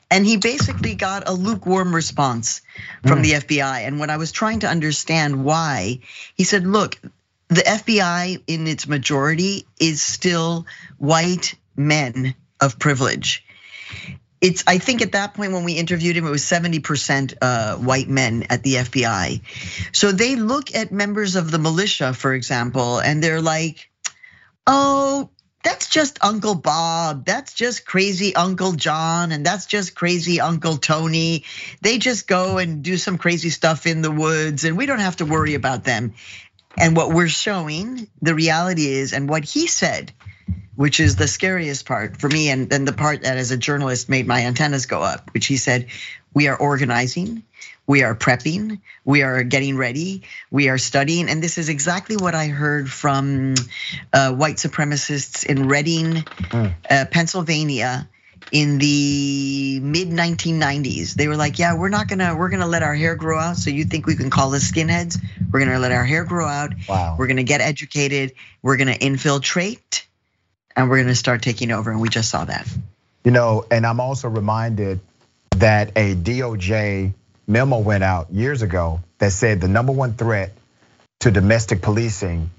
And 0.09 0.26
he 0.26 0.38
basically 0.38 0.95
got 0.95 1.28
a 1.28 1.32
lukewarm 1.32 1.95
response 1.95 2.62
from 3.05 3.20
mm. 3.20 3.24
the 3.24 3.32
FBI. 3.32 3.88
And 3.88 3.99
when 3.99 4.09
I 4.09 4.18
was 4.18 4.34
trying 4.34 4.59
to 4.59 4.68
understand 4.68 5.45
why, 5.45 5.99
he 6.36 6.43
said, 6.43 6.68
look, 6.68 6.99
the 7.47 7.62
FBI 7.62 8.43
in 8.47 8.68
its 8.68 8.88
majority 8.88 9.66
is 9.80 10.01
still 10.01 10.66
white 10.97 11.55
men 11.78 12.36
of 12.59 12.78
privilege 12.78 13.45
it's 14.42 14.64
I 14.66 14.80
think 14.80 15.04
at 15.04 15.12
that 15.12 15.36
point 15.36 15.54
when 15.54 15.64
we 15.64 15.74
interviewed 15.74 16.18
him, 16.18 16.26
it 16.26 16.32
was 16.32 16.44
70% 16.44 17.36
uh, 17.42 17.78
white 17.78 18.10
men 18.10 18.48
at 18.50 18.64
the 18.64 18.76
FBI. 18.76 19.42
So 19.96 20.12
they 20.12 20.36
look 20.36 20.74
at 20.76 20.92
members 20.92 21.36
of 21.36 21.52
the 21.52 21.60
militia, 21.60 22.14
for 22.14 22.34
example, 22.34 23.00
and 23.00 23.24
they're 23.24 23.42
like, 23.42 23.92
oh, 24.66 25.30
that's 25.64 25.89
just 25.89 26.18
Uncle 26.24 26.56
Bob. 26.56 27.24
That's 27.24 27.54
just 27.54 27.86
crazy 27.86 28.36
Uncle 28.36 28.72
John. 28.72 29.32
And 29.32 29.46
that's 29.46 29.68
just 29.68 29.94
crazy 29.94 30.42
Uncle 30.42 30.78
Tony. 30.78 31.46
They 31.82 32.00
just 32.00 32.28
go 32.28 32.58
and 32.58 32.82
do 32.82 32.98
some 32.98 33.20
crazy 33.20 33.52
stuff 33.52 33.86
in 33.86 34.02
the 34.02 34.12
woods, 34.12 34.64
and 34.64 34.76
we 34.76 34.88
don't 34.88 35.00
have 35.00 35.18
to 35.18 35.26
worry 35.26 35.54
about 35.54 35.84
them. 35.84 36.16
And 36.80 36.96
what 36.96 37.14
we're 37.14 37.28
showing, 37.28 38.08
the 38.22 38.34
reality 38.34 38.88
is, 38.88 39.14
and 39.14 39.30
what 39.30 39.44
he 39.44 39.68
said 39.68 40.14
which 40.76 40.99
is 40.99 41.16
the 41.16 41.28
scariest 41.28 41.86
part 41.86 42.18
for 42.18 42.28
me, 42.28 42.49
and 42.49 42.70
then 42.70 42.86
the 42.86 42.93
part 42.93 43.24
that 43.24 43.38
as 43.38 43.52
a 43.52 43.58
journalist 43.58 44.10
made 44.10 44.28
my 44.28 44.45
antennas 44.45 44.86
go 44.86 45.02
up, 45.02 45.34
which 45.34 45.47
he 45.47 45.58
said, 45.58 45.88
we 46.34 46.47
are 46.47 46.58
organizing, 46.58 47.43
we 47.86 48.04
are 48.04 48.16
prepping, 48.16 48.80
we 49.04 49.22
are 49.22 49.43
getting 49.43 49.78
ready, 49.78 50.24
we 50.49 50.70
are 50.70 50.78
studying, 50.78 51.30
and 51.30 51.43
this 51.43 51.58
is 51.58 51.70
exactly 51.70 52.16
what 52.16 52.36
I 52.36 52.47
heard 52.47 52.89
from 52.89 53.56
uh, 54.14 54.32
white 54.32 54.56
supremacists 54.56 55.45
in 55.45 55.68
Reading, 55.68 56.14
mm. 56.14 56.74
uh, 56.89 57.06
Pennsylvania 57.12 58.08
in 58.52 58.80
the 58.80 59.80
mid 59.82 60.10
1990s 60.10 61.14
they 61.14 61.28
were 61.28 61.38
like 61.38 61.58
yeah 61.58 61.76
we're 61.76 61.89
not 61.89 62.08
gonna 62.08 62.36
we're 62.36 62.49
gonna 62.49 62.68
let 62.68 62.84
our 62.84 62.95
hair 62.95 63.16
grow 63.16 63.39
out 63.39 63.56
so 63.56 63.70
you 63.70 63.86
think 63.86 64.06
we 64.06 64.16
can 64.16 64.30
call 64.30 64.54
us 64.56 64.70
skinheads? 64.70 65.18
We're 65.52 65.60
gonna 65.60 65.80
let 65.80 65.91
our 65.91 66.04
hair 66.04 66.26
grow 66.26 66.47
out. 66.47 66.74
Wow. 66.89 67.16
we're 67.18 67.28
gonna 67.28 67.43
get 67.43 67.62
educated. 67.62 68.34
We're 68.62 68.78
gonna 68.78 68.97
infiltrate 68.99 70.08
and 70.76 70.90
we're 70.90 71.02
gonna 71.02 71.16
start 71.16 71.42
taking 71.42 71.72
over. 71.72 71.92
And 71.92 72.02
we 72.02 72.10
just 72.10 72.30
saw 72.30 72.46
that. 72.46 72.68
You 73.24 73.32
know, 73.32 73.66
and 73.70 73.86
I'm 73.86 74.00
also 74.00 74.30
reminded 74.30 75.00
that 75.58 75.92
a 75.96 76.16
DOJ 76.16 77.14
memo 77.48 77.80
went 77.80 78.04
out 78.04 78.32
years 78.32 78.62
ago 78.62 79.02
that 79.20 79.32
said 79.32 79.62
the 79.62 79.68
number 79.68 79.92
one 79.92 80.14
threat 80.14 80.54
to 81.20 81.32
domestic 81.32 81.82
policing 81.82 82.50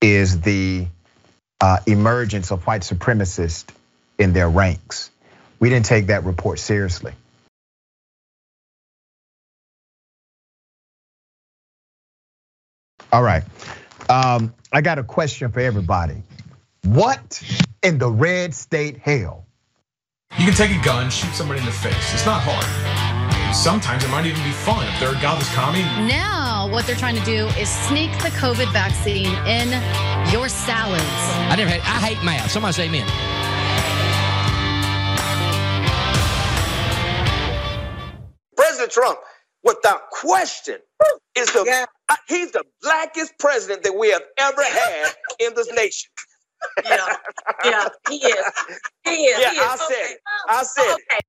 is 0.00 0.40
the 0.40 0.86
uh, 1.60 1.78
emergence 1.86 2.50
of 2.50 2.66
white 2.66 2.82
supremacists 2.82 3.66
in 4.18 4.32
their 4.32 4.48
ranks. 4.48 5.10
We 5.60 5.68
didn't 5.68 5.86
take 5.86 6.06
that 6.06 6.24
report 6.24 6.58
seriously. 6.58 7.12
All 13.12 13.22
right. 13.22 13.44
Um, 14.08 14.54
I 14.72 14.80
got 14.80 14.98
a 14.98 15.04
question 15.04 15.52
for 15.52 15.60
everybody. 15.60 16.22
What 16.86 17.40
in 17.84 17.98
the 17.98 18.10
red 18.10 18.52
state 18.52 18.98
hell? 18.98 19.46
You 20.36 20.44
can 20.44 20.54
take 20.54 20.72
a 20.72 20.84
gun, 20.84 21.10
shoot 21.10 21.32
somebody 21.32 21.60
in 21.60 21.66
the 21.66 21.72
face. 21.72 22.12
It's 22.12 22.26
not 22.26 22.42
hard. 22.44 23.54
Sometimes 23.54 24.02
it 24.02 24.10
might 24.10 24.26
even 24.26 24.42
be 24.42 24.50
fun 24.50 24.86
if 24.88 24.98
they're 24.98 25.16
a 25.16 25.22
godless 25.22 25.52
commie. 25.54 25.82
Now, 26.08 26.68
what 26.72 26.84
they're 26.84 26.96
trying 26.96 27.14
to 27.16 27.24
do 27.24 27.46
is 27.58 27.68
sneak 27.68 28.10
the 28.18 28.30
COVID 28.30 28.72
vaccine 28.72 29.32
in 29.46 29.68
your 30.32 30.48
salads. 30.48 31.04
I 31.04 31.54
never 31.56 31.70
had, 31.70 31.80
I 31.82 32.04
hate 32.04 32.24
math. 32.24 32.50
Somebody 32.50 32.72
say 32.72 32.88
amen. 32.88 33.06
President 38.56 38.90
Trump, 38.90 39.20
without 39.62 40.10
question, 40.10 40.78
is 41.36 41.52
the 41.52 41.62
yeah. 41.64 41.84
Uh, 42.08 42.16
he's 42.26 42.50
the 42.50 42.64
blackest 42.82 43.34
president 43.38 43.84
that 43.84 43.96
we 43.96 44.10
have 44.10 44.22
ever 44.36 44.62
had 44.64 45.12
in 45.38 45.54
this 45.54 45.72
nation 45.72 46.10
yeah, 46.84 47.16
yeah, 47.64 47.88
he 48.08 48.16
is. 48.16 48.52
He 49.04 49.10
is. 49.10 49.40
Yeah, 49.40 49.50
he 49.50 49.56
is. 49.56 49.62
I 49.62 49.76
said 49.76 49.94
okay. 49.94 50.12
it. 50.12 50.20
I 50.48 50.62
said 50.62 50.92
okay. 50.92 51.02
it. 51.10 51.22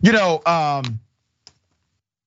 You 0.00 0.12
know, 0.12 0.40
um, 0.46 1.00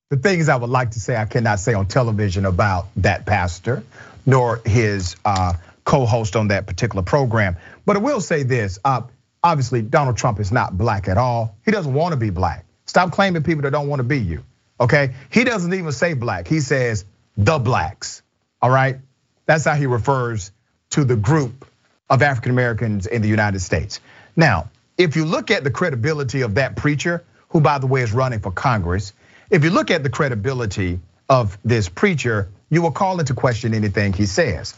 the 0.10 0.18
things 0.18 0.50
I 0.50 0.58
would 0.58 0.70
like 0.70 0.92
to 0.92 1.00
say, 1.00 1.16
I 1.16 1.26
cannot 1.26 1.60
say 1.60 1.74
on 1.74 1.88
television 1.88 2.46
about 2.46 2.88
that 2.98 3.26
pastor, 3.26 3.84
nor 4.26 4.62
his 4.66 5.16
uh, 5.24 5.54
co-host 5.86 6.36
on 6.36 6.50
that 6.50 6.68
particular 6.68 7.02
program. 7.02 7.56
But 7.86 7.96
I 7.96 8.00
will 8.00 8.20
say 8.22 8.44
this: 8.44 8.78
uh, 8.84 9.04
obviously, 9.44 9.82
Donald 9.82 10.18
Trump 10.18 10.40
is 10.40 10.52
not 10.52 10.78
black 10.78 11.08
at 11.08 11.18
all. 11.18 11.56
He 11.64 11.72
doesn't 11.72 11.94
want 11.94 12.12
to 12.12 12.18
be 12.18 12.30
black. 12.30 12.66
Stop 12.86 13.12
claiming 13.12 13.44
people 13.44 13.62
that 13.62 13.72
don't 13.72 13.88
want 13.88 14.02
to 14.02 14.04
be 14.04 14.20
you. 14.20 14.44
Okay, 14.82 15.14
he 15.30 15.44
doesn't 15.44 15.74
even 15.76 15.92
say 15.92 16.16
black. 16.16 16.48
He 16.48 16.60
says 16.60 17.06
the 17.38 17.60
blacks. 17.60 18.24
All 18.64 18.72
right, 18.72 18.98
that's 19.46 19.64
how 19.64 19.76
he 19.76 19.86
refers 19.86 20.52
to 20.90 21.04
the 21.04 21.16
group 21.16 21.68
of 22.10 22.24
African 22.24 22.52
Americans 22.52 23.06
in 23.06 23.22
the 23.22 23.28
United 23.28 23.60
States. 23.60 24.00
Now, 24.36 24.72
if 24.98 25.16
you 25.16 25.24
look 25.24 25.52
at 25.52 25.64
the 25.64 25.70
credibility 25.70 26.42
of 26.42 26.56
that 26.56 26.76
preacher, 26.76 27.24
who 27.50 27.62
by 27.62 27.78
the 27.78 27.86
way 27.86 28.02
is 28.02 28.12
running 28.12 28.40
for 28.40 28.52
Congress, 28.52 29.14
if 29.52 29.64
you 29.64 29.70
look 29.70 29.92
at 29.92 30.02
the 30.02 30.10
credibility 30.10 31.00
of 31.30 31.60
this 31.64 31.88
preacher, 31.88 32.50
you 32.72 32.82
will 32.82 32.92
call 32.92 33.20
into 33.20 33.36
question 33.36 33.76
anything 33.76 34.14
he 34.14 34.26
says. 34.26 34.74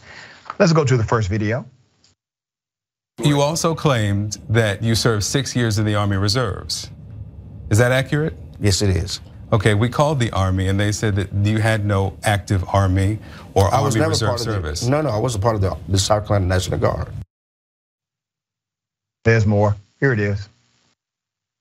Let's 0.58 0.72
go 0.72 0.84
to 0.84 0.96
the 0.98 1.04
first 1.04 1.28
video. 1.30 1.64
You 3.22 3.40
also 3.40 3.74
claimed 3.74 4.38
that 4.50 4.82
you 4.82 4.96
served 4.96 5.24
six 5.24 5.56
years 5.56 5.78
in 5.78 5.86
the 5.86 5.94
Army 5.94 6.16
Reserves. 6.16 6.90
Is 7.70 7.78
that 7.78 7.90
accurate? 7.90 8.34
Yes, 8.60 8.82
it 8.82 8.90
is. 8.90 9.20
Okay, 9.54 9.74
we 9.74 9.88
called 9.88 10.18
the 10.18 10.32
Army 10.32 10.66
and 10.66 10.80
they 10.80 10.90
said 10.90 11.14
that 11.14 11.32
you 11.32 11.58
had 11.58 11.86
no 11.86 12.18
active 12.24 12.64
Army 12.70 13.20
or 13.54 13.72
I 13.72 13.80
was 13.80 13.94
Army 13.94 14.00
never 14.00 14.10
Reserve 14.10 14.26
part 14.26 14.40
of 14.40 14.44
service. 14.44 14.80
The, 14.80 14.90
no, 14.90 15.00
no, 15.00 15.10
I 15.10 15.16
wasn't 15.18 15.44
part 15.44 15.54
of 15.54 15.60
the, 15.60 15.76
the 15.86 15.96
South 15.96 16.26
Carolina 16.26 16.46
National 16.46 16.80
Guard. 16.80 17.06
There's 19.22 19.46
more. 19.46 19.76
Here 20.00 20.12
it 20.12 20.18
is. 20.18 20.48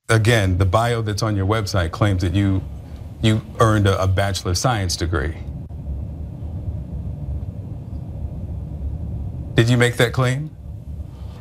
Again, 0.09 0.57
the 0.57 0.65
bio 0.65 1.03
that's 1.03 1.21
on 1.21 1.35
your 1.35 1.45
website 1.45 1.91
claims 1.91 2.23
that 2.23 2.33
you 2.33 2.63
you 3.21 3.43
earned 3.59 3.85
a, 3.85 4.01
a 4.01 4.07
Bachelor 4.07 4.51
of 4.51 4.57
Science 4.57 4.97
degree. 4.97 5.37
Did 9.53 9.69
you 9.69 9.77
make 9.77 9.97
that 9.97 10.13
claim? 10.13 10.49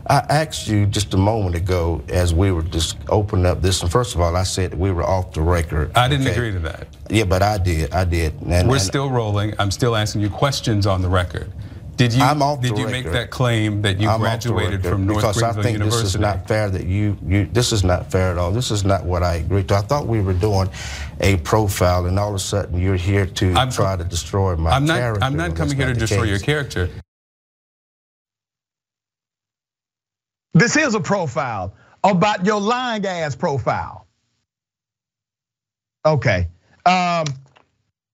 I 0.07 0.19
asked 0.29 0.67
you 0.67 0.87
just 0.87 1.15
a 1.15 1.17
moment 1.17 1.55
ago 1.55 2.03
as 2.09 2.35
we 2.35 2.51
were 2.51 2.63
just 2.63 2.97
opening 3.09 3.47
up 3.47 3.63
this, 3.63 3.83
and 3.83 3.91
first 3.91 4.15
of 4.15 4.21
all, 4.21 4.35
I 4.37 4.43
said 4.43 4.75
we 4.75 4.91
were 4.91 5.05
off 5.05 5.33
the 5.33 5.43
record. 5.43 5.93
I 5.95 6.09
didn't 6.09 6.27
okay? 6.27 6.35
agree 6.37 6.53
to 6.53 6.59
that. 6.61 6.89
Yeah, 7.09 7.25
but 7.25 7.43
I 7.43 7.59
did. 7.59 7.93
I 7.93 8.05
did. 8.05 8.35
And, 8.43 8.69
We're 8.69 8.77
and 8.77 8.83
still 8.83 9.11
rolling. 9.11 9.55
I'm 9.59 9.71
still 9.71 9.95
asking 9.95 10.23
you 10.23 10.31
questions 10.31 10.87
on 10.87 11.03
the 11.03 11.09
record. 11.09 11.53
Did 11.97 12.15
you 12.15 12.23
I'm 12.23 12.43
off 12.43 12.61
did 12.61 12.79
you 12.79 12.89
make 12.89 13.05
that 13.13 13.31
claim 13.31 13.83
that 13.83 14.01
you 14.01 14.09
I'm 14.09 14.19
graduated 14.19 14.83
from 14.83 15.07
North 15.07 15.19
because 15.19 15.37
Greenville 15.37 15.61
I 15.61 15.63
think 15.63 15.73
University? 15.75 16.03
this 16.05 16.15
is 16.15 16.21
not 16.21 16.49
fair 16.49 16.71
that 16.71 16.87
you 16.87 17.19
you 17.25 17.47
this 17.47 17.71
is 17.71 17.85
not 17.85 18.11
fair 18.11 18.33
at 18.33 18.39
all. 18.39 18.51
This 18.51 18.71
is 18.71 18.85
not 18.85 19.05
what 19.05 19.23
I 19.23 19.35
agreed 19.35 19.69
to. 19.69 19.77
I 19.77 19.83
thought 19.83 20.07
we 20.07 20.21
were 20.21 20.33
doing 20.33 20.71
a 21.21 21.37
profile, 21.39 22.07
and 22.07 22.19
all 22.19 22.31
of 22.31 22.35
a 22.35 22.39
sudden 22.39 22.81
you're 22.81 22.97
here 22.97 23.27
to 23.27 23.53
I'm- 23.53 23.71
try 23.71 23.95
to 23.97 24.05
destroy 24.05 24.57
my 24.57 24.71
I'm 24.71 24.87
not 24.87 24.99
character. 24.99 25.25
I'm 25.25 25.37
not 25.37 25.55
coming 25.55 25.77
here 25.77 25.87
to 25.89 25.95
destroy 25.95 26.25
your 26.25 26.39
character. 26.39 26.89
This 30.55 30.77
is 30.77 30.95
a 30.95 31.01
profile 31.01 31.75
about 32.05 32.45
your 32.45 32.61
lying 32.61 33.07
ass 33.07 33.35
profile. 33.37 34.07
Okay. 36.05 36.49
Um, 36.85 37.27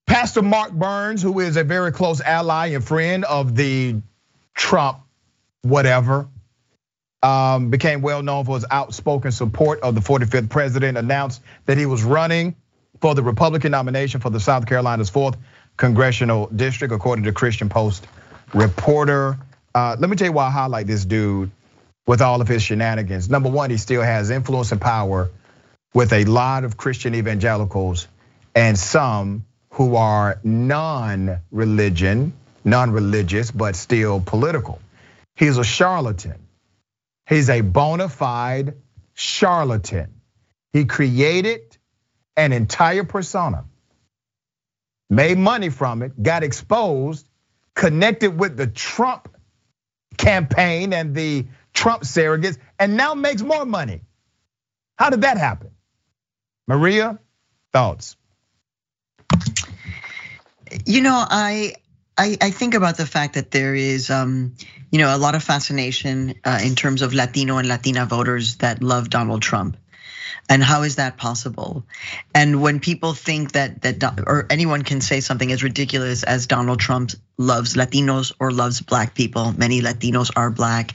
Pastor 0.07 0.43
Mark 0.43 0.73
Burns, 0.73 1.23
who 1.23 1.41
is 1.41 1.57
a 1.57 1.65
very 1.65 1.93
close 1.93 2.21
ally 2.21 2.69
and 2.69 2.85
friend 2.85 3.25
of 3.25 3.57
the 3.57 3.97
Trump, 4.55 4.99
whatever, 5.63 6.29
um, 7.23 7.71
became 7.71 8.03
well 8.03 8.23
known 8.23 8.45
for 8.45 8.55
his 8.55 8.65
outspoken 8.71 9.33
support 9.33 9.81
of 9.81 9.95
the 9.95 10.01
45th 10.01 10.49
president, 10.49 10.97
announced 10.97 11.43
that 11.67 11.77
he 11.77 11.87
was 11.87 12.05
running 12.05 12.55
for 13.01 13.15
the 13.15 13.23
Republican 13.23 13.73
nomination 13.73 14.21
for 14.21 14.31
the 14.31 14.41
South 14.41 14.67
Carolina's 14.67 15.11
fourth 15.11 15.37
congressional 15.77 16.47
district, 16.55 16.93
according 16.93 17.25
to 17.25 17.33
Christian 17.33 17.69
Post 17.69 18.07
reporter. 18.55 19.39
Uh, 19.75 19.97
let 19.99 20.09
me 20.09 20.17
tell 20.17 20.29
you 20.29 20.33
why 20.33 20.47
I 20.47 20.51
highlight 20.51 20.87
this 20.87 21.05
dude 21.05 21.51
with 22.09 22.23
all 22.23 22.41
of 22.41 22.49
his 22.49 22.63
shenanigans. 22.63 23.29
Number 23.29 23.51
one, 23.51 23.69
he 23.69 23.77
still 23.77 24.01
has 24.03 24.31
influence 24.31 24.73
and 24.73 24.81
power 24.81 25.31
with 25.93 26.15
a 26.15 26.25
lot 26.25 26.65
of 26.65 26.79
Christian 26.79 27.15
evangelicals 27.15 28.09
and 28.55 28.79
some 28.79 29.45
who 29.75 29.95
are 29.95 30.41
non-religion, 30.43 32.33
non-religious, 32.65 33.51
but 33.51 33.77
still 33.77 34.23
political. 34.25 34.81
He's 35.37 35.59
a 35.59 35.65
charlatan. 35.65 36.47
He's 37.29 37.51
a 37.51 37.61
bona 37.61 38.09
fide 38.09 38.79
charlatan. 39.13 40.15
He 40.73 40.87
created 40.87 41.77
an 42.39 42.53
entire 42.55 43.05
persona, 43.05 43.67
made 45.11 45.37
money 45.37 45.69
from 45.69 46.01
it, 46.03 46.23
got 46.23 46.43
exposed, 46.43 47.29
connected 47.75 48.39
with 48.39 48.57
the 48.57 48.67
Trump 48.67 49.29
campaign 50.17 50.95
and 50.95 51.15
the 51.15 51.47
Trump 51.79 52.03
surrogates, 52.03 52.59
and 52.77 52.97
now 52.97 53.15
makes 53.15 53.41
more 53.41 53.65
money. 53.65 54.01
How 54.97 55.11
did 55.11 55.21
that 55.21 55.39
happen? 55.39 55.71
Maria, 56.67 57.21
thoughts? 57.73 58.17
You 60.85 61.03
know, 61.03 61.25
I 61.31 61.75
I, 62.19 62.51
think 62.51 62.75
about 62.75 62.97
the 62.97 63.07
fact 63.07 63.35
that 63.35 63.53
there 63.53 63.77
is, 63.77 64.11
um, 64.11 64.57
you 64.91 64.99
know, 64.99 65.15
a 65.15 65.19
lot 65.19 65.37
of 65.37 65.45
fascination 65.45 66.35
uh, 66.45 66.59
in 66.61 66.75
terms 66.75 67.03
of 67.03 67.15
Latino 67.15 67.59
and 67.59 67.69
Latina 67.69 68.07
voters 68.07 68.57
that 68.57 68.83
love 68.83 69.09
Donald 69.09 69.41
Trump, 69.41 69.77
and 70.49 70.63
how 70.63 70.83
is 70.83 70.97
that 70.97 71.17
possible? 71.17 71.85
And 72.35 72.63
when 72.63 72.81
people 72.81 73.15
think 73.15 73.53
that 73.53 73.83
that 73.83 74.03
or 74.27 74.47
anyone 74.51 74.83
can 74.83 75.01
say 75.01 75.21
something 75.21 75.53
as 75.53 75.63
ridiculous 75.63 76.23
as 76.23 76.47
Donald 76.47 76.81
Trump 76.81 77.13
loves 77.37 77.75
Latinos 77.75 78.33
or 78.41 78.51
loves 78.51 78.81
Black 78.81 79.15
people, 79.15 79.53
many 79.53 79.81
Latinos 79.81 80.31
are 80.35 80.51
Black, 80.51 80.95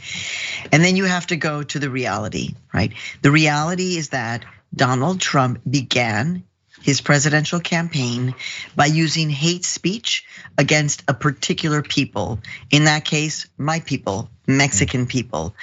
and 0.71 0.83
then 0.83 0.95
you 0.95 1.05
have 1.05 1.27
to 1.27 1.35
go 1.35 1.63
to 1.63 1.79
the 1.79 1.89
reality, 1.89 2.55
right? 2.73 2.93
The 3.21 3.31
reality 3.31 3.97
is 3.97 4.09
that 4.09 4.45
Donald 4.75 5.21
Trump 5.21 5.61
began 5.69 6.43
his 6.81 7.01
presidential 7.01 7.59
campaign 7.59 8.35
by 8.75 8.85
using 8.85 9.29
hate 9.29 9.63
speech 9.63 10.25
against 10.57 11.03
a 11.07 11.13
particular 11.13 11.81
people. 11.81 12.39
In 12.69 12.85
that 12.85 13.05
case, 13.05 13.47
my 13.57 13.79
people, 13.79 14.29
Mexican 14.47 15.05
mm. 15.05 15.09
people. 15.09 15.55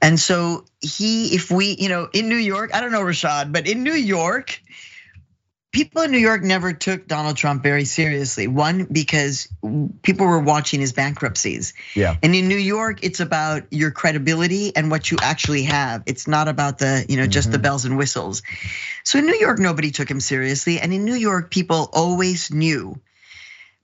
And 0.00 0.18
so 0.18 0.64
he, 0.80 1.34
if 1.34 1.50
we, 1.50 1.76
you 1.78 1.88
know, 1.88 2.08
in 2.12 2.28
New 2.28 2.36
York, 2.36 2.74
I 2.74 2.80
don't 2.80 2.92
know, 2.92 3.02
Rashad, 3.02 3.52
but 3.52 3.68
in 3.68 3.82
New 3.82 3.92
York, 3.92 4.60
people 5.72 6.02
in 6.02 6.10
New 6.10 6.18
York 6.18 6.42
never 6.42 6.72
took 6.72 7.06
Donald 7.06 7.36
Trump 7.36 7.62
very 7.62 7.84
seriously. 7.84 8.48
One, 8.48 8.84
because 8.90 9.48
people 10.02 10.26
were 10.26 10.40
watching 10.40 10.80
his 10.80 10.92
bankruptcies. 10.92 11.74
Yeah. 11.94 12.16
And 12.22 12.34
in 12.34 12.48
New 12.48 12.56
York, 12.56 13.00
it's 13.02 13.20
about 13.20 13.64
your 13.70 13.90
credibility 13.90 14.74
and 14.74 14.90
what 14.90 15.10
you 15.10 15.18
actually 15.20 15.64
have. 15.64 16.02
It's 16.06 16.26
not 16.26 16.48
about 16.48 16.78
the, 16.78 17.04
you 17.08 17.16
know, 17.16 17.26
just 17.26 17.50
the 17.50 17.56
mm-hmm. 17.56 17.62
bells 17.62 17.84
and 17.84 17.96
whistles. 17.96 18.42
So 19.04 19.18
in 19.18 19.26
New 19.26 19.38
York, 19.38 19.58
nobody 19.58 19.90
took 19.90 20.10
him 20.10 20.20
seriously. 20.20 20.80
And 20.80 20.92
in 20.92 21.04
New 21.04 21.14
York, 21.14 21.50
people 21.50 21.88
always 21.92 22.50
knew 22.50 23.00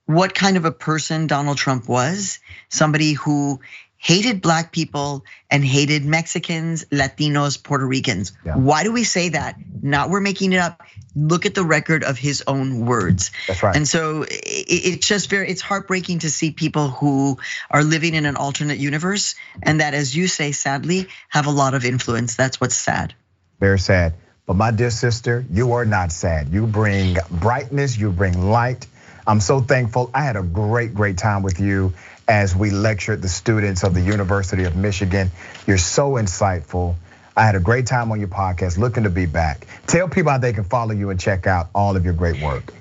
what 0.07 0.35
kind 0.35 0.57
of 0.57 0.65
a 0.65 0.73
person 0.73 1.27
Donald 1.27 1.57
Trump 1.57 1.89
was 1.89 2.39
somebody 2.69 3.13
who 3.13 3.61
hated 3.99 4.43
black 4.43 4.73
people 4.73 5.25
and 5.51 5.65
hated 5.65 6.05
Mexicans, 6.05 6.85
Latinos, 6.87 7.63
Puerto 7.63 7.87
Ricans. 7.87 8.33
Why 8.45 8.83
do 8.85 8.93
we 8.93 9.05
say 9.05 9.31
that? 9.31 9.57
Not 9.83 10.11
we're 10.11 10.21
making 10.21 10.53
it 10.53 10.59
up. 10.59 10.83
Look 11.15 11.47
at 11.47 11.55
the 11.55 11.65
record 11.65 12.05
of 12.05 12.19
his 12.19 12.45
own 12.47 12.85
words. 12.85 13.31
That's 13.49 13.63
right. 13.63 13.75
And 13.75 13.89
so 13.89 14.27
it's 14.29 15.07
just 15.07 15.31
very, 15.31 15.49
it's 15.49 15.63
heartbreaking 15.63 16.21
to 16.21 16.31
see 16.31 16.51
people 16.51 16.89
who 16.89 17.39
are 17.71 17.83
living 17.83 18.15
in 18.15 18.27
an 18.27 18.37
alternate 18.37 18.79
universe 18.79 19.35
and 19.63 19.81
that, 19.81 19.95
as 19.95 20.15
you 20.15 20.29
say, 20.29 20.53
sadly, 20.53 21.09
have 21.31 21.47
a 21.47 21.51
lot 21.51 21.73
of 21.73 21.87
influence. 21.87 22.37
That's 22.37 22.61
what's 22.61 22.77
sad. 22.77 23.15
Very 23.61 23.79
sad. 23.79 24.13
But 24.45 24.57
my 24.57 24.71
dear 24.71 24.91
sister, 24.91 25.45
you 25.51 25.73
are 25.73 25.87
not 25.87 26.13
sad. 26.13 26.53
You 26.53 26.67
bring 26.67 27.17
brightness, 27.31 27.97
you 27.97 28.13
bring 28.13 28.51
light. 28.51 28.87
I'm 29.27 29.41
so 29.41 29.61
thankful. 29.61 30.11
I 30.15 30.23
had 30.23 30.37
a 30.37 30.43
great, 30.43 30.95
great 30.95 31.17
time 31.17 31.43
with 31.43 31.59
you 31.59 31.95
as 32.29 32.55
we 32.55 32.71
lectured 32.71 33.23
the 33.23 33.29
students 33.29 33.83
of 33.85 33.95
the 33.95 34.01
University 34.01 34.65
of 34.65 34.77
Michigan. 34.77 35.31
You're 35.67 35.79
so 35.79 36.13
insightful. 36.13 36.97
I 37.37 37.45
had 37.45 37.55
a 37.55 37.61
great 37.61 37.87
time 37.87 38.11
on 38.13 38.19
your 38.19 38.29
podcast, 38.29 38.79
looking 38.79 39.05
to 39.05 39.11
be 39.11 39.27
back. 39.27 39.67
Tell 39.87 40.09
people 40.09 40.33
how 40.33 40.39
they 40.39 40.53
can 40.53 40.65
follow 40.65 40.93
you 40.93 41.11
and 41.11 41.21
check 41.21 41.47
out 41.47 41.69
all 41.75 41.97
of 41.97 42.05
your 42.05 42.15
great 42.15 42.41
work. 42.43 42.73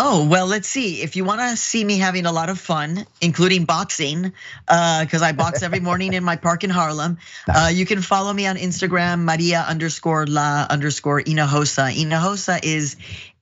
Oh, 0.00 0.28
well, 0.28 0.46
let's 0.46 0.68
see. 0.68 1.02
If 1.02 1.16
you 1.16 1.24
want 1.24 1.40
to 1.40 1.56
see 1.56 1.82
me 1.82 1.98
having 1.98 2.24
a 2.24 2.30
lot 2.30 2.50
of 2.50 2.60
fun, 2.60 3.04
including 3.20 3.64
boxing, 3.64 4.32
uh, 4.68 5.04
because 5.04 5.22
I 5.22 5.32
box 5.32 5.64
every 5.64 5.80
morning 5.80 6.12
in 6.12 6.22
my 6.22 6.36
park 6.36 6.62
in 6.62 6.70
Harlem, 6.70 7.18
uh, 7.52 7.72
you 7.74 7.84
can 7.84 8.00
follow 8.00 8.32
me 8.32 8.46
on 8.46 8.54
Instagram, 8.54 9.24
Maria 9.24 9.64
underscore 9.66 10.24
la 10.26 10.68
underscore 10.70 11.20
Hinojosa. 11.20 11.90
Hinojosa 11.92 12.60
is 12.62 12.94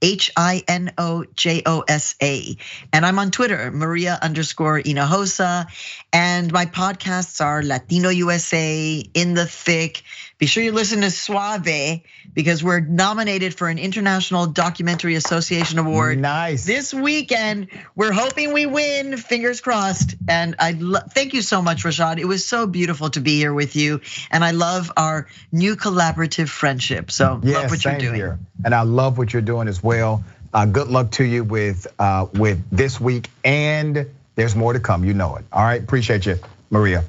H 0.03 0.31
I 0.37 0.63
N 0.69 0.93
O 0.99 1.25
J 1.35 1.63
O 1.67 1.85
S 1.89 2.15
A. 2.23 2.57
And 2.93 3.07
I'm 3.07 3.19
on 3.19 3.31
Twitter, 3.31 3.71
Maria 3.71 4.19
underscore 4.21 4.81
Hinojosa. 4.81 5.67
And 6.13 6.53
my 6.53 6.67
podcasts 6.67 7.45
are 7.45 7.63
Latino 7.63 8.11
USA, 8.11 9.03
In 9.15 9.35
the 9.35 9.47
Thick. 9.47 10.03
Be 10.39 10.45
sure 10.45 10.63
you 10.63 10.73
listen 10.73 11.01
to 11.01 11.11
Suave 11.11 12.03
because 12.35 12.63
we're 12.63 12.81
nominated 12.81 13.55
for 13.55 13.69
an 13.69 13.79
International 13.79 14.47
Documentary 14.47 15.15
Association 15.15 15.79
Award. 15.79 16.19
Nice. 16.19 16.67
This 16.67 16.93
weekend, 16.93 17.69
we're 17.95 18.13
hoping 18.13 18.53
we 18.53 18.67
win, 18.67 19.17
fingers 19.17 19.63
crossed. 19.63 20.15
And 20.29 20.57
I 20.59 20.75
thank 20.75 21.33
you 21.33 21.41
so 21.41 21.63
much, 21.63 21.85
Rashad. 21.85 22.19
It 22.19 22.27
was 22.27 22.47
so 22.47 22.67
beautiful 22.67 23.09
to 23.11 23.21
be 23.21 23.39
here 23.39 23.55
with 23.55 23.77
you. 23.77 24.03
And 24.31 24.45
I 24.45 24.51
love 24.51 24.93
our 24.97 25.27
new 25.53 25.75
collaborative 25.75 26.49
friendship. 26.49 27.11
So 27.11 27.41
yes, 27.43 27.55
love 27.55 27.71
what 27.71 27.85
you're 27.85 27.99
doing. 27.99 28.15
Here. 28.17 28.39
And 28.63 28.75
I 28.75 28.83
love 28.83 29.17
what 29.17 29.33
you're 29.33 29.41
doing 29.41 29.69
as 29.69 29.83
well. 29.83 30.23
Uh, 30.53 30.67
good 30.67 30.89
luck 30.89 31.13
to 31.13 31.25
you 31.25 31.45
with 31.45 31.87
with 32.35 32.63
this 32.71 33.01
week, 33.01 33.29
and 33.43 34.07
there's 34.35 34.55
more 34.55 34.75
to 34.75 34.81
come. 34.81 35.05
You 35.05 35.15
know 35.15 35.37
it. 35.37 35.45
All 35.53 35.65
right, 35.65 35.83
appreciate 35.83 36.27
you, 36.27 36.39
Maria. 36.71 37.05